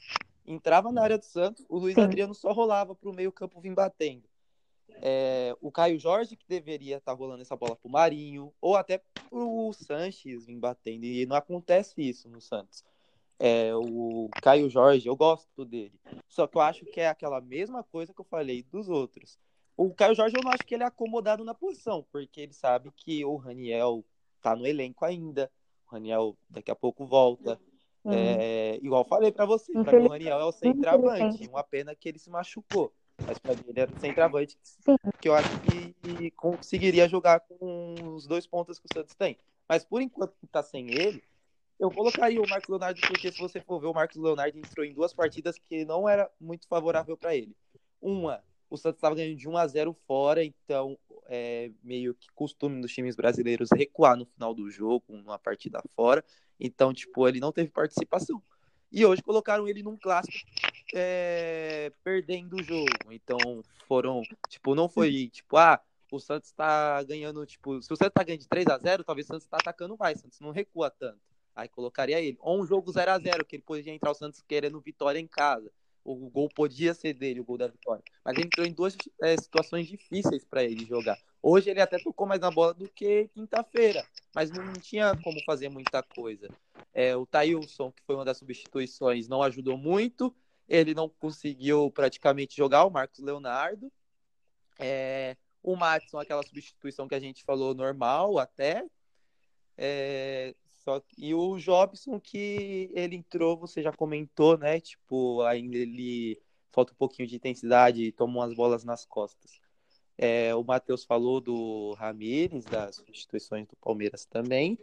entrava 0.46 0.92
na 0.92 1.02
área 1.02 1.18
do 1.18 1.24
Santos, 1.24 1.64
o 1.68 1.78
Luiz 1.78 1.94
Sim. 1.94 2.02
Adriano 2.02 2.34
só 2.34 2.52
rolava 2.52 2.94
para 2.94 3.10
o 3.10 3.14
meio-campo 3.14 3.60
vir 3.60 3.74
batendo. 3.74 4.24
É, 5.02 5.54
o 5.60 5.70
Caio 5.70 5.98
Jorge, 5.98 6.36
que 6.36 6.46
deveria 6.48 6.96
estar 6.96 7.12
tá 7.12 7.18
rolando 7.18 7.42
essa 7.42 7.56
bola 7.56 7.76
para 7.76 7.88
o 7.88 7.92
Marinho, 7.92 8.52
ou 8.60 8.76
até 8.76 8.98
para 8.98 9.38
o 9.38 9.72
Sanches 9.72 10.46
vir 10.46 10.56
batendo, 10.56 11.04
e 11.04 11.26
não 11.26 11.36
acontece 11.36 12.00
isso 12.00 12.28
no 12.28 12.40
Santos. 12.40 12.84
É, 13.38 13.74
o 13.74 14.30
Caio 14.42 14.70
Jorge, 14.70 15.06
eu 15.06 15.16
gosto 15.16 15.64
dele. 15.64 15.92
Só 16.26 16.46
que 16.46 16.56
eu 16.56 16.60
acho 16.62 16.84
que 16.86 17.00
é 17.00 17.08
aquela 17.08 17.40
mesma 17.40 17.82
coisa 17.82 18.14
que 18.14 18.20
eu 18.20 18.24
falei 18.24 18.62
dos 18.62 18.88
outros. 18.88 19.38
O 19.76 19.92
Caio 19.92 20.14
Jorge, 20.14 20.34
eu 20.36 20.42
não 20.42 20.50
acho 20.50 20.64
que 20.64 20.74
ele 20.74 20.84
é 20.84 20.86
acomodado 20.86 21.44
na 21.44 21.52
posição, 21.52 22.06
porque 22.10 22.40
ele 22.40 22.54
sabe 22.54 22.90
que 22.96 23.24
o 23.24 23.36
Raniel 23.36 24.02
tá 24.40 24.56
no 24.56 24.66
elenco 24.66 25.04
ainda. 25.04 25.50
O 25.86 25.92
Raniel 25.92 26.36
daqui 26.48 26.70
a 26.70 26.76
pouco 26.76 27.04
volta. 27.04 27.60
Uhum. 28.02 28.12
É, 28.12 28.78
igual 28.82 29.04
falei 29.04 29.30
para 29.30 29.44
você, 29.44 29.72
para 29.84 30.00
o 30.00 30.08
Raniel 30.08 30.40
é 30.40 30.44
o 30.44 30.52
centroavante. 30.52 31.46
Uma 31.48 31.62
pena 31.62 31.94
que 31.94 32.08
ele 32.08 32.18
se 32.18 32.30
machucou. 32.30 32.92
Mas 33.24 33.38
para 33.38 33.54
mim 33.54 33.64
ele 33.68 33.80
era 33.80 33.90
o 33.90 34.00
centroavante 34.00 34.58
que 35.20 35.28
eu 35.28 35.34
acho 35.34 35.48
que 35.60 36.30
conseguiria 36.32 37.08
jogar 37.08 37.40
com 37.40 37.94
os 38.14 38.26
dois 38.26 38.46
pontos 38.46 38.78
que 38.78 38.86
o 38.86 38.94
Santos 38.94 39.14
tem. 39.14 39.38
Mas 39.68 39.84
por 39.84 40.00
enquanto 40.00 40.36
que 40.38 40.46
tá 40.46 40.62
sem 40.62 40.90
ele, 40.90 41.22
eu 41.78 41.90
colocaria 41.90 42.40
o 42.40 42.48
Marcos 42.48 42.68
Leonardo, 42.68 43.00
porque 43.06 43.30
se 43.30 43.38
você 43.38 43.60
for 43.60 43.80
ver, 43.80 43.86
o 43.86 43.94
Marcos 43.94 44.16
Leonardo 44.16 44.58
entrou 44.58 44.84
em 44.84 44.94
duas 44.94 45.12
partidas 45.12 45.58
que 45.58 45.84
não 45.84 46.08
era 46.08 46.30
muito 46.40 46.66
favorável 46.66 47.16
para 47.16 47.34
ele. 47.36 47.54
Uma, 48.00 48.42
o 48.70 48.76
Santos 48.76 48.98
estava 48.98 49.14
ganhando 49.14 49.36
de 49.36 49.48
1 49.48 49.56
a 49.56 49.66
0 49.66 49.96
fora, 50.06 50.44
então 50.44 50.98
é 51.26 51.70
meio 51.82 52.14
que 52.14 52.28
costume 52.32 52.80
dos 52.80 52.92
times 52.92 53.16
brasileiros 53.16 53.68
recuar 53.74 54.16
no 54.16 54.24
final 54.24 54.54
do 54.54 54.70
jogo, 54.70 55.04
numa 55.08 55.38
partida 55.38 55.82
fora. 55.94 56.24
Então, 56.58 56.94
tipo, 56.94 57.28
ele 57.28 57.40
não 57.40 57.52
teve 57.52 57.70
participação. 57.70 58.42
E 58.90 59.04
hoje 59.04 59.22
colocaram 59.22 59.68
ele 59.68 59.82
num 59.82 59.96
clássico 59.96 60.38
é, 60.94 61.92
perdendo 62.04 62.56
o 62.56 62.62
jogo. 62.62 62.88
Então, 63.10 63.62
foram, 63.86 64.22
tipo, 64.48 64.74
não 64.74 64.88
foi 64.88 65.28
tipo, 65.28 65.56
ah, 65.56 65.80
o 66.10 66.18
Santos 66.18 66.52
tá 66.52 67.02
ganhando, 67.02 67.44
tipo, 67.44 67.82
se 67.82 67.92
o 67.92 67.96
Santos 67.96 68.14
tá 68.14 68.22
ganhando 68.22 68.40
de 68.40 68.48
3 68.48 68.66
a 68.68 68.78
0 68.78 69.04
talvez 69.04 69.26
o 69.26 69.28
Santos 69.28 69.46
tá 69.46 69.56
atacando 69.56 69.96
mais, 69.98 70.18
o 70.18 70.22
Santos 70.22 70.40
não 70.40 70.50
recua 70.50 70.90
tanto. 70.90 71.20
Aí 71.54 71.68
colocaria 71.68 72.20
ele. 72.20 72.36
Ou 72.40 72.60
um 72.60 72.66
jogo 72.66 72.92
0 72.92 73.10
a 73.10 73.18
0 73.18 73.44
que 73.44 73.56
ele 73.56 73.62
podia 73.62 73.92
entrar 73.92 74.10
o 74.10 74.14
Santos 74.14 74.42
querendo 74.46 74.80
vitória 74.80 75.18
em 75.18 75.26
casa 75.26 75.72
o 76.06 76.30
gol 76.30 76.48
podia 76.48 76.94
ser 76.94 77.12
dele, 77.14 77.40
o 77.40 77.44
gol 77.44 77.58
da 77.58 77.66
vitória. 77.66 78.02
Mas 78.24 78.36
ele 78.36 78.46
entrou 78.46 78.64
em 78.64 78.72
duas 78.72 78.96
é, 79.20 79.36
situações 79.36 79.86
difíceis 79.88 80.44
para 80.44 80.62
ele 80.62 80.86
jogar. 80.86 81.18
Hoje 81.42 81.70
ele 81.70 81.80
até 81.80 81.98
tocou 81.98 82.26
mais 82.26 82.40
na 82.40 82.50
bola 82.50 82.72
do 82.72 82.88
que 82.88 83.28
quinta-feira, 83.34 84.06
mas 84.34 84.50
não 84.50 84.72
tinha 84.74 85.16
como 85.22 85.42
fazer 85.44 85.68
muita 85.68 86.02
coisa. 86.02 86.48
É, 86.94 87.16
o 87.16 87.26
Tailson, 87.26 87.90
que 87.90 88.02
foi 88.04 88.14
uma 88.14 88.24
das 88.24 88.38
substituições, 88.38 89.28
não 89.28 89.42
ajudou 89.42 89.76
muito. 89.76 90.34
Ele 90.68 90.94
não 90.94 91.08
conseguiu 91.08 91.90
praticamente 91.90 92.56
jogar, 92.56 92.84
o 92.84 92.90
Marcos 92.90 93.18
Leonardo. 93.18 93.92
É, 94.78 95.36
o 95.62 95.74
Matson, 95.74 96.18
aquela 96.18 96.42
substituição 96.42 97.08
que 97.08 97.14
a 97.14 97.20
gente 97.20 97.42
falou 97.42 97.74
normal 97.74 98.38
até. 98.38 98.84
É, 99.76 100.54
só 100.86 101.02
e 101.18 101.34
o 101.34 101.58
Jobson 101.58 102.20
que 102.20 102.88
ele 102.94 103.16
entrou, 103.16 103.56
você 103.56 103.82
já 103.82 103.92
comentou, 103.92 104.56
né? 104.56 104.78
Tipo, 104.78 105.42
ainda 105.42 105.76
ele 105.76 106.40
falta 106.70 106.92
um 106.92 106.96
pouquinho 106.96 107.26
de 107.26 107.34
intensidade 107.34 108.04
e 108.04 108.12
tomou 108.12 108.40
as 108.40 108.54
bolas 108.54 108.84
nas 108.84 109.04
costas. 109.04 109.60
É, 110.16 110.54
o 110.54 110.62
Matheus 110.62 111.04
falou 111.04 111.40
do 111.40 111.92
Ramires, 111.94 112.64
das 112.64 112.96
substituições 112.96 113.66
do 113.66 113.74
Palmeiras 113.76 114.24
também. 114.24 114.78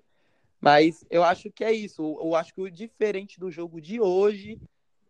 Mas 0.60 1.06
eu 1.10 1.24
acho 1.24 1.50
que 1.50 1.64
é 1.64 1.72
isso. 1.72 2.02
Eu 2.22 2.36
acho 2.36 2.54
que 2.54 2.62
o 2.62 2.70
diferente 2.70 3.40
do 3.40 3.50
jogo 3.50 3.80
de 3.80 4.02
hoje 4.02 4.60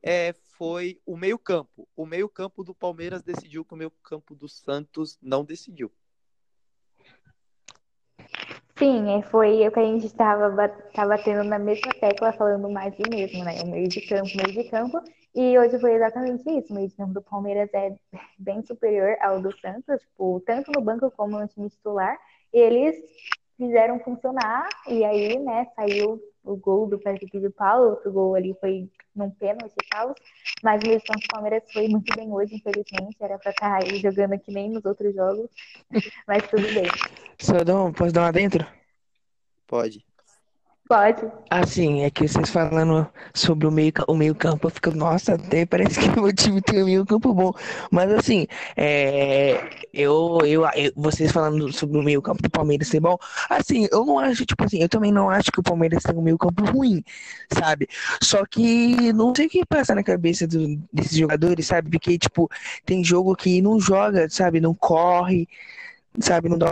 é, 0.02 0.34
foi 0.58 1.02
o 1.06 1.18
meio-campo. 1.18 1.88
O 1.96 2.06
meio-campo 2.06 2.64
do 2.64 2.76
Palmeiras 2.76 3.24
decidiu 3.24 3.66
que 3.66 3.74
o 3.74 3.78
meio-campo 3.78 4.36
do 4.36 4.48
Santos 4.48 5.18
não 5.22 5.44
decidiu. 5.44 5.92
Sim, 8.84 9.18
é, 9.18 9.22
foi 9.22 9.66
o 9.66 9.72
que 9.72 9.80
a 9.80 9.86
gente 9.86 10.06
estava 10.08 10.68
tá 10.94 11.08
batendo 11.08 11.42
na 11.46 11.58
mesma 11.58 11.90
tecla, 12.02 12.34
falando 12.34 12.70
mais 12.70 12.94
do 12.98 13.10
mesmo, 13.10 13.42
né? 13.42 13.62
O 13.64 13.68
meio 13.68 13.88
de 13.88 14.02
campo, 14.02 14.28
meio 14.36 14.52
de 14.52 14.70
campo. 14.70 15.00
E 15.34 15.58
hoje 15.58 15.80
foi 15.80 15.94
exatamente 15.94 16.44
isso. 16.50 16.74
O 16.74 16.76
meio 16.76 16.90
de 16.90 16.96
campo 16.98 17.14
do 17.14 17.22
Palmeiras 17.22 17.70
é 17.74 17.96
bem 18.38 18.62
superior 18.62 19.16
ao 19.22 19.42
do 19.42 19.58
Santos, 19.58 20.02
tipo, 20.02 20.44
tanto 20.46 20.70
no 20.76 20.82
banco 20.82 21.10
como 21.12 21.40
no 21.40 21.48
time 21.48 21.70
titular. 21.70 22.18
Eles 22.52 22.98
fizeram 23.56 24.02
funcionar, 24.02 24.68
e 24.90 25.06
aí, 25.06 25.40
né, 25.40 25.66
saiu 25.78 26.20
o 26.44 26.56
gol 26.56 26.88
do 26.88 27.00
Felipe 27.00 27.40
de 27.40 27.50
Paulo, 27.50 27.92
outro 27.92 28.12
gol 28.12 28.36
ali 28.36 28.56
foi 28.60 28.90
num 29.16 29.30
pênalti 29.32 29.74
e 29.82 29.90
tal. 29.90 30.14
Mas 30.62 30.82
o 30.84 30.88
meio 30.88 31.00
de 31.00 31.06
campo 31.06 31.20
do 31.20 31.28
Palmeiras 31.32 31.64
foi 31.72 31.88
muito 31.88 32.16
bem 32.16 32.32
hoje, 32.32 32.56
infelizmente. 32.56 33.16
Era 33.20 33.38
pra 33.40 33.52
estar 33.52 33.82
aí 33.82 34.00
jogando 34.00 34.38
que 34.40 34.52
nem 34.52 34.70
nos 34.70 34.84
outros 34.86 35.14
jogos, 35.16 35.50
mas 36.28 36.48
tudo 36.50 36.64
bem. 36.74 36.88
Sodom, 37.40 37.92
posso 37.94 38.14
dar 38.14 38.22
uma 38.22 38.32
dentro? 38.32 38.66
Pode. 39.68 40.06
Pode. 40.94 41.24
Assim, 41.50 42.04
é 42.04 42.12
que 42.12 42.28
vocês 42.28 42.52
falando 42.52 43.10
sobre 43.34 43.66
o 43.66 43.72
meio, 43.72 43.92
o 44.08 44.14
meio 44.16 44.36
campo, 44.36 44.68
eu 44.68 44.70
fico, 44.70 44.92
nossa, 44.92 45.34
até 45.34 45.66
parece 45.66 46.00
que 46.00 46.08
o 46.20 46.22
meu 46.22 46.32
time 46.32 46.62
tem 46.62 46.84
um 46.84 46.86
meio 46.86 47.04
campo 47.04 47.34
bom. 47.34 47.52
Mas 47.90 48.12
assim, 48.12 48.46
é, 48.78 49.60
eu, 49.92 50.38
eu, 50.46 50.64
eu, 50.76 50.92
vocês 50.96 51.32
falando 51.32 51.74
sobre 51.74 51.98
o 51.98 52.04
meio 52.04 52.22
campo 52.22 52.44
do 52.44 52.50
Palmeiras 52.50 52.90
ser 52.90 53.00
bom, 53.00 53.18
assim, 53.50 53.88
eu 53.92 54.06
não 54.06 54.20
acho, 54.20 54.46
tipo 54.46 54.64
assim, 54.64 54.84
eu 54.84 54.88
também 54.88 55.12
não 55.12 55.32
acho 55.32 55.52
que 55.52 55.60
o 55.60 55.64
Palmeiras 55.64 56.04
tem 56.04 56.16
um 56.16 56.22
meio 56.22 56.38
campo 56.38 56.64
ruim, 56.64 57.04
sabe? 57.52 57.88
Só 58.22 58.46
que 58.46 59.12
não 59.14 59.34
sei 59.36 59.48
o 59.48 59.50
que 59.50 59.66
passa 59.66 59.96
na 59.96 60.04
cabeça 60.04 60.46
do, 60.46 60.80
desses 60.94 61.18
jogadores, 61.18 61.66
sabe? 61.66 61.90
Porque, 61.90 62.20
tipo, 62.20 62.48
tem 62.86 63.04
jogo 63.04 63.36
que 63.36 63.64
não 63.64 63.80
joga, 63.80 64.30
sabe? 64.30 64.62
Não 64.62 64.76
corre, 64.76 65.48
sabe? 66.20 66.50
Não 66.50 66.58
dá 66.60 66.72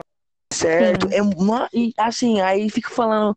certo. 0.54 1.10
Sim. 1.10 1.16
É 1.16 1.24
uma, 1.24 1.68
e 1.74 1.92
assim, 1.98 2.40
aí 2.40 2.70
fico 2.70 2.92
falando 2.92 3.36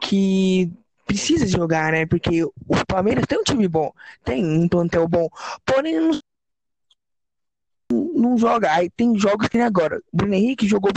que 0.00 0.70
precisa 1.06 1.46
jogar, 1.46 1.92
né? 1.92 2.06
Porque 2.06 2.44
o 2.44 2.52
Palmeiras 2.86 3.26
tem 3.26 3.38
um 3.38 3.44
time 3.44 3.66
bom, 3.68 3.92
tem 4.24 4.44
um 4.44 4.68
plantel 4.68 5.08
bom, 5.08 5.28
porém 5.64 5.98
não, 5.98 6.20
não 7.90 8.38
joga. 8.38 8.72
Aí 8.72 8.90
tem 8.90 9.18
jogos 9.18 9.48
que 9.48 9.56
nem 9.56 9.66
agora. 9.66 10.02
Bruno 10.12 10.34
Henrique 10.34 10.66
jogou, 10.68 10.90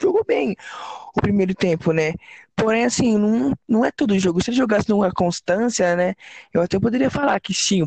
jogou 0.00 0.24
bem 0.24 0.56
o 1.14 1.20
primeiro 1.20 1.54
tempo, 1.54 1.92
né? 1.92 2.14
Porém, 2.60 2.84
assim, 2.84 3.16
não, 3.16 3.54
não 3.66 3.84
é 3.84 3.90
todo 3.90 4.18
jogo. 4.18 4.42
Se 4.42 4.50
ele 4.50 4.58
jogasse 4.58 4.88
numa 4.88 5.10
constância, 5.10 5.96
né? 5.96 6.14
Eu 6.52 6.60
até 6.60 6.78
poderia 6.78 7.10
falar 7.10 7.40
que 7.40 7.54
sim, 7.54 7.82
o, 7.82 7.86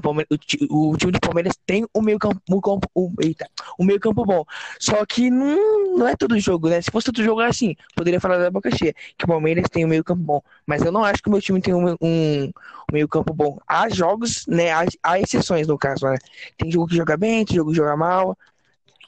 o, 0.70 0.92
o 0.92 0.98
time 0.98 1.12
do 1.12 1.20
Palmeiras 1.20 1.54
tem 1.66 1.86
o 1.94 2.02
meio 2.02 2.18
campo, 2.18 2.42
o, 2.50 3.06
o, 3.06 3.14
eita, 3.22 3.48
o 3.78 3.84
meio 3.84 4.00
campo 4.00 4.26
bom. 4.26 4.44
Só 4.80 5.06
que 5.06 5.30
não, 5.30 5.98
não 5.98 6.08
é 6.08 6.16
todo 6.16 6.40
jogo, 6.40 6.70
né? 6.70 6.82
Se 6.82 6.90
fosse 6.90 7.06
todo 7.06 7.24
jogo 7.24 7.42
assim, 7.42 7.76
poderia 7.96 8.20
falar 8.20 8.40
da 8.40 8.50
boca 8.50 8.76
cheia, 8.76 8.96
que 9.16 9.26
o 9.26 9.28
Palmeiras 9.28 9.66
tem 9.70 9.86
o 9.86 9.88
meio 9.88 10.04
campo 10.04 10.24
bom. 10.24 10.42
Mas 10.66 10.82
eu 10.82 10.92
não 10.92 11.04
acho 11.04 11.22
que 11.22 11.30
o 11.30 11.32
meu 11.32 11.42
time 11.42 11.62
tem 11.62 11.74
um, 11.74 11.92
um, 11.92 11.96
um 12.02 12.52
meio 12.92 13.08
campo 13.08 13.32
bom. 13.32 13.60
Há 13.68 13.90
jogos, 13.90 14.46
né? 14.48 14.72
Há, 14.72 14.86
há 15.04 15.20
exceções 15.20 15.68
no 15.68 15.78
caso, 15.78 16.08
né? 16.08 16.18
Tem 16.58 16.72
jogo 16.72 16.88
que 16.88 16.96
joga 16.96 17.16
bem, 17.16 17.46
tem 17.46 17.58
jogo 17.58 17.70
que 17.70 17.78
joga 17.78 17.96
mal. 17.96 18.36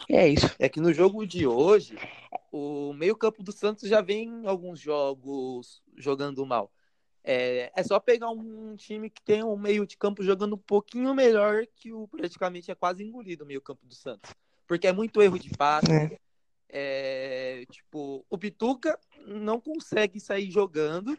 É 0.10 0.28
isso. 0.28 0.52
É 0.60 0.70
que 0.70 0.80
no 0.80 0.94
jogo 0.94 1.26
de 1.26 1.48
hoje, 1.48 1.98
o 2.58 2.94
meio-campo 2.94 3.44
do 3.44 3.52
Santos 3.52 3.90
já 3.90 4.02
vem 4.02 4.48
alguns 4.48 4.80
jogos 4.80 5.84
jogando 5.98 6.46
mal. 6.46 6.72
É, 7.22 7.70
é 7.76 7.84
só 7.84 8.00
pegar 8.00 8.30
um 8.30 8.78
time 8.78 9.10
que 9.10 9.22
tem 9.22 9.44
um 9.44 9.58
meio 9.58 9.86
de 9.86 9.98
campo 9.98 10.24
jogando 10.24 10.56
um 10.56 10.60
pouquinho 10.60 11.14
melhor 11.14 11.66
que 11.76 11.92
o 11.92 12.08
praticamente 12.08 12.72
é 12.72 12.76
quase 12.76 13.04
engolido 13.04 13.44
o 13.44 13.48
meio-campo 13.48 13.86
do 13.86 13.94
Santos. 13.94 14.34
Porque 14.66 14.88
é 14.88 14.94
muito 14.94 15.22
erro 15.22 15.38
de 15.38 15.50
passe. 15.50 15.92
É. 15.92 16.18
É, 16.70 17.66
tipo, 17.70 18.26
o 18.30 18.38
Pituca 18.38 18.98
não 19.28 19.60
consegue 19.60 20.18
sair 20.22 20.50
jogando. 20.50 21.18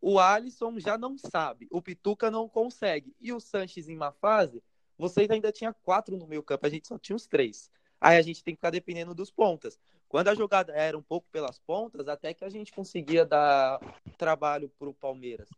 O 0.00 0.18
Alisson 0.18 0.78
já 0.78 0.96
não 0.96 1.18
sabe. 1.18 1.68
O 1.70 1.82
Pituca 1.82 2.30
não 2.30 2.48
consegue. 2.48 3.14
E 3.20 3.34
o 3.34 3.40
Sanches 3.40 3.86
em 3.86 3.96
uma 3.96 4.12
fase, 4.12 4.62
vocês 4.96 5.30
ainda 5.30 5.52
tinha 5.52 5.74
quatro 5.74 6.16
no 6.16 6.26
meio 6.26 6.42
campo, 6.42 6.66
a 6.66 6.70
gente 6.70 6.88
só 6.88 6.98
tinha 6.98 7.16
os 7.16 7.26
três. 7.26 7.70
Aí 8.04 8.18
a 8.18 8.22
gente 8.22 8.44
tem 8.44 8.54
que 8.54 8.58
ficar 8.58 8.68
dependendo 8.68 9.14
dos 9.14 9.30
pontas. 9.30 9.80
Quando 10.10 10.28
a 10.28 10.34
jogada 10.34 10.74
era 10.74 10.96
um 10.96 11.02
pouco 11.02 11.26
pelas 11.32 11.58
pontas, 11.58 12.06
até 12.06 12.34
que 12.34 12.44
a 12.44 12.50
gente 12.50 12.70
conseguia 12.70 13.24
dar 13.24 13.80
trabalho 14.18 14.68
para 14.78 14.90
o 14.90 14.92
Palmeiras. 14.92 15.48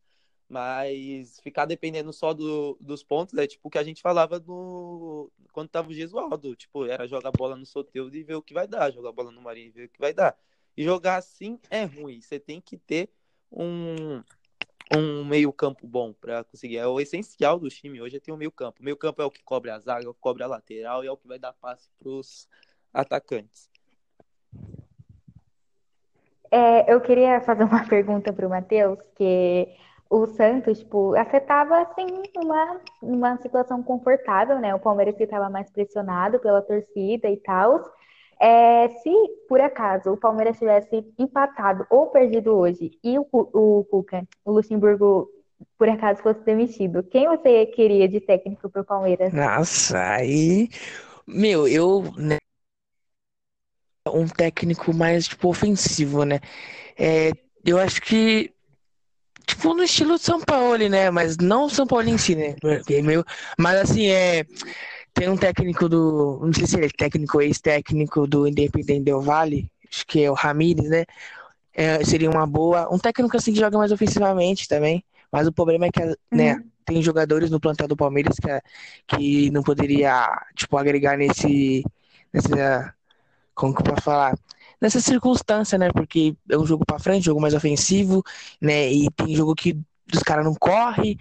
Mas 0.48 1.40
ficar 1.40 1.66
dependendo 1.66 2.12
só 2.12 2.32
do, 2.32 2.78
dos 2.80 3.02
pontos 3.02 3.36
é 3.36 3.48
tipo 3.48 3.66
o 3.66 3.70
que 3.70 3.78
a 3.78 3.82
gente 3.82 4.00
falava 4.00 4.38
no, 4.38 5.28
quando 5.50 5.70
tava 5.70 5.90
o 5.90 5.92
Gesualdo. 5.92 6.54
Tipo, 6.54 6.86
era 6.86 7.08
jogar 7.08 7.32
bola 7.32 7.56
no 7.56 7.66
Soteldo 7.66 8.16
e 8.16 8.22
ver 8.22 8.36
o 8.36 8.42
que 8.42 8.54
vai 8.54 8.68
dar, 8.68 8.92
jogar 8.92 9.10
bola 9.10 9.32
no 9.32 9.42
Marinho 9.42 9.66
e 9.66 9.70
ver 9.72 9.84
o 9.86 9.88
que 9.88 9.98
vai 9.98 10.14
dar. 10.14 10.38
E 10.76 10.84
jogar 10.84 11.16
assim 11.16 11.58
é 11.68 11.82
ruim. 11.82 12.20
Você 12.20 12.38
tem 12.38 12.60
que 12.60 12.76
ter 12.76 13.10
um, 13.50 14.22
um 14.94 15.24
meio-campo 15.24 15.86
bom 15.86 16.12
para 16.12 16.44
conseguir. 16.44 16.78
É 16.78 16.86
o 16.86 17.00
essencial 17.00 17.58
do 17.58 17.68
time 17.68 18.00
hoje 18.00 18.16
é 18.16 18.20
ter 18.20 18.32
um 18.32 18.36
meio-campo. 18.36 18.80
O 18.80 18.84
meio-campo 18.84 19.20
é 19.20 19.24
o 19.24 19.30
que 19.30 19.42
cobre 19.42 19.70
a 19.70 19.78
zaga, 19.78 20.06
é 20.06 20.08
o 20.08 20.14
que 20.14 20.20
cobre 20.20 20.42
a 20.42 20.46
lateral 20.46 21.02
e 21.02 21.06
é 21.06 21.12
o 21.12 21.16
que 21.16 21.26
vai 21.26 21.38
dar 21.38 21.52
passe 21.52 21.88
pros 21.98 22.48
atacantes. 22.92 23.68
É, 26.50 26.92
eu 26.92 27.00
queria 27.00 27.40
fazer 27.40 27.64
uma 27.64 27.84
pergunta 27.88 28.32
para 28.32 28.46
o 28.46 28.50
Matheus, 28.50 28.98
que 29.16 29.68
o 30.08 30.26
Santos, 30.26 30.78
tipo, 30.78 31.16
afetava, 31.16 31.80
assim, 31.80 32.06
uma, 32.36 32.80
uma 33.02 33.36
situação 33.38 33.82
confortável, 33.82 34.60
né? 34.60 34.74
O 34.74 34.78
Palmeiras 34.78 35.16
que 35.16 35.24
estava 35.24 35.50
mais 35.50 35.68
pressionado 35.70 36.38
pela 36.38 36.62
torcida 36.62 37.28
e 37.28 37.36
tal. 37.38 37.82
É, 38.40 38.88
se, 38.88 39.10
por 39.48 39.60
acaso, 39.60 40.12
o 40.12 40.16
Palmeiras 40.16 40.58
tivesse 40.58 41.04
empatado 41.18 41.86
ou 41.88 42.08
perdido 42.08 42.54
hoje 42.54 42.92
e 43.02 43.18
o, 43.18 43.26
o 43.32 43.84
Cuca, 43.90 44.26
o 44.44 44.52
Luxemburgo, 44.52 45.28
por 45.78 45.88
acaso 45.88 46.22
fosse 46.22 46.40
demitido, 46.40 47.02
quem 47.02 47.26
você 47.26 47.66
queria 47.66 48.06
de 48.06 48.20
técnico 48.20 48.68
para 48.68 48.82
o 48.82 48.84
Palmeiras? 48.84 49.32
Nossa, 49.32 49.98
aí... 49.98 50.68
Meu, 51.26 51.66
eu... 51.66 52.04
Né, 52.16 52.36
um 54.08 54.28
técnico 54.28 54.94
mais, 54.94 55.26
tipo, 55.26 55.48
ofensivo, 55.48 56.24
né? 56.24 56.40
É, 56.96 57.32
eu 57.64 57.78
acho 57.78 58.00
que 58.00 58.52
tipo 59.46 59.72
no 59.74 59.82
estilo 59.82 60.18
São 60.18 60.40
Paulo, 60.40 60.88
né? 60.88 61.10
Mas 61.10 61.36
não 61.36 61.68
São 61.68 61.86
Paulo 61.86 62.08
em 62.08 62.18
si, 62.18 62.34
né? 62.34 62.56
Mas 63.58 63.76
assim, 63.76 64.08
é. 64.08 64.44
Tem 65.16 65.30
um 65.30 65.36
técnico 65.36 65.88
do. 65.88 66.40
Não 66.42 66.52
sei 66.52 66.66
se 66.66 66.76
ele 66.76 66.86
é 66.86 66.90
técnico 66.90 67.38
ou 67.38 67.42
ex-técnico 67.42 68.26
do 68.26 68.46
Independente 68.46 69.04
Del 69.04 69.22
Vale, 69.22 69.66
acho 69.90 70.06
que 70.06 70.22
é 70.22 70.30
o 70.30 70.34
Ramires, 70.34 70.90
né? 70.90 71.06
É, 71.72 72.04
seria 72.04 72.30
uma 72.30 72.46
boa. 72.46 72.86
Um 72.94 72.98
técnico 72.98 73.34
assim 73.34 73.50
que 73.54 73.58
joga 73.58 73.78
mais 73.78 73.90
ofensivamente 73.90 74.68
também. 74.68 75.02
Mas 75.32 75.46
o 75.46 75.52
problema 75.52 75.86
é 75.86 75.90
que, 75.90 76.00
né, 76.30 76.54
uhum. 76.56 76.64
tem 76.84 77.02
jogadores 77.02 77.50
no 77.50 77.58
plantel 77.58 77.88
do 77.88 77.96
Palmeiras 77.96 78.36
que, 78.36 78.60
que 79.16 79.50
não 79.50 79.62
poderia, 79.62 80.28
tipo, 80.54 80.76
agregar 80.76 81.16
nesse. 81.16 81.82
nessa. 82.30 82.94
Como 83.54 83.74
que 83.74 83.80
eu 83.80 83.84
posso 83.84 84.02
falar? 84.02 84.34
nessa 84.78 85.00
circunstância, 85.00 85.78
né? 85.78 85.90
Porque 85.90 86.36
é 86.50 86.58
um 86.58 86.66
jogo 86.66 86.84
para 86.84 86.98
frente, 86.98 87.24
jogo 87.24 87.40
mais 87.40 87.54
ofensivo, 87.54 88.22
né? 88.60 88.92
E 88.92 89.10
tem 89.10 89.34
jogo 89.34 89.54
que 89.54 89.78
os 90.14 90.22
caras 90.22 90.44
não 90.44 90.54
correm, 90.54 91.18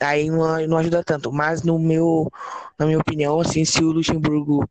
aí 0.00 0.30
não, 0.30 0.66
não 0.66 0.78
ajuda 0.78 1.02
tanto. 1.04 1.32
Mas 1.32 1.62
no 1.62 1.78
meu, 1.78 2.30
na 2.78 2.86
minha 2.86 2.98
opinião, 2.98 3.40
assim, 3.40 3.64
se 3.64 3.82
o 3.82 3.92
Luxemburgo, 3.92 4.68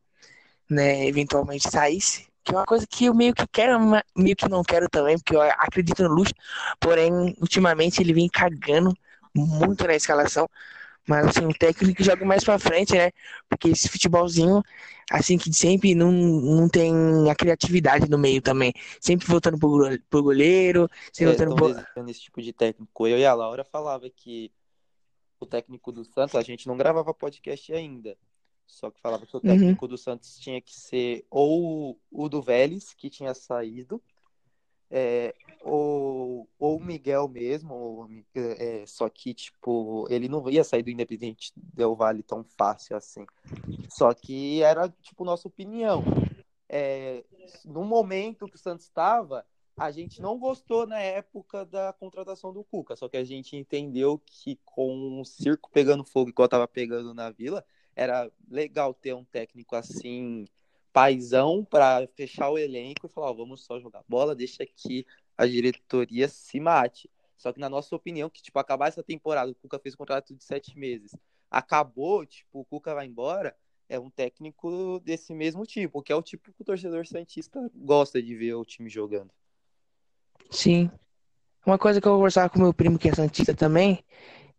né, 0.68 1.06
eventualmente 1.06 1.70
saísse, 1.70 2.26
que 2.44 2.54
é 2.54 2.58
uma 2.58 2.66
coisa 2.66 2.86
que 2.88 3.06
eu 3.06 3.14
meio 3.14 3.34
que 3.34 3.46
quero, 3.52 3.78
meio 4.16 4.36
que 4.36 4.48
não 4.48 4.62
quero 4.62 4.88
também, 4.88 5.18
porque 5.18 5.36
eu 5.36 5.42
acredito 5.42 6.02
no 6.02 6.10
Luxo, 6.10 6.32
porém, 6.80 7.34
ultimamente 7.40 8.00
ele 8.02 8.12
vem 8.14 8.28
cagando 8.28 8.94
muito 9.34 9.86
na 9.86 9.94
escalação. 9.94 10.48
Mas 11.10 11.26
assim, 11.26 11.44
um 11.44 11.50
técnico 11.50 11.96
que 11.96 12.04
joga 12.04 12.24
mais 12.24 12.44
pra 12.44 12.56
frente, 12.56 12.94
né? 12.94 13.10
Porque 13.48 13.70
esse 13.70 13.88
futebolzinho, 13.88 14.62
assim, 15.10 15.36
que 15.36 15.52
sempre 15.52 15.92
não, 15.92 16.12
não 16.12 16.68
tem 16.68 16.94
a 17.28 17.34
criatividade 17.34 18.08
no 18.08 18.16
meio 18.16 18.40
também. 18.40 18.72
Sempre 19.00 19.26
voltando 19.26 19.58
pro, 19.58 19.98
pro 20.08 20.22
goleiro, 20.22 20.88
sempre 21.12 21.34
é, 21.34 21.36
voltando 21.46 21.56
pro. 21.56 22.08
esse 22.08 22.20
tipo 22.20 22.40
de 22.40 22.52
técnico. 22.52 23.08
Eu 23.08 23.18
e 23.18 23.26
a 23.26 23.34
Laura 23.34 23.64
falava 23.64 24.08
que 24.08 24.52
o 25.40 25.46
técnico 25.46 25.90
do 25.90 26.04
Santos, 26.04 26.36
a 26.36 26.42
gente 26.42 26.68
não 26.68 26.76
gravava 26.76 27.12
podcast 27.12 27.72
ainda. 27.72 28.16
Só 28.64 28.88
que 28.88 29.00
falava 29.00 29.26
que 29.26 29.34
o 29.34 29.40
uhum. 29.42 29.50
técnico 29.50 29.86
uhum. 29.86 29.90
do 29.90 29.98
Santos 29.98 30.38
tinha 30.38 30.60
que 30.60 30.78
ser 30.78 31.26
ou 31.28 31.98
o 32.08 32.28
do 32.28 32.40
Vélez, 32.40 32.94
que 32.94 33.10
tinha 33.10 33.34
saído, 33.34 34.00
é, 34.90 35.34
ou, 35.60 36.48
ou 36.58 36.76
o 36.78 36.84
Miguel 36.84 37.28
mesmo, 37.28 37.74
ou, 37.74 38.08
é, 38.34 38.84
só 38.86 39.08
que, 39.08 39.32
tipo, 39.32 40.06
ele 40.10 40.28
não 40.28 40.48
ia 40.50 40.64
sair 40.64 40.82
do 40.82 40.90
Independente 40.90 41.52
Del 41.54 41.94
Vale 41.94 42.22
tão 42.22 42.42
fácil 42.42 42.96
assim. 42.96 43.24
Só 43.88 44.12
que 44.12 44.62
era, 44.62 44.88
tipo, 45.02 45.24
nossa 45.24 45.46
opinião. 45.46 46.02
É, 46.68 47.24
no 47.64 47.84
momento 47.84 48.46
que 48.46 48.56
o 48.56 48.58
Santos 48.58 48.86
estava, 48.86 49.44
a 49.76 49.90
gente 49.90 50.20
não 50.20 50.38
gostou 50.38 50.86
na 50.86 50.98
época 50.98 51.64
da 51.64 51.92
contratação 51.92 52.52
do 52.52 52.64
Cuca, 52.64 52.96
só 52.96 53.08
que 53.08 53.16
a 53.16 53.24
gente 53.24 53.56
entendeu 53.56 54.20
que 54.24 54.58
com 54.64 55.20
o 55.20 55.24
circo 55.24 55.70
pegando 55.72 56.04
fogo 56.04 56.30
igual 56.30 56.48
tava 56.48 56.68
pegando 56.68 57.14
na 57.14 57.30
Vila, 57.30 57.64
era 57.94 58.30
legal 58.48 58.92
ter 58.92 59.14
um 59.14 59.24
técnico 59.24 59.74
assim 59.74 60.46
paizão 60.92 61.64
para 61.64 62.06
fechar 62.14 62.50
o 62.50 62.58
elenco 62.58 63.06
e 63.06 63.08
falar, 63.08 63.30
ó, 63.30 63.34
vamos 63.34 63.64
só 63.64 63.78
jogar 63.78 64.02
bola, 64.08 64.34
deixa 64.34 64.66
que 64.66 65.06
a 65.36 65.46
diretoria 65.46 66.28
se 66.28 66.60
mate. 66.60 67.10
Só 67.36 67.52
que 67.52 67.60
na 67.60 67.70
nossa 67.70 67.94
opinião, 67.96 68.28
que 68.28 68.42
tipo, 68.42 68.58
acabar 68.58 68.88
essa 68.88 69.02
temporada, 69.02 69.50
o 69.50 69.54
Cuca 69.54 69.78
fez 69.78 69.94
um 69.94 69.98
contrato 69.98 70.34
de 70.34 70.44
sete 70.44 70.78
meses, 70.78 71.16
acabou, 71.50 72.26
tipo, 72.26 72.60
o 72.60 72.64
Cuca 72.64 72.94
vai 72.94 73.06
embora, 73.06 73.56
é 73.88 73.98
um 73.98 74.10
técnico 74.10 75.00
desse 75.00 75.34
mesmo 75.34 75.64
tipo, 75.64 76.02
que 76.02 76.12
é 76.12 76.14
o 76.14 76.22
tipo 76.22 76.52
que 76.52 76.62
o 76.62 76.64
torcedor 76.64 77.06
santista 77.06 77.70
gosta 77.74 78.22
de 78.22 78.36
ver 78.36 78.54
o 78.54 78.64
time 78.64 78.88
jogando. 78.88 79.30
Sim. 80.50 80.90
Uma 81.64 81.78
coisa 81.78 82.00
que 82.00 82.06
eu 82.06 82.14
conversava 82.14 82.48
com 82.48 82.58
meu 82.58 82.72
primo 82.72 82.98
que 82.98 83.08
é 83.08 83.14
santista 83.14 83.54
também, 83.54 84.04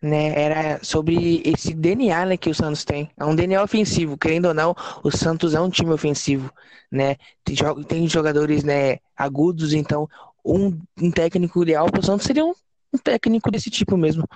né, 0.01 0.33
era 0.35 0.83
sobre 0.83 1.43
esse 1.45 1.73
DNA, 1.73 2.25
né, 2.25 2.37
que 2.37 2.49
o 2.49 2.55
Santos 2.55 2.83
tem. 2.83 3.11
É 3.15 3.23
um 3.23 3.35
DNA 3.35 3.61
ofensivo, 3.63 4.17
querendo 4.17 4.47
ou 4.47 4.53
não, 4.53 4.75
o 5.03 5.11
Santos 5.11 5.53
é 5.53 5.61
um 5.61 5.69
time 5.69 5.91
ofensivo, 5.91 6.51
né? 6.91 7.17
Tem, 7.43 7.55
tem 7.87 8.07
jogadores, 8.07 8.63
né, 8.63 8.97
agudos, 9.15 9.73
então 9.73 10.09
um, 10.43 10.79
um 10.99 11.11
técnico 11.11 11.61
ideal 11.61 11.85
para 11.91 11.99
o 11.99 12.03
Santos 12.03 12.25
seria 12.25 12.43
um, 12.43 12.53
um, 12.93 12.97
técnico 12.97 13.51
desse 13.51 13.69
tipo 13.69 13.95
mesmo. 13.95 14.27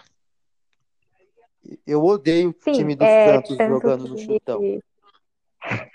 Eu 1.86 2.04
odeio 2.04 2.50
o 2.50 2.54
time 2.72 2.96
do 2.96 3.04
é, 3.04 3.34
Santos 3.34 3.58
jogando 3.58 4.08
no 4.08 4.18
chutão. 4.20 4.62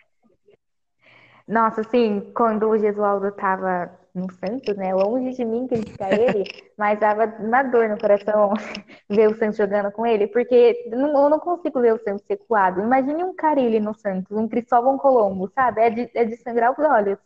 Nossa, 1.47 1.81
assim, 1.81 2.33
quando 2.35 2.69
o 2.69 2.79
Gesualdo 2.79 3.31
tava 3.33 4.00
no 4.21 4.33
Santos, 4.35 4.77
né? 4.77 4.95
Longe 4.95 5.37
de 5.37 5.45
mim 5.45 5.67
criticar 5.67 6.13
ele, 6.13 6.45
mas 6.77 6.99
dava 7.01 7.27
uma 7.41 7.63
dor 7.63 7.89
no 7.89 7.99
coração 7.99 8.53
ver 9.09 9.29
o 9.29 9.39
Santos 9.39 9.57
jogando 9.57 9.91
com 9.93 10.07
ele, 10.07 10.27
porque 10.27 10.89
eu 10.91 10.99
não 11.29 11.39
consigo 11.39 11.81
ver 11.81 11.95
o 11.95 12.03
Santos 12.03 12.25
ser 12.27 12.37
coado. 12.37 12.81
Imagine 12.81 13.25
um 13.25 13.35
Carilli 13.35 13.81
no 13.81 13.95
Santos, 13.95 14.37
um 14.37 14.49
Cristóvão 14.49 14.99
Colombo, 14.99 15.51
sabe? 15.55 15.81
É 15.81 15.91
de, 15.91 16.11
é 16.15 16.25
de 16.25 16.37
sangrar 16.37 16.73
os 16.73 16.79
olhos. 16.79 17.19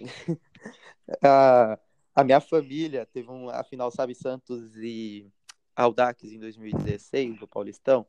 a, 1.22 1.78
a 2.14 2.24
minha 2.24 2.40
família 2.40 3.06
teve 3.06 3.30
um, 3.30 3.48
afinal, 3.48 3.90
sabe, 3.90 4.14
Santos 4.14 4.76
e 4.76 5.30
Audax 5.74 6.24
em 6.24 6.38
2016, 6.38 7.38
do 7.38 7.46
Paulistão. 7.46 8.06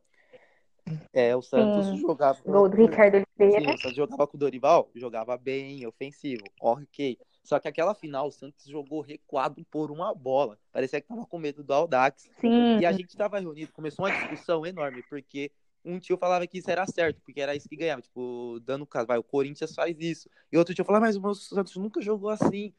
É, 1.13 1.35
o 1.35 1.41
Santos 1.41 1.87
Sim. 1.87 1.97
jogava. 1.97 2.39
Gol 2.45 2.69
do 2.69 2.77
Ricardo 2.77 3.15
Oliveira. 3.15 3.65
Sim, 3.65 3.73
o 3.73 3.77
Santos 3.77 3.95
jogava 3.95 4.27
com 4.27 4.37
o 4.37 4.39
Dorival, 4.39 4.89
jogava 4.95 5.37
bem, 5.37 5.85
ofensivo, 5.85 6.51
ok. 6.59 7.17
Só 7.47 7.61
que 7.61 7.67
aquela 7.69 7.95
final, 7.95 8.27
o 8.27 8.31
Santos 8.31 8.65
jogou 8.65 8.99
recuado 8.99 9.63
por 9.71 9.89
uma 9.89 10.13
bola. 10.13 10.59
Parecia 10.69 10.99
que 10.99 11.07
tava 11.07 11.25
com 11.25 11.39
medo 11.39 11.63
do 11.63 11.73
Audax. 11.73 12.29
Sim. 12.41 12.79
E 12.79 12.85
a 12.85 12.91
gente 12.91 13.15
tava 13.15 13.39
reunido, 13.39 13.71
começou 13.71 14.03
uma 14.03 14.11
discussão 14.11 14.65
enorme, 14.65 15.01
porque 15.03 15.49
um 15.85 15.97
tio 15.97 16.17
falava 16.17 16.45
que 16.45 16.57
isso 16.57 16.69
era 16.69 16.85
certo, 16.85 17.21
porque 17.21 17.39
era 17.39 17.55
isso 17.55 17.69
que 17.69 17.77
ganhava. 17.77 18.01
Tipo, 18.01 18.59
dando 18.65 18.85
caso, 18.85 19.07
vai, 19.07 19.17
o 19.17 19.23
Corinthians 19.23 19.73
faz 19.73 19.95
isso. 19.97 20.29
E 20.51 20.57
outro 20.57 20.75
tio 20.75 20.83
falava, 20.83 21.05
mas 21.05 21.15
o 21.15 21.21
meu 21.21 21.33
Santos 21.33 21.77
nunca 21.77 22.01
jogou 22.01 22.29
assim. 22.29 22.73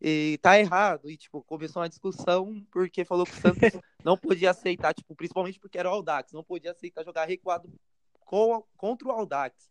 E 0.00 0.38
tá 0.40 0.60
errado. 0.60 1.10
E, 1.10 1.16
tipo, 1.16 1.42
começou 1.42 1.82
uma 1.82 1.88
discussão 1.88 2.64
porque 2.70 3.04
falou 3.04 3.26
que 3.26 3.32
o 3.32 3.40
Santos 3.40 3.58
não 4.04 4.16
podia 4.16 4.52
aceitar, 4.52 4.94
tipo, 4.94 5.12
principalmente 5.16 5.58
porque 5.58 5.76
era 5.76 5.90
o 5.90 5.92
Audax, 5.92 6.30
não 6.30 6.44
podia 6.44 6.70
aceitar 6.70 7.04
jogar 7.04 7.24
recuado 7.24 7.68
com, 8.20 8.62
contra 8.76 9.08
o 9.08 9.10
Audax. 9.10 9.68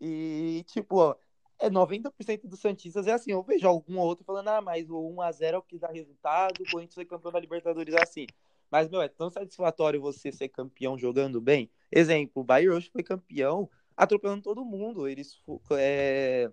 E, 0.00 0.64
tipo, 0.66 1.16
é 1.58 1.68
90% 1.68 2.46
dos 2.46 2.60
Santistas 2.60 3.06
é 3.06 3.12
assim. 3.12 3.32
Eu 3.32 3.42
vejo 3.42 3.66
algum 3.66 3.98
outro 3.98 4.24
falando, 4.24 4.48
ah, 4.48 4.60
mas 4.60 4.88
o 4.90 4.96
1x0 4.96 5.42
é 5.42 5.58
o 5.58 5.62
que 5.62 5.78
dá 5.78 5.88
resultado, 5.88 6.62
o 6.62 6.70
Corinthians 6.70 6.94
foi 6.94 7.04
campeão 7.04 7.32
da 7.32 7.40
Libertadores 7.40 7.94
assim. 7.94 8.26
Mas, 8.70 8.88
meu, 8.88 9.00
é 9.00 9.08
tão 9.08 9.30
satisfatório 9.30 10.00
você 10.00 10.30
ser 10.30 10.48
campeão 10.48 10.98
jogando 10.98 11.40
bem. 11.40 11.70
Exemplo, 11.90 12.42
o 12.42 12.44
Bayern 12.44 12.76
hoje 12.76 12.90
foi 12.90 13.02
campeão 13.02 13.68
atropelando 13.96 14.42
todo 14.42 14.64
mundo. 14.64 15.08
Eles 15.08 15.40
é, 15.72 16.50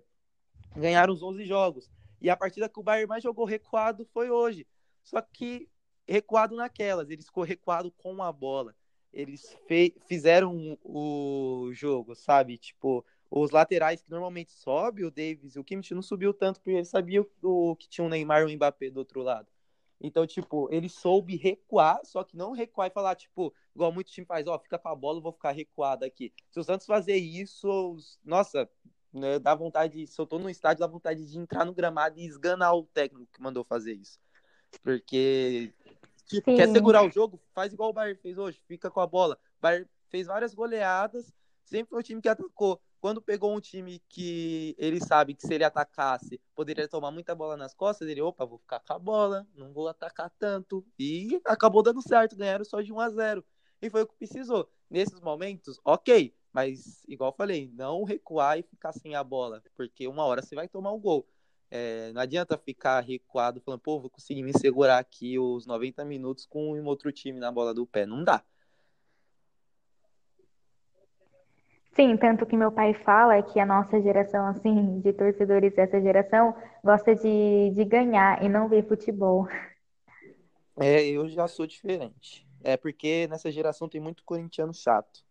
ganharam 0.74 1.12
os 1.12 1.22
11 1.22 1.44
jogos. 1.44 1.90
E 2.20 2.30
a 2.30 2.36
partida 2.36 2.68
que 2.68 2.80
o 2.80 2.82
Bayern 2.82 3.06
mais 3.06 3.22
jogou 3.22 3.44
recuado 3.44 4.08
foi 4.12 4.30
hoje. 4.30 4.66
Só 5.02 5.20
que 5.20 5.68
recuado 6.08 6.56
naquelas. 6.56 7.10
Eles 7.10 7.26
ficou 7.26 7.44
recuado 7.44 7.92
com 7.92 8.22
a 8.22 8.32
bola. 8.32 8.74
Eles 9.12 9.56
fizeram 10.06 10.78
o 10.82 11.70
jogo, 11.72 12.14
sabe? 12.14 12.58
Tipo, 12.58 13.04
os 13.30 13.50
laterais 13.50 14.02
que 14.02 14.10
normalmente 14.10 14.52
sobe, 14.52 15.04
o 15.04 15.10
Davis 15.10 15.56
e 15.56 15.58
o 15.58 15.64
Kimmich 15.64 15.94
não 15.94 16.02
subiu 16.02 16.32
tanto 16.32 16.60
porque 16.60 16.70
ele 16.70 16.84
sabia 16.84 17.26
o, 17.42 17.76
que 17.76 17.88
tinha 17.88 18.04
o 18.04 18.08
Neymar 18.08 18.42
e 18.42 18.44
o 18.44 18.56
Mbappé 18.56 18.90
do 18.90 18.98
outro 18.98 19.22
lado. 19.22 19.48
Então, 20.00 20.26
tipo, 20.26 20.68
ele 20.70 20.88
soube 20.88 21.36
recuar, 21.36 22.00
só 22.04 22.22
que 22.22 22.36
não 22.36 22.52
recuar 22.52 22.88
e 22.88 22.92
falar, 22.92 23.14
tipo, 23.14 23.52
igual 23.74 23.90
muito 23.90 24.10
time 24.10 24.26
faz, 24.26 24.46
ó, 24.46 24.58
fica 24.58 24.78
com 24.78 24.88
a 24.88 24.94
bola, 24.94 25.18
eu 25.18 25.22
vou 25.22 25.32
ficar 25.32 25.52
recuado 25.52 26.04
aqui. 26.04 26.32
Se 26.50 26.60
o 26.60 26.64
Santos 26.64 26.86
fazer 26.86 27.16
isso, 27.16 27.96
nossa, 28.22 28.68
né, 29.12 29.38
dá 29.38 29.54
vontade, 29.54 30.06
se 30.06 30.20
eu 30.20 30.26
tô 30.26 30.38
no 30.38 30.50
estádio, 30.50 30.80
dá 30.80 30.86
vontade 30.86 31.24
de 31.24 31.38
entrar 31.38 31.64
no 31.64 31.72
gramado 31.72 32.18
e 32.18 32.26
esganar 32.26 32.74
o 32.74 32.84
técnico 32.84 33.32
que 33.32 33.42
mandou 33.42 33.64
fazer 33.64 33.94
isso. 33.94 34.20
Porque, 34.82 35.72
tipo, 36.26 36.54
quer 36.54 36.68
segurar 36.68 37.02
o 37.02 37.10
jogo, 37.10 37.40
faz 37.54 37.72
igual 37.72 37.90
o 37.90 37.94
Bayern 37.94 38.20
fez 38.20 38.36
hoje, 38.36 38.62
fica 38.68 38.90
com 38.90 39.00
a 39.00 39.06
bola. 39.06 39.38
O 39.58 39.62
Bayern 39.62 39.88
fez 40.10 40.26
várias 40.26 40.54
goleadas, 40.54 41.32
sempre 41.64 41.90
foi 41.90 42.00
o 42.00 42.02
time 42.02 42.20
que 42.20 42.28
atacou 42.28 42.80
quando 43.00 43.22
pegou 43.22 43.54
um 43.54 43.60
time 43.60 44.02
que 44.08 44.74
ele 44.78 45.00
sabe 45.00 45.34
que 45.34 45.46
se 45.46 45.54
ele 45.54 45.64
atacasse, 45.64 46.40
poderia 46.54 46.88
tomar 46.88 47.10
muita 47.10 47.34
bola 47.34 47.56
nas 47.56 47.74
costas, 47.74 48.08
ele, 48.08 48.20
opa, 48.20 48.44
vou 48.44 48.58
ficar 48.58 48.80
com 48.80 48.92
a 48.92 48.98
bola, 48.98 49.46
não 49.54 49.72
vou 49.72 49.88
atacar 49.88 50.30
tanto. 50.38 50.84
E 50.98 51.40
acabou 51.44 51.82
dando 51.82 52.02
certo, 52.02 52.36
ganharam 52.36 52.64
só 52.64 52.80
de 52.80 52.92
1 52.92 53.00
a 53.00 53.10
0 53.10 53.44
E 53.80 53.90
foi 53.90 54.02
o 54.02 54.06
que 54.06 54.16
precisou. 54.16 54.70
Nesses 54.88 55.20
momentos, 55.20 55.80
ok, 55.84 56.34
mas 56.52 57.04
igual 57.08 57.32
falei, 57.32 57.70
não 57.74 58.04
recuar 58.04 58.58
e 58.58 58.62
ficar 58.62 58.92
sem 58.92 59.14
a 59.14 59.22
bola, 59.22 59.62
porque 59.74 60.08
uma 60.08 60.24
hora 60.24 60.42
você 60.42 60.54
vai 60.54 60.68
tomar 60.68 60.92
um 60.92 61.00
gol. 61.00 61.28
É, 61.70 62.12
não 62.12 62.20
adianta 62.20 62.56
ficar 62.56 63.00
recuado 63.00 63.60
falando, 63.60 63.80
pô, 63.80 64.00
vou 64.00 64.08
conseguir 64.08 64.42
me 64.42 64.52
segurar 64.58 64.98
aqui 64.98 65.38
os 65.38 65.66
90 65.66 66.04
minutos 66.04 66.46
com 66.46 66.72
um 66.72 66.86
outro 66.86 67.10
time 67.10 67.40
na 67.40 67.50
bola 67.50 67.74
do 67.74 67.86
pé. 67.86 68.06
Não 68.06 68.22
dá. 68.22 68.42
Sim, 71.96 72.14
tanto 72.18 72.44
que 72.44 72.54
meu 72.54 72.70
pai 72.70 72.92
fala 72.92 73.42
que 73.42 73.58
a 73.58 73.64
nossa 73.64 74.00
geração, 74.02 74.46
assim, 74.48 75.00
de 75.00 75.14
torcedores 75.14 75.74
dessa 75.74 75.98
geração, 75.98 76.54
gosta 76.84 77.14
de, 77.14 77.70
de 77.74 77.84
ganhar 77.86 78.42
e 78.44 78.50
não 78.50 78.68
ver 78.68 78.86
futebol. 78.86 79.48
É, 80.78 81.06
eu 81.06 81.26
já 81.26 81.48
sou 81.48 81.66
diferente. 81.66 82.46
É 82.62 82.76
porque 82.76 83.26
nessa 83.28 83.50
geração 83.50 83.88
tem 83.88 83.98
muito 83.98 84.22
corintiano 84.24 84.74
chato. 84.74 85.24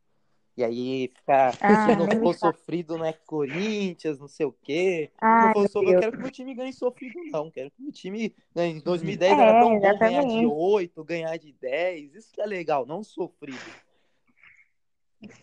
E 0.58 0.64
aí 0.64 1.12
fica, 1.14 1.50
ah, 1.50 1.86
se 1.86 1.96
não 1.98 2.08
for 2.08 2.34
sofrido, 2.34 2.98
não 2.98 3.06
é 3.06 3.14
Corinthians, 3.14 4.18
não 4.18 4.28
sei 4.28 4.46
o 4.46 4.54
quê. 4.64 5.12
Ah, 5.22 5.52
não 5.54 5.68
for 5.68 5.84
eu 5.84 6.00
quero 6.00 6.14
que 6.14 6.18
o 6.18 6.22
meu 6.22 6.32
time 6.32 6.56
ganhe 6.56 6.74
sofrido, 6.74 7.20
não. 7.26 7.52
Quero 7.52 7.70
que 7.70 7.80
o 7.80 7.84
meu 7.84 7.92
time, 7.92 8.34
né, 8.56 8.68
em 8.68 8.80
2010 8.80 9.38
é, 9.38 9.42
era 9.42 9.60
tão 9.60 9.78
bom 9.80 10.00
ganhar 10.00 10.24
de 10.24 10.46
8, 10.46 11.04
ganhar 11.04 11.38
de 11.38 11.52
10. 11.54 12.16
Isso 12.16 12.32
que 12.32 12.42
é 12.42 12.46
legal, 12.46 12.86
não 12.86 13.04
sofrido. 13.04 13.60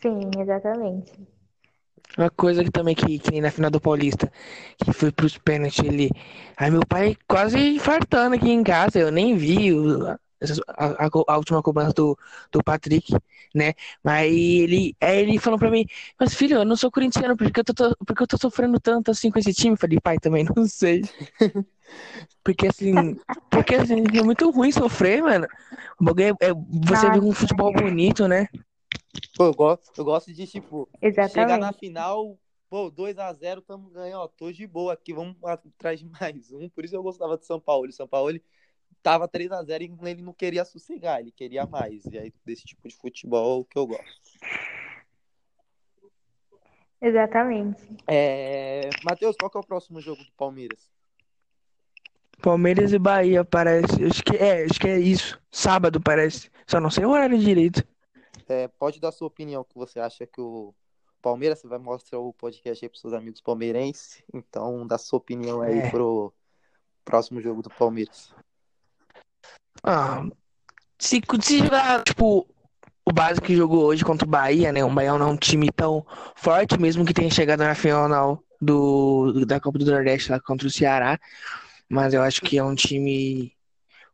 Sim, 0.00 0.30
exatamente. 0.38 1.12
Uma 2.16 2.30
coisa 2.30 2.62
que 2.62 2.70
também 2.70 2.94
que, 2.94 3.18
que 3.18 3.30
nem 3.30 3.40
na 3.40 3.50
final 3.50 3.70
do 3.70 3.80
Paulista, 3.80 4.30
que 4.76 4.92
foi 4.92 5.10
pros 5.10 5.38
pênaltis 5.38 5.80
ali. 5.80 6.10
Aí 6.56 6.70
meu 6.70 6.86
pai 6.86 7.16
quase 7.26 7.58
infartando 7.58 8.34
aqui 8.34 8.50
em 8.50 8.62
casa, 8.62 8.98
eu 8.98 9.10
nem 9.10 9.34
vi 9.36 9.72
o, 9.72 10.06
a, 10.06 10.18
a, 10.76 11.08
a, 11.28 11.36
última 11.38 11.62
cobrança 11.62 11.92
do, 11.94 12.18
do 12.50 12.62
Patrick, 12.62 13.14
né? 13.54 13.72
Mas 14.02 14.30
ele, 14.30 14.94
aí 15.00 15.20
ele 15.20 15.38
falou 15.38 15.58
pra 15.58 15.70
mim, 15.70 15.86
mas 16.18 16.34
filho, 16.34 16.56
eu 16.58 16.64
não 16.64 16.76
sou 16.76 16.90
corintiano, 16.90 17.36
porque 17.36 17.60
eu 17.60 17.64
tô, 17.64 17.96
porque 18.04 18.22
eu 18.22 18.26
tô 18.26 18.36
sofrendo 18.36 18.78
tanto 18.78 19.10
assim 19.10 19.30
com 19.30 19.38
esse 19.38 19.54
time? 19.54 19.72
Eu 19.74 19.78
falei, 19.78 19.98
pai, 20.00 20.18
também 20.18 20.46
não 20.54 20.66
sei. 20.66 21.02
Porque 22.44 22.66
assim, 22.66 23.16
porque 23.50 23.74
assim, 23.74 24.02
é 24.14 24.22
muito 24.22 24.50
ruim 24.50 24.72
sofrer, 24.72 25.22
mano. 25.22 25.46
É, 26.40 26.48
é 26.48 26.52
você 26.84 27.10
ver 27.10 27.20
um 27.20 27.32
futebol 27.32 27.72
bonito, 27.72 28.26
né? 28.26 28.48
Pô, 29.36 29.44
eu 29.46 29.54
gosto, 29.54 29.92
eu 29.96 30.04
gosto 30.04 30.32
de, 30.32 30.46
tipo, 30.46 30.88
Exatamente. 31.00 31.34
chegar 31.34 31.58
na 31.58 31.72
final, 31.72 32.38
pô, 32.68 32.90
2x0, 32.90 33.62
tamo 33.62 33.90
ganhando, 33.90 34.22
ó, 34.22 34.28
tô 34.28 34.50
de 34.50 34.66
boa 34.66 34.94
aqui, 34.94 35.12
vamos 35.12 35.36
atrás 35.44 36.00
de 36.00 36.06
mais 36.20 36.50
um. 36.50 36.68
Por 36.68 36.84
isso 36.84 36.96
eu 36.96 37.02
gostava 37.02 37.36
de 37.36 37.44
São 37.44 37.60
Paulo. 37.60 37.90
São 37.92 38.08
Paulo 38.08 38.30
ele 38.30 38.42
tava 39.02 39.28
3x0 39.28 39.80
e 39.82 40.10
ele 40.10 40.22
não 40.22 40.32
queria 40.32 40.64
sossegar, 40.64 41.20
ele 41.20 41.32
queria 41.32 41.66
mais. 41.66 42.04
E 42.06 42.18
aí, 42.18 42.32
desse 42.44 42.64
tipo 42.64 42.88
de 42.88 42.94
futebol 42.94 43.64
que 43.64 43.78
eu 43.78 43.86
gosto. 43.86 44.38
Exatamente. 47.00 47.82
É... 48.06 48.88
Matheus, 49.04 49.36
qual 49.36 49.50
que 49.50 49.56
é 49.56 49.60
o 49.60 49.66
próximo 49.66 50.00
jogo 50.00 50.22
do 50.22 50.32
Palmeiras? 50.36 50.88
Palmeiras 52.40 52.92
e 52.92 52.98
Bahia, 52.98 53.44
parece. 53.44 54.04
Acho 54.04 54.22
que 54.22 54.36
é, 54.36 54.64
acho 54.64 54.80
que 54.80 54.88
é 54.88 54.98
isso. 54.98 55.40
Sábado, 55.50 56.00
parece. 56.00 56.50
Só 56.66 56.80
não 56.80 56.90
sei 56.90 57.04
o 57.04 57.10
horário 57.10 57.38
direito. 57.38 57.84
É, 58.52 58.68
pode 58.68 59.00
dar 59.00 59.10
sua 59.12 59.28
opinião, 59.28 59.64
que 59.64 59.74
você 59.74 59.98
acha 59.98 60.26
que 60.26 60.38
o 60.38 60.74
Palmeiras, 61.22 61.60
você 61.60 61.66
vai 61.66 61.78
mostrar 61.78 62.18
o 62.18 62.34
podcast 62.34 62.84
aí 62.84 62.88
para 62.90 63.00
seus 63.00 63.14
amigos 63.14 63.40
palmeirenses, 63.40 64.22
então 64.34 64.86
dá 64.86 64.98
sua 64.98 65.16
opinião 65.16 65.62
aí 65.62 65.78
é. 65.78 65.90
pro 65.90 66.30
próximo 67.02 67.40
jogo 67.40 67.62
do 67.62 67.70
Palmeiras. 67.70 68.34
Ah, 69.82 70.22
se, 70.98 71.22
jogar, 71.58 72.02
tipo, 72.02 72.46
o 73.06 73.12
básico 73.12 73.46
que 73.46 73.56
jogou 73.56 73.84
hoje 73.84 74.04
contra 74.04 74.26
o 74.26 74.30
Bahia, 74.30 74.70
né? 74.70 74.84
O 74.84 74.90
Bahia 74.90 75.16
não 75.16 75.28
é 75.28 75.30
um 75.30 75.36
time 75.36 75.70
tão 75.72 76.04
forte, 76.36 76.78
mesmo 76.78 77.06
que 77.06 77.14
tenha 77.14 77.30
chegado 77.30 77.60
na 77.60 77.74
final 77.74 78.44
do, 78.60 79.46
da 79.46 79.58
Copa 79.58 79.78
do 79.78 79.90
Nordeste 79.90 80.30
lá 80.30 80.38
contra 80.38 80.66
o 80.66 80.70
Ceará. 80.70 81.18
Mas 81.88 82.12
eu 82.12 82.22
acho 82.22 82.42
que 82.42 82.58
é 82.58 82.62
um 82.62 82.74
time. 82.74 83.56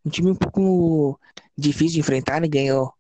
Um 0.05 0.11
time 0.11 0.31
um 0.31 0.37
pouco 0.37 1.19
difícil 1.57 1.95
de 1.95 2.01
enfrentar, 2.01 2.41
né? 2.41 2.47
Ganhou. 2.47 2.95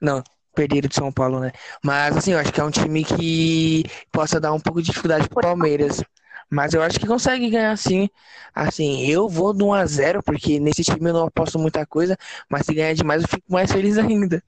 Não, 0.00 0.22
perderam 0.58 0.88
de 0.88 0.94
São 0.94 1.12
Paulo, 1.12 1.38
né? 1.38 1.52
Mas 1.84 2.16
assim, 2.16 2.32
eu 2.32 2.38
acho 2.38 2.52
que 2.52 2.60
é 2.60 2.64
um 2.64 2.70
time 2.70 3.04
que 3.04 3.84
possa 4.10 4.40
dar 4.40 4.52
um 4.52 4.58
pouco 4.58 4.82
de 4.82 4.88
dificuldade 4.88 5.28
pro 5.28 5.40
Palmeiras. 5.40 6.02
Mas 6.50 6.74
eu 6.74 6.82
acho 6.82 6.98
que 6.98 7.06
consegue 7.06 7.48
ganhar 7.48 7.76
sim. 7.78 8.08
Assim, 8.52 9.06
eu 9.06 9.28
vou 9.28 9.52
do 9.52 9.66
1x0, 9.66 10.20
porque 10.24 10.58
nesse 10.58 10.82
time 10.82 11.10
eu 11.10 11.12
não 11.12 11.26
aposto 11.26 11.58
muita 11.58 11.86
coisa, 11.86 12.16
mas 12.48 12.66
se 12.66 12.74
ganhar 12.74 12.94
demais 12.94 13.22
eu 13.22 13.28
fico 13.28 13.52
mais 13.52 13.70
feliz 13.70 13.96
ainda. 13.98 14.42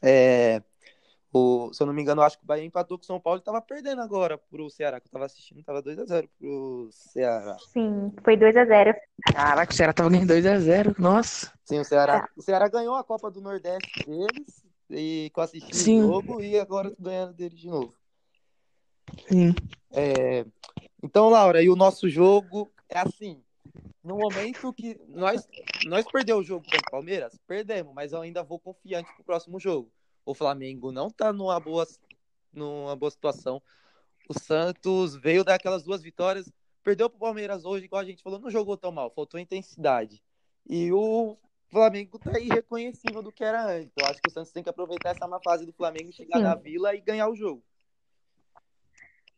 É. 0.00 0.62
O, 1.32 1.70
se 1.72 1.82
eu 1.82 1.86
não 1.86 1.92
me 1.92 2.00
engano, 2.00 2.22
eu 2.22 2.24
acho 2.24 2.38
que 2.38 2.44
o 2.44 2.46
Bahia 2.46 2.64
empatou 2.64 2.96
com 2.96 3.02
o 3.02 3.06
São 3.06 3.20
Paulo 3.20 3.40
e 3.40 3.44
tava 3.44 3.60
perdendo 3.60 4.00
agora 4.00 4.38
pro 4.38 4.70
Ceará, 4.70 5.00
que 5.00 5.08
eu 5.08 5.12
tava 5.12 5.26
assistindo, 5.26 5.62
tava 5.62 5.82
2x0 5.82 6.28
pro 6.38 6.88
Ceará. 6.90 7.56
Sim, 7.72 8.12
foi 8.24 8.36
2x0. 8.36 8.94
Caraca, 9.32 9.72
o 9.72 9.76
Ceará 9.76 9.92
tava 9.92 10.08
ganhando 10.08 10.32
2x0, 10.32 10.98
nossa. 10.98 11.52
Sim, 11.64 11.80
o 11.80 11.84
Ceará, 11.84 12.28
o 12.36 12.42
Ceará 12.42 12.68
ganhou 12.68 12.94
a 12.94 13.04
Copa 13.04 13.30
do 13.30 13.42
Nordeste 13.42 14.06
deles 14.06 14.67
e 14.90 15.30
que 15.32 15.38
eu 15.38 15.44
assisti 15.44 15.76
Sim. 15.76 16.00
o 16.00 16.08
jogo 16.08 16.42
e 16.42 16.58
agora 16.58 16.94
ganhando 16.98 17.34
dele 17.34 17.54
de 17.54 17.68
novo. 17.68 17.94
Sim. 19.28 19.54
É, 19.90 20.44
então, 21.02 21.28
Laura, 21.28 21.62
e 21.62 21.68
o 21.68 21.76
nosso 21.76 22.08
jogo 22.08 22.70
é 22.88 22.98
assim. 22.98 23.42
No 24.02 24.16
momento 24.16 24.72
que 24.72 24.98
nós, 25.08 25.46
nós 25.84 26.06
perdemos 26.10 26.44
o 26.44 26.46
jogo 26.46 26.64
contra 26.64 26.80
o 26.80 26.90
Palmeiras, 26.90 27.38
perdemos, 27.46 27.92
mas 27.94 28.12
eu 28.12 28.20
ainda 28.20 28.42
vou 28.42 28.58
confiante 28.58 29.12
pro 29.14 29.24
próximo 29.24 29.60
jogo. 29.60 29.90
O 30.24 30.34
Flamengo 30.34 30.92
não 30.92 31.10
tá 31.10 31.32
numa 31.32 31.58
boa, 31.60 31.86
numa 32.52 32.96
boa 32.96 33.10
situação. 33.10 33.62
O 34.28 34.38
Santos 34.38 35.16
veio 35.16 35.44
daquelas 35.44 35.82
duas 35.82 36.02
vitórias, 36.02 36.50
perdeu 36.82 37.10
pro 37.10 37.18
Palmeiras 37.18 37.64
hoje, 37.64 37.84
igual 37.86 38.00
a 38.00 38.04
gente 38.04 38.22
falou, 38.22 38.38
não 38.38 38.50
jogou 38.50 38.76
tão 38.76 38.92
mal, 38.92 39.10
faltou 39.10 39.40
intensidade. 39.40 40.22
E 40.68 40.92
o 40.92 41.36
Flamengo 41.70 42.18
tá 42.18 42.38
irreconhecível 42.38 43.22
do 43.22 43.30
que 43.30 43.44
era 43.44 43.64
antes. 43.66 43.92
Eu 43.96 44.06
acho 44.06 44.20
que 44.20 44.28
o 44.28 44.32
Santos 44.32 44.52
tem 44.52 44.62
que 44.62 44.70
aproveitar 44.70 45.10
essa 45.10 45.28
má 45.28 45.38
fase 45.40 45.66
do 45.66 45.72
Flamengo, 45.72 46.12
chegar 46.12 46.38
Sim. 46.38 46.44
na 46.44 46.54
Vila 46.54 46.94
e 46.94 47.00
ganhar 47.00 47.28
o 47.28 47.36
jogo. 47.36 47.62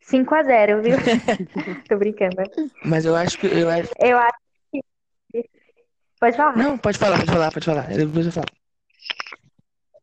5x0, 0.09 0.81
viu? 0.81 0.97
Tô 1.87 1.97
brincando. 1.97 2.35
Mas 2.83 3.05
eu 3.05 3.15
acho 3.15 3.37
que. 3.37 3.47
Eu 3.47 3.69
acho, 3.69 3.91
eu 3.99 4.17
acho 4.17 4.37
que. 4.71 4.81
Pode 6.19 6.37
falar. 6.37 6.57
Não, 6.57 6.77
pode 6.77 6.97
falar, 6.97 7.17
pode 7.17 7.31
falar, 7.31 7.51
pode 7.51 7.65
falar. 7.65 7.87
Depois 7.87 8.25
eu 8.25 8.31
falo. 8.31 8.47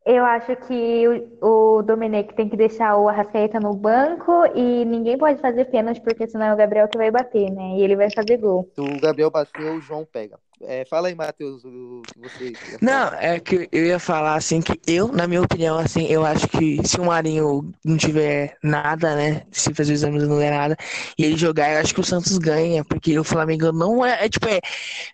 Eu 0.06 0.24
acho 0.24 0.56
que 0.66 1.06
o, 1.42 1.76
o 1.78 1.82
Domenech 1.82 2.32
tem 2.34 2.48
que 2.48 2.56
deixar 2.56 2.96
o 2.96 3.08
Arrascaeta 3.08 3.60
no 3.60 3.74
banco 3.74 4.32
e 4.54 4.84
ninguém 4.86 5.18
pode 5.18 5.38
fazer 5.38 5.66
pênalti, 5.66 6.00
porque 6.00 6.26
senão 6.26 6.46
é 6.46 6.54
o 6.54 6.56
Gabriel 6.56 6.88
que 6.88 6.96
vai 6.96 7.10
bater, 7.10 7.50
né? 7.50 7.76
E 7.76 7.82
ele 7.82 7.94
vai 7.94 8.10
fazer 8.10 8.38
gol. 8.38 8.70
Se 8.74 8.80
o 8.80 9.00
Gabriel 9.00 9.30
bater, 9.30 9.70
o 9.70 9.80
João 9.82 10.06
pega. 10.10 10.38
É, 10.62 10.84
fala 10.84 11.08
aí, 11.08 11.14
Matheus, 11.14 11.64
o 11.64 12.02
que 12.02 12.18
você. 12.18 12.52
Não, 12.80 13.08
é 13.14 13.38
que 13.38 13.68
eu 13.70 13.86
ia 13.86 13.98
falar 13.98 14.34
assim 14.34 14.60
que 14.60 14.80
eu, 14.86 15.08
na 15.08 15.26
minha 15.26 15.40
opinião, 15.42 15.78
assim, 15.78 16.06
eu 16.06 16.24
acho 16.24 16.48
que 16.48 16.86
se 16.86 17.00
o 17.00 17.04
Marinho 17.04 17.72
não 17.84 17.96
tiver 17.96 18.56
nada, 18.62 19.14
né? 19.14 19.46
Se 19.52 19.72
fazer 19.72 19.92
os 19.92 20.00
exames 20.00 20.26
não 20.26 20.38
der 20.38 20.50
nada, 20.50 20.76
e 21.16 21.24
ele 21.24 21.36
jogar, 21.36 21.72
eu 21.72 21.80
acho 21.80 21.94
que 21.94 22.00
o 22.00 22.04
Santos 22.04 22.38
ganha, 22.38 22.84
porque 22.84 23.16
o 23.18 23.24
Flamengo 23.24 23.70
não 23.72 24.04
é, 24.04 24.24
é 24.24 24.28
tipo, 24.28 24.48
é, 24.48 24.60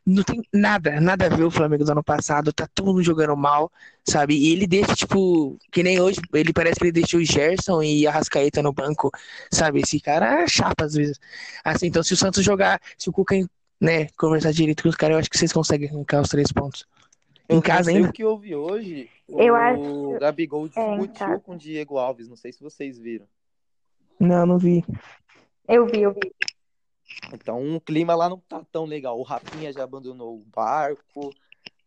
não 0.07 0.23
tem 0.23 0.43
nada, 0.53 1.01
nada 1.01 1.27
a 1.27 1.29
ver 1.29 1.45
o 1.45 1.51
Flamengo 1.51 1.85
do 1.85 1.93
ano 1.93 2.03
passado, 2.05 2.53
tá 2.53 2.67
mundo 2.83 3.03
jogando 3.03 3.37
mal, 3.37 3.71
sabe? 4.09 4.37
E 4.37 4.53
ele 4.53 4.67
deixa, 4.67 4.95
tipo, 4.95 5.59
que 5.73 5.83
nem 5.83 6.01
hoje, 6.01 6.21
ele 6.33 6.53
parece 6.53 6.77
que 6.77 6.85
ele 6.85 6.93
deixou 6.93 7.21
o 7.21 7.25
Gerson 7.25 7.83
e 7.83 8.07
a 8.07 8.11
Rascaeta 8.11 8.63
no 8.63 8.73
banco, 8.73 9.11
sabe? 9.53 9.81
Esse 9.81 10.01
cara 10.01 10.43
é 10.43 10.47
chato 10.49 10.83
às 10.85 10.95
vezes. 10.95 11.19
Assim, 11.65 11.87
então 11.87 12.03
se 12.03 12.15
o 12.15 12.17
Santos 12.17 12.45
jogar, 12.45 12.81
se 12.99 13.09
o 13.09 13.13
Cuca 13.13 13.35
né, 13.85 14.09
conversar 14.19 14.53
direito 14.53 14.83
com 14.83 14.89
os 14.89 14.97
caras, 14.97 15.15
eu 15.15 15.21
acho 15.21 15.31
que 15.31 15.39
vocês 15.39 15.53
conseguem 15.53 15.89
arrancar 15.89 16.21
os 16.23 16.29
três 16.29 16.51
pontos. 16.53 16.87
Eu 17.49 17.59
em 17.59 17.61
casa 17.61 17.91
ainda. 17.91 18.09
o 18.09 18.13
que 18.13 18.25
houve 18.25 18.55
hoje. 18.55 19.11
Eu 19.29 19.53
o 19.53 19.57
acho... 19.57 20.19
Gabigol 20.19 20.65
é, 20.67 20.69
discutiu 20.69 21.27
é, 21.35 21.39
com 21.39 21.53
o 21.55 21.59
Diego 21.59 21.99
Alves, 21.99 22.29
não 22.29 22.37
sei 22.37 22.53
se 22.53 22.63
vocês 22.63 22.99
viram. 22.99 23.27
Não, 24.19 24.47
não 24.47 24.59
vi. 24.59 24.85
Eu 25.69 25.87
vi, 25.87 26.03
eu 26.03 26.13
vi. 26.13 26.33
Então 27.33 27.77
o 27.77 27.81
clima 27.81 28.15
lá 28.15 28.29
não 28.29 28.39
tá 28.39 28.65
tão 28.73 28.85
legal. 28.85 29.19
O 29.19 29.23
Rafinha 29.23 29.73
já 29.73 29.83
abandonou 29.85 30.37
o 30.37 30.45
barco. 30.45 31.31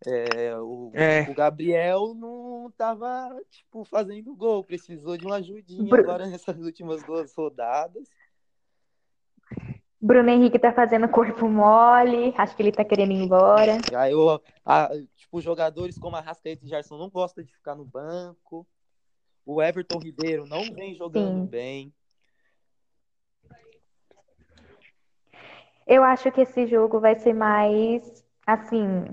É, 0.06 0.56
o, 0.58 0.92
É. 0.94 1.24
o 1.30 1.34
Gabriel 1.34 2.14
não 2.14 2.72
tava, 2.78 3.36
tipo, 3.50 3.84
fazendo 3.84 4.36
gol. 4.36 4.64
Precisou 4.64 5.18
de 5.18 5.26
uma 5.26 5.38
ajudinha 5.38 5.90
Bru- 5.90 6.02
agora 6.02 6.28
nessas 6.28 6.58
últimas 6.60 7.04
duas 7.04 7.34
rodadas. 7.34 8.08
Bruno 10.08 10.30
Henrique 10.30 10.58
tá 10.58 10.72
fazendo 10.72 11.10
corpo 11.10 11.50
mole, 11.50 12.34
acho 12.38 12.56
que 12.56 12.64
ele 12.64 12.72
tá 12.72 12.86
querendo 12.86 13.12
ir 13.12 13.24
embora. 13.24 13.84
Aí, 13.94 14.14
eu, 14.14 14.42
a- 14.66 14.90
tipo, 15.18 15.42
jogadores 15.42 16.00
como 16.00 16.16
a 16.16 16.22
Rascaeta 16.22 16.64
e 16.64 16.70
Gerson 16.70 16.98
não 16.98 17.10
gostam 17.10 17.44
de 17.44 17.54
ficar 17.54 17.76
no 17.76 17.84
banco. 17.84 18.66
O 19.46 19.62
Everton 19.62 20.00
Ribeiro 20.00 20.46
não 20.46 20.74
vem 20.74 20.96
jogando 20.96 21.42
Sim. 21.42 21.46
bem. 21.48 21.94
Eu 25.86 26.06
acho 26.06 26.32
que 26.32 26.40
esse 26.42 26.68
jogo 26.68 27.02
vai 27.02 27.16
ser 27.16 27.34
mais, 27.34 28.24
assim, 28.46 29.06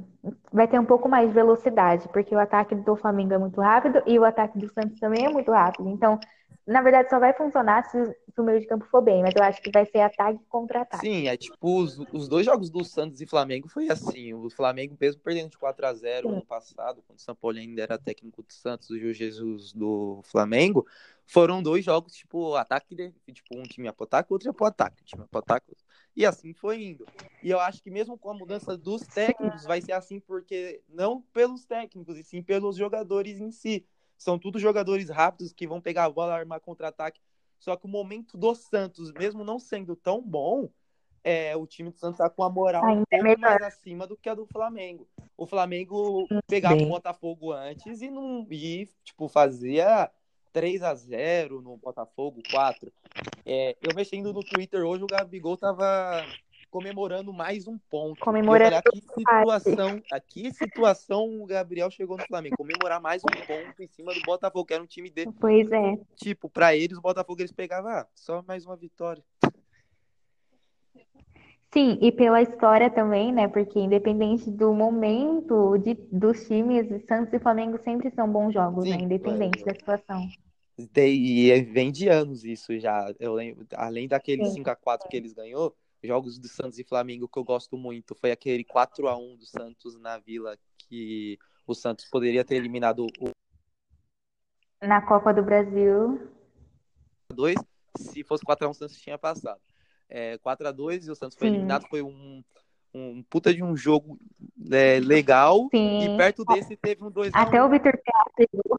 vai 0.53 0.69
ter 0.69 0.79
um 0.79 0.85
pouco 0.85 1.09
mais 1.09 1.27
de 1.29 1.35
velocidade, 1.35 2.09
porque 2.11 2.35
o 2.37 2.39
ataque 2.39 2.77
do 2.77 2.95
Flamengo 2.95 3.35
é 3.35 3.39
muito 3.39 3.61
rápido 3.61 4.01
e 4.07 4.17
o 4.17 4.25
ataque 4.25 4.59
do 4.61 4.69
Santos 4.73 5.01
também 5.01 5.25
é 5.25 5.29
muito 5.29 5.51
rápido. 5.51 5.89
Então, 5.89 6.21
na 6.67 6.81
verdade, 6.83 7.11
só 7.11 7.19
vai 7.19 7.33
funcionar 7.35 7.85
se, 7.85 8.05
se 8.07 8.41
o 8.41 8.45
meio 8.45 8.61
de 8.61 8.67
campo 8.67 8.87
for 8.87 9.03
bem, 9.03 9.23
mas 9.23 9.35
eu 9.37 9.43
acho 9.43 9.61
que 9.63 9.71
vai 9.71 9.85
ser 9.87 10.01
ataque 10.01 10.39
contra 10.49 10.83
ataque. 10.83 11.07
Sim, 11.07 11.29
é 11.29 11.37
tipo, 11.37 11.83
os, 11.83 11.99
os 12.13 12.29
dois 12.29 12.47
jogos 12.47 12.71
do 12.71 12.85
Santos 12.85 13.21
e 13.21 13.27
Flamengo 13.27 13.69
foi 13.69 13.89
assim. 13.91 14.33
O 14.33 14.49
Flamengo, 14.49 14.97
mesmo 14.99 15.21
perdendo 15.21 15.51
de 15.51 15.59
4 15.59 15.87
a 15.87 15.93
0 15.93 16.29
Sim. 16.29 16.35
ano 16.37 16.47
passado, 16.47 17.03
quando 17.07 17.19
o 17.19 17.23
São 17.23 17.35
Paulo 17.35 17.59
ainda 17.59 17.83
era 17.83 17.99
técnico 17.99 18.43
do 18.43 18.53
Santos, 18.53 18.89
o 18.91 18.99
Gil 18.99 19.13
Jesus 19.13 19.73
do 19.73 20.21
Flamengo, 20.25 20.87
foram 21.27 21.63
dois 21.63 21.85
jogos, 21.85 22.15
tipo, 22.15 22.55
ataque, 22.55 22.95
de- 22.95 23.13
tipo, 23.33 23.57
um 23.57 23.63
time 23.65 23.87
ia 23.87 23.93
pro 23.93 24.05
ataque, 24.05 24.33
outro 24.33 24.49
ia 24.49 24.55
pro 24.55 24.67
ataque, 24.67 25.03
um 25.03 25.05
time 25.05 25.23
ia 25.23 25.29
pro 25.29 25.41
ataque. 25.41 25.75
E 26.17 26.25
assim 26.25 26.53
foi 26.55 26.83
indo. 26.83 27.09
E 27.43 27.51
eu 27.51 27.61
acho 27.61 27.83
que 27.83 27.91
mesmo 27.91 28.17
com 28.17 28.31
a 28.31 28.35
mudança 28.35 28.77
dos 28.77 29.03
técnicos, 29.09 29.65
vai 29.65 29.83
ser 29.83 29.93
assim, 29.93 30.19
porque 30.21 30.83
não 30.89 31.21
pelos 31.21 31.67
técnicos, 31.67 32.17
e 32.17 32.23
sim 32.25 32.43
pelos 32.43 32.77
jogadores 32.77 33.39
em 33.39 33.51
si. 33.51 33.87
São 34.17 34.39
tudo 34.39 34.59
jogadores 34.59 35.09
rápidos 35.09 35.53
que 35.53 35.67
vão 35.67 35.81
pegar 35.81 36.05
a 36.05 36.11
bola, 36.11 36.35
armar 36.35 36.61
contra-ataque. 36.61 37.21
Só 37.59 37.77
que 37.77 37.87
o 37.87 37.89
momento 37.89 38.37
do 38.37 38.55
Santos, 38.55 39.13
mesmo 39.13 39.45
não 39.45 39.59
sendo 39.59 39.97
tão 39.97 40.21
bom, 40.23 40.69
é, 41.23 41.57
o 41.57 41.67
time 41.67 41.91
do 41.91 41.99
Santos 41.99 42.19
tá 42.19 42.29
com 42.29 42.43
a 42.45 42.51
moral 42.51 42.85
um 42.85 42.89
Ainda 42.89 43.05
é 43.11 43.17
pouco 43.17 43.25
melhor. 43.25 43.61
mais 43.61 43.63
acima 43.63 44.07
do 44.07 44.17
que 44.17 44.29
a 44.29 44.35
do 44.35 44.47
Flamengo. 44.47 45.09
O 45.37 45.47
Flamengo 45.47 46.29
pegava 46.47 46.77
Bem. 46.77 46.87
o 46.87 46.91
Botafogo 46.91 47.53
antes 47.53 48.03
e 48.03 48.11
não 48.11 48.47
e, 48.51 48.89
tipo, 49.03 49.29
fazia 49.29 50.11
3 50.53 50.83
a 50.83 50.95
0 50.95 51.63
no 51.63 51.77
Botafogo, 51.79 52.43
4. 52.51 52.93
É, 53.47 53.77
eu 53.81 53.95
mexendo 53.95 54.33
no 54.33 54.45
Twitter 54.45 54.85
hoje, 54.85 55.03
o 55.03 55.07
Gabigol 55.09 55.57
tava 55.57 56.23
comemorando 56.75 57.33
mais 57.33 57.69
um 57.69 57.79
ponto. 57.79 58.19
Comemorando 58.19 58.75
Eu 58.75 58.83
falei, 58.83 58.83
"Ah, 58.83 59.45
que 59.45 59.61
situação, 59.61 60.03
a 60.11 60.21
que 60.21 60.53
situação 60.53 61.41
o 61.41 61.47
Gabriel 61.47 61.89
chegou 61.89 62.17
no 62.17 62.27
Flamengo, 62.27 62.57
comemorar 62.57 63.01
mais 63.01 63.23
um 63.23 63.47
ponto 63.47 63.81
em 63.81 63.87
cima 63.87 64.13
do 64.13 64.21
Botafogo, 64.23 64.67
que 64.67 64.75
era 64.75 64.83
um 64.83 64.87
time 64.87 65.09
de, 65.09 65.31
Pois 65.39 65.71
é. 65.71 65.97
tipo, 66.17 66.51
pra 66.51 66.75
eles, 66.75 66.99
o 66.99 67.01
Botafogo 67.01 67.41
eles 67.41 67.53
pegavam, 67.53 67.93
ah, 67.93 68.09
só 68.13 68.43
mais 68.43 68.67
uma 68.67 68.75
vitória. 68.75 69.23
Sim, 71.73 71.97
e 72.01 72.11
pela 72.11 72.43
história 72.43 72.91
também, 72.91 73.33
né? 73.33 73.47
Porque 73.47 73.79
independente 73.79 74.51
do 74.51 74.73
momento 74.75 75.79
de, 75.79 75.95
dos 76.11 76.45
times, 76.49 76.89
Santos 77.07 77.33
e 77.33 77.39
Flamengo 77.39 77.79
sempre 77.85 78.11
são 78.11 78.29
bons 78.29 78.53
jogos, 78.53 78.85
né? 78.85 78.97
Sim, 78.99 79.05
Independente 79.05 79.63
é. 79.63 79.67
da 79.67 79.75
situação. 79.75 80.29
E 80.97 81.63
vem 81.63 81.93
de 81.93 82.09
anos 82.09 82.45
isso 82.45 82.77
já. 82.81 83.15
Eu 83.21 83.33
lembro, 83.33 83.65
além 83.75 84.09
daquele 84.09 84.45
Sim. 84.47 84.65
5x4 84.65 85.09
que 85.09 85.17
eles 85.17 85.33
ganhou, 85.33 85.73
jogos 86.05 86.39
do 86.39 86.49
Santos 86.49 86.79
e 86.79 86.85
Flamengo 86.85 87.29
que 87.29 87.39
eu 87.39 87.45
gosto 87.45 87.77
muito 87.77 88.15
foi 88.15 88.31
aquele 88.31 88.65
4x1 88.65 89.39
do 89.39 89.47
Santos 89.47 89.99
na 89.99 90.19
Vila, 90.19 90.57
que 90.79 91.39
o 91.67 91.75
Santos 91.75 92.05
poderia 92.11 92.45
ter 92.45 92.57
eliminado 92.57 93.07
o 93.21 93.31
Na 94.83 95.01
Copa 95.03 95.33
do 95.33 95.43
Brasil, 95.43 96.31
2, 97.33 97.57
se 97.97 98.23
fosse 98.23 98.45
4x1 98.45 98.71
o 98.71 98.75
Santos 98.75 99.01
tinha 99.01 99.19
passado. 99.19 99.61
É, 100.09 100.39
4x2 100.39 101.07
e 101.07 101.11
o 101.11 101.17
Santos 101.17 101.37
foi 101.37 101.49
Sim. 101.49 101.55
eliminado, 101.55 101.87
foi 101.89 102.03
um, 102.03 102.45
um 102.93 103.23
puta 103.23 103.53
de 103.53 103.63
um 103.63 103.75
jogo 103.75 104.19
é, 104.71 105.01
legal, 105.01 105.69
e 105.73 106.03
sim. 106.03 106.17
perto 106.17 106.45
desse 106.45 106.77
teve 106.77 107.03
um 107.03 107.11
2x1. 107.11 107.31
Até 107.35 107.63
o 107.63 107.71
Vitor 107.71 107.99
pegou. 108.37 108.79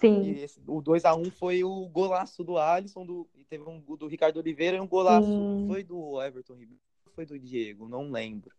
Sim, 0.00 0.22
E 0.22 0.38
esse- 0.40 0.62
o 0.66 0.80
2x1 0.80 1.30
foi 1.30 1.62
o 1.62 1.86
golaço 1.88 2.42
do 2.42 2.56
Alisson, 2.56 3.04
do, 3.04 3.28
e 3.34 3.44
teve 3.44 3.64
um 3.68 3.80
do 3.80 4.06
Ricardo 4.06 4.38
Oliveira 4.38 4.76
e 4.76 4.80
um 4.80 4.88
golaço. 4.88 5.28
Sim. 5.28 5.64
Foi 5.66 5.84
do 5.84 6.20
Everton 6.22 6.54
Ribeiro? 6.54 6.80
Foi 7.14 7.26
do 7.26 7.38
Diego? 7.38 7.88
Não 7.88 8.10
lembro. 8.10 8.50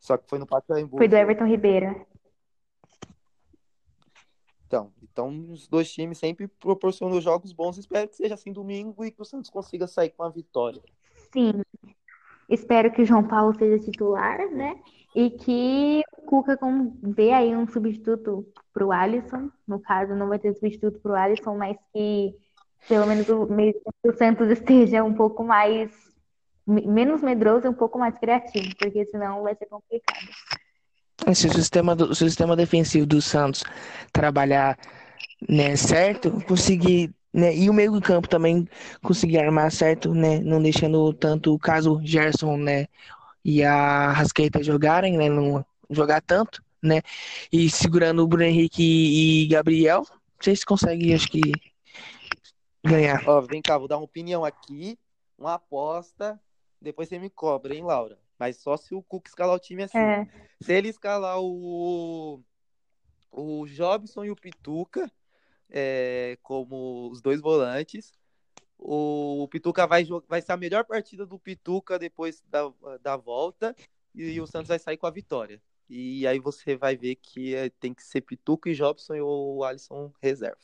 Só 0.00 0.16
que 0.16 0.28
foi 0.28 0.38
no 0.38 0.46
Pacaembu. 0.46 0.96
foi 0.96 1.06
do 1.08 1.16
Everton 1.16 1.44
Ribeiro. 1.46 2.04
Então, 4.66 4.92
então, 5.02 5.28
os 5.50 5.66
dois 5.66 5.90
times 5.90 6.18
sempre 6.18 6.46
proporcionam 6.46 7.20
jogos 7.20 7.52
bons. 7.52 7.78
Espero 7.78 8.08
que 8.08 8.16
seja 8.16 8.34
assim 8.34 8.52
domingo 8.52 9.02
e 9.04 9.10
que 9.10 9.22
o 9.22 9.24
Santos 9.24 9.48
consiga 9.50 9.86
sair 9.86 10.10
com 10.10 10.22
a 10.22 10.28
vitória. 10.28 10.82
Sim. 11.32 11.62
Espero 12.48 12.92
que 12.92 13.02
o 13.02 13.04
João 13.04 13.26
Paulo 13.26 13.54
seja 13.58 13.82
titular, 13.82 14.50
né? 14.50 14.82
E 15.14 15.30
que 15.30 16.02
o 16.18 16.22
Cuca 16.22 16.58
dê 17.02 17.32
aí 17.32 17.56
um 17.56 17.66
substituto 17.66 18.46
pro 18.72 18.92
Alisson. 18.92 19.50
No 19.66 19.80
caso, 19.80 20.14
não 20.14 20.28
vai 20.28 20.38
ter 20.38 20.52
substituto 20.54 21.00
pro 21.00 21.14
Alisson, 21.14 21.56
mas 21.56 21.76
que 21.92 22.34
pelo 22.88 23.06
menos 23.06 23.26
o 23.28 24.12
Santos 24.16 24.48
esteja 24.52 25.02
um 25.04 25.14
pouco 25.14 25.42
mais 25.42 25.90
me- 26.66 26.86
menos 26.86 27.22
medroso 27.22 27.66
e 27.66 27.70
um 27.70 27.74
pouco 27.74 27.98
mais 27.98 28.16
criativo, 28.18 28.68
porque 28.78 29.04
senão 29.06 29.42
vai 29.42 29.54
ser 29.54 29.66
complicado. 29.66 30.28
Se 31.34 31.46
o 31.46 31.52
sistema, 31.52 31.96
do, 31.96 32.10
o 32.10 32.14
sistema 32.14 32.54
defensivo 32.54 33.06
do 33.06 33.20
Santos 33.20 33.64
trabalhar 34.12 34.78
né, 35.48 35.76
certo, 35.76 36.30
conseguir. 36.46 37.12
Né, 37.30 37.54
e 37.54 37.68
o 37.68 37.74
meio 37.74 37.92
do 37.92 38.00
campo 38.00 38.26
também 38.26 38.66
conseguir 39.02 39.38
armar 39.38 39.70
certo, 39.70 40.14
né? 40.14 40.40
Não 40.40 40.62
deixando 40.62 41.12
tanto 41.12 41.52
o 41.54 41.58
caso 41.58 42.00
Gerson, 42.02 42.56
né? 42.56 42.86
E 43.50 43.64
a 43.64 44.12
Rascaeta 44.12 44.62
jogarem, 44.62 45.16
né? 45.16 45.30
Não 45.30 45.64
jogar 45.88 46.20
tanto, 46.20 46.62
né? 46.82 47.00
E 47.50 47.70
segurando 47.70 48.22
o 48.22 48.26
Bruno 48.26 48.44
Henrique 48.44 48.82
e, 48.82 49.44
e 49.44 49.46
Gabriel, 49.46 50.04
vocês 50.38 50.62
conseguem, 50.64 51.14
acho 51.14 51.28
que, 51.28 51.40
ganhar. 52.84 53.26
Ó, 53.26 53.40
vem 53.40 53.62
cá, 53.62 53.78
vou 53.78 53.88
dar 53.88 53.96
uma 53.96 54.04
opinião 54.04 54.44
aqui, 54.44 54.98
uma 55.38 55.54
aposta. 55.54 56.38
Depois 56.78 57.08
você 57.08 57.18
me 57.18 57.30
cobra, 57.30 57.74
hein, 57.74 57.82
Laura? 57.82 58.18
Mas 58.38 58.58
só 58.58 58.76
se 58.76 58.94
o 58.94 59.02
Cuca 59.02 59.30
escalar 59.30 59.56
o 59.56 59.58
time 59.58 59.84
assim. 59.84 59.96
É, 59.96 60.28
Se 60.60 60.74
ele 60.74 60.88
escalar 60.88 61.40
o, 61.40 62.42
o 63.32 63.66
Jobson 63.66 64.26
e 64.26 64.30
o 64.30 64.36
Pituca 64.36 65.10
é, 65.70 66.36
como 66.42 67.08
os 67.10 67.22
dois 67.22 67.40
volantes, 67.40 68.12
o 68.78 69.48
Pituca 69.50 69.86
vai, 69.86 70.06
vai 70.28 70.40
ser 70.40 70.52
a 70.52 70.56
melhor 70.56 70.84
partida 70.84 71.26
do 71.26 71.38
Pituca 71.38 71.98
depois 71.98 72.42
da, 72.48 72.72
da 73.02 73.16
volta 73.16 73.74
e 74.14 74.40
o 74.40 74.46
Santos 74.46 74.68
vai 74.68 74.78
sair 74.78 74.96
com 74.96 75.06
a 75.06 75.10
vitória. 75.10 75.60
E 75.88 76.26
aí 76.26 76.38
você 76.38 76.76
vai 76.76 76.96
ver 76.96 77.16
que 77.16 77.54
é, 77.54 77.70
tem 77.70 77.94
que 77.94 78.02
ser 78.02 78.20
Pituca 78.20 78.68
e 78.68 78.74
Jobson 78.74 79.14
e 79.14 79.20
o 79.22 79.64
Alisson 79.64 80.12
reserva. 80.22 80.58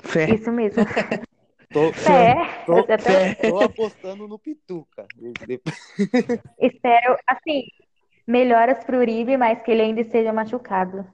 Fé. 0.00 0.30
isso 0.30 0.50
mesmo. 0.50 0.82
Tô, 1.70 1.90
É, 2.10 2.64
tô, 2.64 2.78
eu 2.78 2.94
até 2.94 3.34
tô 3.34 3.60
apostando 3.60 4.26
no 4.26 4.38
Pituca. 4.38 5.06
espero, 6.58 7.18
assim, 7.26 7.64
melhoras 8.26 8.82
pro 8.84 8.96
Uribe, 8.98 9.36
mas 9.36 9.62
que 9.62 9.70
ele 9.70 9.82
ainda 9.82 10.00
esteja 10.00 10.32
machucado. 10.32 11.06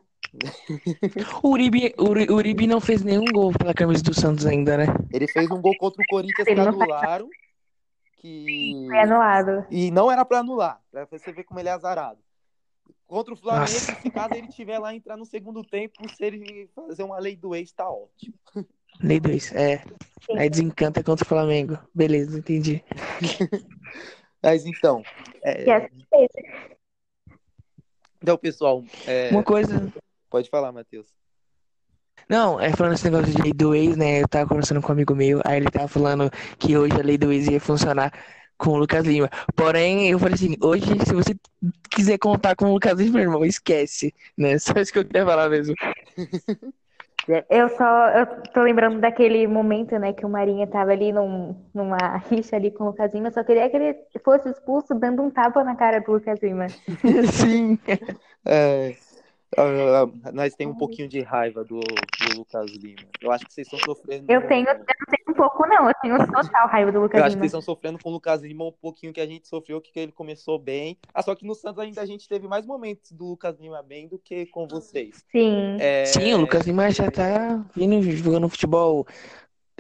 O 1.43 1.51
Uribe, 1.51 1.95
Uri- 1.99 2.31
Uribe 2.31 2.67
não 2.67 2.81
fez 2.81 3.03
nenhum 3.03 3.25
gol 3.27 3.53
pela 3.53 3.75
camisa 3.75 4.03
do 4.03 4.15
Santos 4.15 4.47
ainda, 4.47 4.77
né? 4.77 4.87
Ele 5.13 5.27
fez 5.29 5.51
um 5.51 5.61
gol 5.61 5.77
contra 5.79 6.03
o 6.03 6.07
Corinthians 6.09 6.47
que 6.47 6.53
anularam. 6.53 7.29
Que... 8.17 8.85
Foi 8.87 8.99
anulado. 9.01 9.67
E 9.71 9.91
não 9.91 10.11
era 10.11 10.25
pra 10.25 10.39
anular, 10.39 10.81
pra 10.91 11.05
você 11.07 11.33
ver 11.33 11.45
como 11.45 11.61
ele 11.61 11.69
é 11.69 11.73
azarado. 11.73 12.19
Contra 13.07 13.35
o 13.35 13.37
Flamengo, 13.37 13.71
Nossa. 13.71 13.95
se 14.01 14.11
caso 14.11 14.35
ele 14.35 14.49
tiver 14.49 14.79
lá 14.79 14.95
entrar 14.95 15.17
no 15.17 15.27
segundo 15.27 15.63
tempo, 15.63 16.09
se 16.09 16.25
ele 16.25 16.69
fazer 16.75 17.03
uma 17.03 17.19
lei 17.19 17.37
do 17.37 17.55
ex, 17.55 17.71
tá 17.73 17.89
ótimo. 17.89 18.35
Lei 19.03 19.21
2, 19.21 19.53
é. 19.53 19.85
Aí 20.37 20.49
desencanta 20.49 21.03
contra 21.03 21.25
o 21.25 21.29
Flamengo. 21.29 21.79
Beleza, 21.95 22.39
entendi. 22.39 22.83
Mas 24.43 24.67
então, 24.67 25.03
é, 25.43 25.71
é 25.71 25.91
então 28.23 28.39
pessoal, 28.39 28.83
é, 29.07 29.31
Uma 29.31 29.43
coisa. 29.43 29.93
Pode 30.35 30.51
falar, 30.51 30.73
Matheus. 30.73 31.07
Não, 32.29 32.59
é 32.59 32.73
falando 32.73 32.95
esse 32.95 33.09
negócio 33.09 33.33
de 33.33 33.41
lei 33.41 33.53
do 33.53 33.73
ex, 33.73 33.97
né? 33.97 34.21
Eu 34.21 34.27
tava 34.27 34.49
conversando 34.49 34.83
com 34.83 34.89
um 34.89 34.93
amigo 34.93 35.15
meu, 35.15 35.41
aí 35.45 35.59
ele 35.59 35.71
tava 35.71 35.87
falando 35.87 36.29
que 36.59 36.77
hoje 36.77 36.95
a 36.95 37.05
lei 37.05 37.17
do 37.17 37.33
ex 37.33 37.47
ia 37.47 37.61
funcionar 37.61 38.13
com 38.59 38.71
o 38.71 38.77
Lucas 38.77 39.05
Lima. 39.05 39.31
Porém, 39.55 40.11
eu 40.11 40.19
falei 40.19 40.35
assim, 40.35 40.57
hoje, 40.61 40.87
se 41.07 41.15
você 41.15 41.37
quiser 41.89 42.19
contar 42.19 42.57
com 42.57 42.65
o 42.65 42.73
Lucas 42.73 42.99
Lima, 42.99 43.13
meu 43.13 43.23
irmão, 43.23 43.45
esquece, 43.45 44.13
né? 44.37 44.59
Só 44.59 44.73
isso 44.73 44.93
que 44.93 44.99
eu 44.99 45.05
queria 45.05 45.25
falar 45.25 45.49
mesmo. 45.49 45.73
Eu 47.49 47.71
só 47.71 48.09
eu 48.09 48.27
tô 48.53 48.61
lembrando 48.61 49.01
daquele 49.01 49.47
momento, 49.47 49.99
né, 49.99 50.13
que 50.13 50.27
o 50.27 50.29
Marinha 50.29 50.67
tava 50.67 50.91
ali 50.93 51.11
num, 51.11 51.57
numa 51.73 52.19
rixa 52.29 52.57
ali 52.57 52.71
com 52.71 52.85
o 52.85 52.87
Lucas 52.89 53.15
Lima, 53.15 53.31
só 53.31 53.43
queria 53.43 53.71
que 53.71 53.77
ele 53.79 53.97
fosse 54.23 54.51
expulso 54.51 54.95
dando 54.95 55.23
um 55.23 55.31
tapa 55.31 55.65
na 55.65 55.75
cara 55.75 56.01
do 56.01 56.13
Lucas 56.13 56.39
Lima. 56.43 56.67
Sim. 57.33 57.79
É, 58.45 58.95
ah, 59.57 60.33
nós 60.33 60.55
temos 60.55 60.75
um 60.75 60.79
pouquinho 60.79 61.09
de 61.09 61.21
raiva 61.21 61.65
do, 61.65 61.81
do 61.81 62.37
Lucas 62.37 62.71
Lima. 62.73 63.03
Eu 63.21 63.31
acho 63.31 63.47
que 63.47 63.53
vocês 63.53 63.67
estão 63.67 63.79
sofrendo. 63.81 64.31
Eu 64.31 64.47
tenho, 64.47 64.69
eu 64.69 64.75
não 64.75 64.85
tenho 64.85 65.25
um 65.29 65.35
pouco, 65.35 65.67
não, 65.67 65.89
eu 65.89 65.95
tenho 66.01 66.19
total 66.19 66.69
raiva 66.69 66.93
do 66.93 67.01
Lucas 67.01 67.19
Eu 67.19 67.25
acho 67.25 67.37
que 67.37 67.41
Lima. 67.41 67.49
vocês 67.49 67.61
estão 67.61 67.63
sofrendo 67.63 67.99
com 67.99 68.11
o 68.11 68.13
Lucas 68.13 68.43
Lima 68.43 68.65
um 68.65 68.73
pouquinho 68.73 69.13
que 69.13 69.21
a 69.21 69.27
gente 69.27 69.49
sofreu, 69.49 69.81
que 69.81 69.99
ele 69.99 70.13
começou 70.13 70.59
bem. 70.59 70.99
Ah, 71.13 71.23
só 71.23 71.35
que 71.35 71.47
no 71.47 71.55
Santos 71.55 71.79
ainda 71.79 72.03
a 72.03 72.07
gente 72.07 72.29
teve 72.29 72.47
mais 72.49 72.67
momentos 72.67 73.13
do 73.13 73.27
Lucas 73.27 73.59
Lima 73.59 73.83
bem 73.83 74.09
do 74.09 74.19
que 74.19 74.47
com 74.47 74.67
vocês. 74.67 75.25
Sim. 75.31 75.77
É, 75.81 76.05
Sim, 76.07 76.35
o 76.35 76.39
Lucas 76.39 76.67
Lima 76.67 76.91
já 76.91 77.11
tá 77.11 77.65
vindo 77.75 78.03
jogando 78.03 78.49
futebol. 78.49 79.07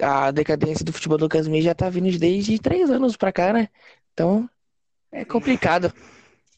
A 0.00 0.30
decadência 0.30 0.84
do 0.84 0.92
futebol 0.92 1.18
do 1.18 1.24
Lucas 1.24 1.46
Lima 1.46 1.60
já 1.62 1.74
tá 1.74 1.88
vindo 1.88 2.18
desde 2.18 2.58
três 2.58 2.90
anos 2.90 3.16
pra 3.16 3.32
cá, 3.32 3.52
né? 3.52 3.68
Então 4.12 4.48
é 5.10 5.24
complicado. 5.24 5.92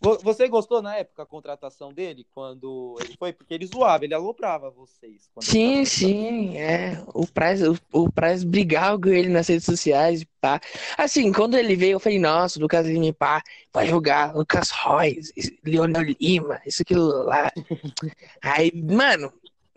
Vo- 0.01 0.19
Você 0.23 0.49
gostou 0.49 0.81
na 0.83 0.97
época 0.97 1.23
a 1.23 1.27
contratação 1.27 1.93
dele, 1.93 2.27
quando 2.35 2.97
ele 3.01 3.17
foi? 3.19 3.33
Porque 3.33 3.55
ele 3.55 3.67
zoava, 3.67 4.05
ele 4.05 4.15
aloprava 4.15 4.71
vocês. 4.71 5.29
Sim, 5.41 5.85
sim, 5.85 6.57
é. 6.57 7.03
O 7.15 7.27
Praz, 7.27 7.63
o, 7.63 7.77
o 7.93 8.11
Praz 8.11 8.43
brigava 8.45 8.99
com 9.01 9.09
ele 9.09 9.29
nas 9.29 9.49
redes 9.49 9.65
sociais, 9.65 10.25
pá. 10.41 10.61
Assim, 10.97 11.33
quando 11.33 11.57
ele 11.57 11.77
veio, 11.77 11.93
eu 11.93 12.01
falei, 12.01 12.19
nossa, 12.19 12.59
Lucas 12.61 12.87
Lima, 12.87 13.13
pá, 13.13 13.43
vai 13.73 13.87
jogar 13.87 14.35
Lucas 14.35 14.71
Royce, 14.71 15.59
Leonel 15.65 16.03
Lima, 16.21 16.61
isso, 16.67 16.83
aquilo 16.83 17.25
lá. 17.25 17.51
Aí, 18.43 18.73
mano, 18.75 19.33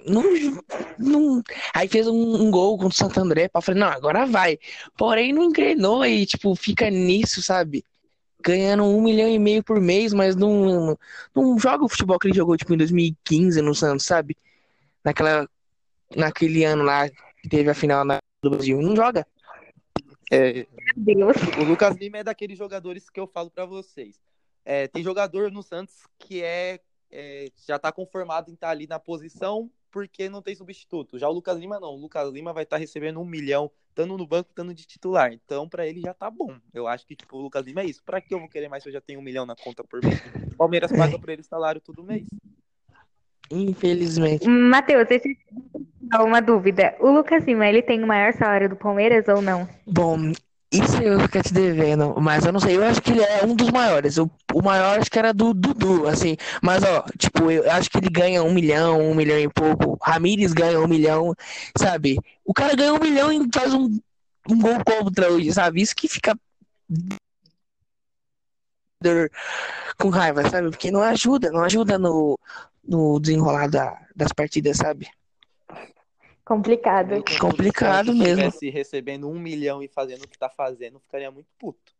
não, 0.05 0.23
não... 0.97 1.43
Aí 1.73 1.87
fez 1.87 2.07
um, 2.07 2.41
um 2.43 2.51
gol 2.51 2.77
contra 2.77 2.93
o 2.93 2.97
Santo 2.97 3.19
André, 3.19 3.47
pá, 3.49 3.61
falei, 3.61 3.81
não, 3.81 3.89
agora 3.89 4.25
vai. 4.25 4.57
Porém, 4.97 5.33
não 5.33 5.43
engrenou 5.43 6.05
e, 6.05 6.25
tipo, 6.25 6.55
fica 6.55 6.89
nisso, 6.89 7.41
sabe? 7.41 7.83
Ganhando 8.41 8.83
um 8.85 9.01
milhão 9.01 9.27
e 9.27 9.37
meio 9.37 9.63
por 9.63 9.81
mês, 9.81 10.13
mas 10.13 10.35
não, 10.35 10.97
não 11.35 11.59
joga 11.59 11.83
o 11.83 11.89
futebol 11.89 12.17
que 12.17 12.27
ele 12.27 12.35
jogou, 12.35 12.55
tipo, 12.55 12.73
em 12.73 12.77
2015 12.77 13.61
no 13.61 13.75
Santos, 13.75 14.05
sabe? 14.05 14.37
Naquela 15.03 15.47
naquele 16.15 16.63
ano 16.63 16.83
lá 16.83 17.07
que 17.09 17.49
teve 17.49 17.69
a 17.69 17.73
final 17.73 18.03
na- 18.03 18.19
do 18.41 18.49
Brasil. 18.49 18.81
Não 18.81 18.95
joga. 18.95 19.27
É. 20.31 20.65
O 21.59 21.63
Lucas 21.63 21.95
Lima 21.97 22.17
é 22.19 22.23
daqueles 22.23 22.57
jogadores 22.57 23.09
que 23.09 23.19
eu 23.19 23.27
falo 23.27 23.49
pra 23.49 23.65
vocês. 23.65 24.19
É, 24.63 24.87
tem 24.87 25.03
jogador 25.03 25.51
no 25.51 25.63
Santos 25.63 25.95
que 26.19 26.41
é, 26.43 26.79
é, 27.11 27.49
já 27.65 27.79
tá 27.79 27.91
conformado 27.91 28.51
em 28.51 28.53
estar 28.53 28.69
ali 28.69 28.87
na 28.87 28.99
posição 28.99 29.69
porque 29.91 30.29
não 30.29 30.41
tem 30.41 30.55
substituto. 30.55 31.17
Já 31.17 31.27
o 31.27 31.33
Lucas 31.33 31.57
Lima 31.57 31.79
não. 31.79 31.89
O 31.89 31.99
Lucas 31.99 32.31
Lima 32.31 32.53
vai 32.53 32.63
estar 32.63 32.77
recebendo 32.77 33.19
um 33.19 33.25
milhão, 33.25 33.71
estando 33.89 34.17
no 34.17 34.27
banco, 34.27 34.49
estando 34.49 34.73
de 34.73 34.85
titular. 34.85 35.33
Então, 35.33 35.67
pra 35.67 35.87
ele 35.87 36.01
já 36.01 36.13
tá 36.13 36.29
bom. 36.29 36.55
Eu 36.73 36.87
acho 36.87 37.05
que 37.05 37.15
tipo, 37.15 37.37
o 37.37 37.41
Lucas 37.41 37.65
Lima 37.65 37.81
é 37.81 37.85
isso. 37.85 38.03
Pra 38.03 38.21
que 38.21 38.33
eu 38.33 38.39
vou 38.39 38.49
querer 38.49 38.69
mais 38.69 38.83
se 38.83 38.89
eu 38.89 38.93
já 38.93 39.01
tenho 39.01 39.19
um 39.19 39.23
milhão 39.23 39.45
na 39.45 39.55
conta 39.55 39.83
por 39.83 40.03
mês? 40.03 40.21
O 40.51 40.55
Palmeiras 40.55 40.91
paga 40.91 41.17
pra 41.19 41.33
ele 41.33 41.43
salário 41.43 41.81
todo 41.81 42.03
mês. 42.03 42.25
Infelizmente. 43.51 44.47
Matheus, 44.47 45.07
deixa 45.07 45.27
eu 45.27 45.35
te 45.35 45.45
dar 46.01 46.23
uma 46.23 46.41
dúvida. 46.41 46.95
O 46.99 47.11
Lucas 47.11 47.43
Lima, 47.45 47.67
ele 47.67 47.81
tem 47.81 48.03
o 48.03 48.07
maior 48.07 48.33
salário 48.33 48.69
do 48.69 48.75
Palmeiras 48.75 49.27
ou 49.27 49.41
não? 49.41 49.67
Bom, 49.85 50.17
isso 50.71 51.01
eu 51.01 51.19
fico 51.21 51.41
te 51.41 51.51
devendo, 51.53 52.15
mas 52.21 52.45
eu 52.45 52.51
não 52.51 52.59
sei. 52.59 52.77
Eu 52.77 52.83
acho 52.83 53.01
que 53.01 53.11
ele 53.11 53.23
é 53.23 53.43
um 53.43 53.55
dos 53.55 53.71
maiores. 53.71 54.17
O, 54.17 54.29
o 54.53 54.61
maior 54.61 54.99
acho 54.99 55.09
que 55.09 55.17
era 55.17 55.33
do 55.33 55.53
Dudu, 55.53 56.07
assim. 56.07 56.37
Mas, 56.61 56.83
ó, 56.83 57.03
tipo, 57.17 57.49
eu 57.49 57.69
acho 57.71 57.89
que 57.89 57.97
ele 57.97 58.09
ganha 58.09 58.43
um 58.43 58.53
milhão, 58.53 58.99
um 59.01 59.15
milhão 59.15 59.39
e 59.39 59.49
pouco. 59.49 59.97
Ramires 60.01 60.53
ganha 60.53 60.79
um 60.79 60.87
milhão, 60.87 61.33
sabe? 61.77 62.19
O 62.45 62.53
cara 62.53 62.75
ganha 62.75 62.93
um 62.93 62.99
milhão 62.99 63.31
e 63.31 63.47
faz 63.53 63.73
um, 63.73 63.85
um 64.49 64.59
gol 64.59 64.83
contra 64.85 65.31
hoje, 65.31 65.51
sabe? 65.53 65.81
Isso 65.81 65.95
que 65.95 66.07
fica 66.07 66.35
com 69.97 70.09
raiva, 70.09 70.49
sabe? 70.49 70.69
Porque 70.69 70.91
não 70.91 71.01
ajuda, 71.01 71.51
não 71.51 71.61
ajuda 71.63 71.97
no, 71.97 72.37
no 72.83 73.19
desenrolar 73.19 73.67
da- 73.69 73.99
das 74.15 74.31
partidas, 74.33 74.77
sabe? 74.77 75.07
Complicado. 76.49 77.23
Complicado 77.39 78.11
mesmo. 78.11 78.25
estivesse 78.25 78.71
recebendo 78.71 79.29
um 79.29 79.37
milhão 79.37 79.83
e 79.83 79.87
fazendo 79.87 80.23
o 80.23 80.27
que 80.27 80.35
tá 80.35 80.49
fazendo, 80.49 80.99
ficaria 80.99 81.29
muito 81.29 81.47
puto. 81.59 81.93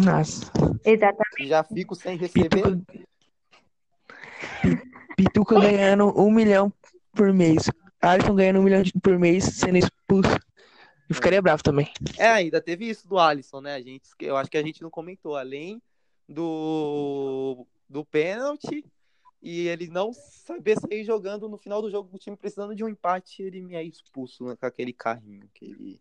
Nossa. 0.00 0.48
Exatamente. 0.84 1.48
Já 1.48 1.64
fico 1.64 1.96
sem 1.96 2.16
receber. 2.16 2.48
Pituca, 2.48 2.86
Pituca 5.16 5.60
ganhando 5.60 6.16
um 6.16 6.30
milhão 6.30 6.72
por 7.12 7.32
mês. 7.32 7.68
Alisson 8.00 8.36
ganhando 8.36 8.60
um 8.60 8.62
milhão 8.62 8.84
por 9.02 9.18
mês 9.18 9.42
sendo 9.46 9.78
expulso. 9.78 10.38
Eu 11.08 11.14
ficaria 11.16 11.42
bravo 11.42 11.60
também. 11.60 11.90
É, 12.16 12.28
ainda 12.28 12.60
teve 12.60 12.88
isso 12.88 13.08
do 13.08 13.18
Alisson, 13.18 13.60
né? 13.60 13.74
A 13.74 13.80
gente, 13.80 14.04
eu 14.20 14.36
acho 14.36 14.48
que 14.48 14.58
a 14.58 14.62
gente 14.62 14.80
não 14.80 14.90
comentou. 14.90 15.34
Além 15.34 15.82
do, 16.28 17.66
do 17.88 18.04
pênalti 18.04 18.84
e 19.42 19.68
ele 19.68 19.88
não 19.88 20.12
saber 20.12 20.78
sair 20.78 21.04
jogando 21.04 21.48
no 21.48 21.58
final 21.58 21.80
do 21.80 21.90
jogo, 21.90 22.10
o 22.12 22.18
time 22.18 22.36
precisando 22.36 22.74
de 22.74 22.84
um 22.84 22.88
empate, 22.88 23.42
ele 23.42 23.60
me 23.60 23.74
é 23.74 23.82
expulso 23.82 24.44
né, 24.46 24.56
com 24.56 24.66
aquele 24.66 24.92
carrinho 24.92 25.48
que 25.54 25.64
ele. 25.66 26.00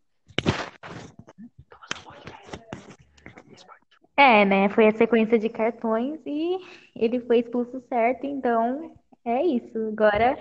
É, 4.15 4.43
né? 4.43 4.67
Foi 4.69 4.88
a 4.88 4.91
sequência 4.91 5.38
de 5.38 5.47
cartões 5.47 6.19
e 6.25 6.57
ele 6.95 7.19
foi 7.19 7.39
expulso 7.39 7.83
certo, 7.88 8.25
então 8.25 8.95
é 9.23 9.45
isso. 9.45 9.77
Agora, 9.89 10.35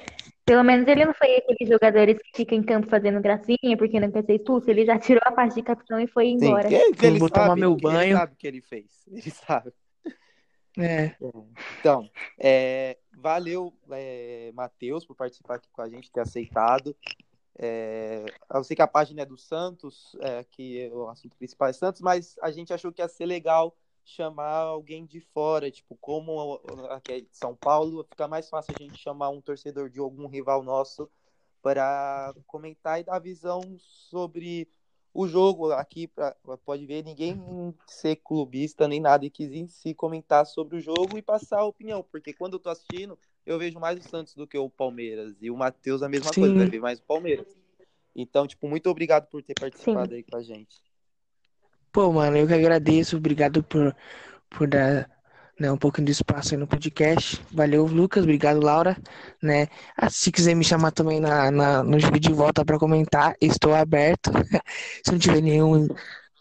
pelo 0.46 0.62
menos 0.64 0.88
ele 0.88 1.04
não 1.04 1.12
foi 1.12 1.36
aqueles 1.36 1.68
jogadores 1.68 2.16
que 2.18 2.38
ficam 2.38 2.56
em 2.56 2.62
campo 2.62 2.88
fazendo 2.88 3.20
gracinha 3.20 3.76
porque 3.76 4.00
não 4.00 4.10
quer 4.10 4.24
ser 4.24 4.36
expulso. 4.36 4.70
Ele 4.70 4.86
já 4.86 4.98
tirou 4.98 5.20
a 5.26 5.32
parte 5.32 5.56
de 5.56 5.62
capitão 5.62 6.00
e 6.00 6.06
foi 6.06 6.26
Sim, 6.26 6.36
embora. 6.36 6.72
ele, 6.72 6.94
ele 7.02 7.18
Vou 7.18 7.28
sabe, 7.28 7.42
tomar 7.42 7.56
meu 7.56 7.72
ele 7.72 7.82
banho. 7.82 8.16
sabe 8.16 8.32
o 8.32 8.36
que 8.36 8.46
ele 8.46 8.62
fez. 8.62 8.86
Ele 9.08 9.30
sabe. 9.30 9.72
É. 10.78 11.16
Então, 11.80 12.08
é, 12.38 12.98
valeu, 13.16 13.72
é, 13.90 14.50
Matheus, 14.54 15.04
por 15.04 15.16
participar 15.16 15.56
aqui 15.56 15.68
com 15.70 15.82
a 15.82 15.88
gente, 15.88 16.10
ter 16.10 16.20
aceitado. 16.20 16.94
É, 17.58 18.24
eu 18.52 18.62
sei 18.62 18.76
que 18.76 18.82
a 18.82 18.86
página 18.86 19.22
é 19.22 19.26
do 19.26 19.38
Santos, 19.38 20.16
é, 20.20 20.44
que 20.44 20.88
o 20.90 21.08
assunto 21.08 21.36
principal 21.36 21.68
é 21.68 21.72
Santos, 21.72 22.02
mas 22.02 22.36
a 22.42 22.50
gente 22.50 22.72
achou 22.72 22.92
que 22.92 23.00
ia 23.00 23.08
ser 23.08 23.24
legal 23.24 23.74
chamar 24.04 24.58
alguém 24.58 25.04
de 25.04 25.20
fora, 25.20 25.70
tipo, 25.70 25.96
como 26.00 26.60
aqui 26.90 27.12
é 27.12 27.20
de 27.22 27.28
São 27.32 27.56
Paulo, 27.56 28.06
fica 28.08 28.28
mais 28.28 28.48
fácil 28.48 28.72
a 28.78 28.82
gente 28.82 28.98
chamar 28.98 29.30
um 29.30 29.40
torcedor 29.40 29.90
de 29.90 29.98
algum 29.98 30.28
rival 30.28 30.62
nosso 30.62 31.10
para 31.60 32.32
comentar 32.46 33.00
e 33.00 33.04
dar 33.04 33.18
visão 33.18 33.60
sobre 33.80 34.68
o 35.16 35.26
jogo 35.26 35.72
aqui, 35.72 36.06
pra, 36.06 36.36
pode 36.62 36.84
ver, 36.84 37.02
ninguém 37.02 37.74
ser 37.86 38.16
clubista 38.16 38.86
nem 38.86 39.00
nada 39.00 39.24
e 39.24 39.30
quis 39.30 39.50
em 39.50 39.66
si 39.66 39.94
comentar 39.94 40.44
sobre 40.44 40.76
o 40.76 40.80
jogo 40.80 41.16
e 41.16 41.22
passar 41.22 41.60
a 41.60 41.64
opinião, 41.64 42.04
porque 42.12 42.34
quando 42.34 42.52
eu 42.52 42.58
tô 42.58 42.68
assistindo, 42.68 43.18
eu 43.46 43.58
vejo 43.58 43.80
mais 43.80 43.98
o 43.98 44.06
Santos 44.06 44.34
do 44.34 44.46
que 44.46 44.58
o 44.58 44.68
Palmeiras, 44.68 45.34
e 45.40 45.50
o 45.50 45.56
Matheus 45.56 46.02
a 46.02 46.08
mesma 46.08 46.34
Sim. 46.34 46.40
coisa, 46.40 46.54
vai 46.54 46.68
ver 46.68 46.80
mais 46.80 46.98
o 46.98 47.02
Palmeiras. 47.02 47.46
Então, 48.14 48.46
tipo, 48.46 48.68
muito 48.68 48.90
obrigado 48.90 49.26
por 49.28 49.42
ter 49.42 49.54
participado 49.54 50.14
aí 50.14 50.22
com 50.22 50.36
a 50.36 50.42
gente. 50.42 50.82
Pô, 51.90 52.12
mano, 52.12 52.36
eu 52.36 52.46
que 52.46 52.52
agradeço. 52.52 53.16
Obrigado 53.16 53.62
por, 53.62 53.96
por 54.50 54.68
dar 54.68 55.10
né, 55.58 55.70
um 55.72 55.76
pouquinho 55.76 56.06
de 56.06 56.12
espaço 56.12 56.54
aí 56.54 56.60
no 56.60 56.66
podcast. 56.66 57.40
Valeu, 57.52 57.86
Lucas. 57.86 58.22
Obrigado, 58.24 58.60
Laura. 58.62 58.96
Né? 59.42 59.68
Ah, 59.96 60.10
se 60.10 60.30
quiser 60.30 60.54
me 60.54 60.64
chamar 60.64 60.90
também 60.92 61.20
na, 61.20 61.50
na, 61.50 61.82
no 61.82 61.98
vídeo 61.98 62.20
de 62.20 62.32
volta 62.32 62.64
para 62.64 62.78
comentar, 62.78 63.34
estou 63.40 63.74
aberto. 63.74 64.30
se 65.04 65.12
não 65.12 65.18
tiver 65.18 65.40
nenhum. 65.40 65.88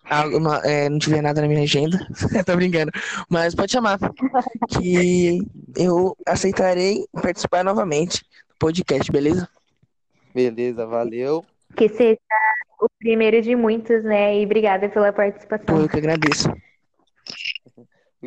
algo 0.09 0.39
na- 0.39 0.61
é, 0.66 0.88
não 0.89 0.99
tiver 0.99 1.22
nada 1.22 1.41
na 1.41 1.47
minha 1.47 1.63
agenda, 1.63 1.97
tô 2.45 2.55
brincando. 2.55 2.91
Mas 3.30 3.55
pode 3.55 3.72
chamar, 3.72 3.97
que 4.70 5.39
eu 5.76 6.16
aceitarei 6.28 7.05
participar 7.13 7.63
novamente 7.63 8.20
do 8.49 8.55
podcast, 8.59 9.11
beleza? 9.11 9.47
Beleza, 10.34 10.86
valeu. 10.86 11.43
Que 11.76 11.89
seja 11.89 12.20
o 12.80 12.88
primeiro 12.99 13.41
de 13.41 13.55
muitos, 13.55 14.03
né? 14.03 14.39
E 14.39 14.45
obrigada 14.45 14.88
pela 14.89 15.11
Pô, 15.11 15.18
participação. 15.18 15.82
eu 15.82 15.89
que 15.89 15.97
agradeço. 15.97 16.49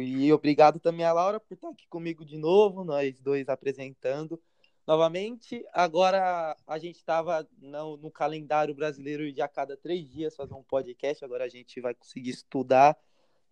E 0.00 0.32
obrigado 0.32 0.78
também 0.80 1.04
a 1.04 1.12
Laura 1.12 1.40
por 1.40 1.54
estar 1.54 1.68
aqui 1.68 1.86
comigo 1.88 2.24
de 2.24 2.38
novo, 2.38 2.84
nós 2.84 3.20
dois 3.20 3.48
apresentando 3.48 4.40
novamente. 4.86 5.62
Agora 5.72 6.56
a 6.66 6.78
gente 6.78 6.96
estava 6.96 7.46
no, 7.60 7.98
no 7.98 8.10
calendário 8.10 8.74
brasileiro 8.74 9.30
de 9.30 9.42
a 9.42 9.46
cada 9.46 9.76
três 9.76 10.08
dias 10.08 10.34
fazer 10.34 10.54
um 10.54 10.62
podcast. 10.62 11.22
Agora 11.22 11.44
a 11.44 11.48
gente 11.48 11.78
vai 11.80 11.94
conseguir 11.94 12.30
estudar 12.30 12.96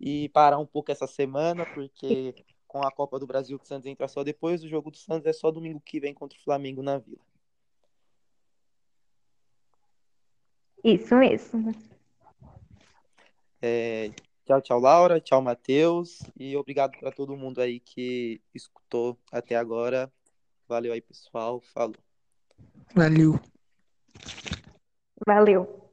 e 0.01 0.31
parar 0.31 0.59
um 0.59 0.67
pouco 0.67 0.91
essa 0.91 1.07
semana, 1.07 1.67
porque 1.67 2.35
com 2.67 2.83
a 2.83 2.91
Copa 2.91 3.19
do 3.19 3.27
Brasil 3.27 3.59
que 3.59 3.65
o 3.65 3.69
Santos 3.69 3.87
entra 3.87 4.09
só 4.09 4.25
depois, 4.25 4.65
o 4.65 4.69
jogo 4.69 4.91
do 4.91 4.97
Santos 4.97 5.27
é 5.27 5.33
só 5.33 5.51
domingo 5.51 5.81
que 5.81 6.01
vem 6.01 6.15
contra 6.15 6.39
o 6.39 6.43
Flamengo 6.43 6.83
na 6.83 6.99
Vila. 6.99 7.25
Isso 10.83 11.17
mesmo. 11.17 11.75
É, 13.61 14.11
tchau, 14.47 14.63
tchau, 14.63 14.81
Laura. 14.81 15.21
Tchau, 15.21 15.43
Matheus. 15.43 16.21
E 16.39 16.57
obrigado 16.57 16.97
para 16.99 17.11
todo 17.11 17.37
mundo 17.37 17.61
aí 17.61 17.81
que 17.81 18.41
escutou 18.55 19.19
até 19.31 19.57
agora. 19.57 20.11
Valeu 20.69 20.93
aí, 20.93 21.01
pessoal. 21.01 21.61
Falou. 21.61 21.97
Valeu. 22.95 23.39
Valeu. 25.27 25.86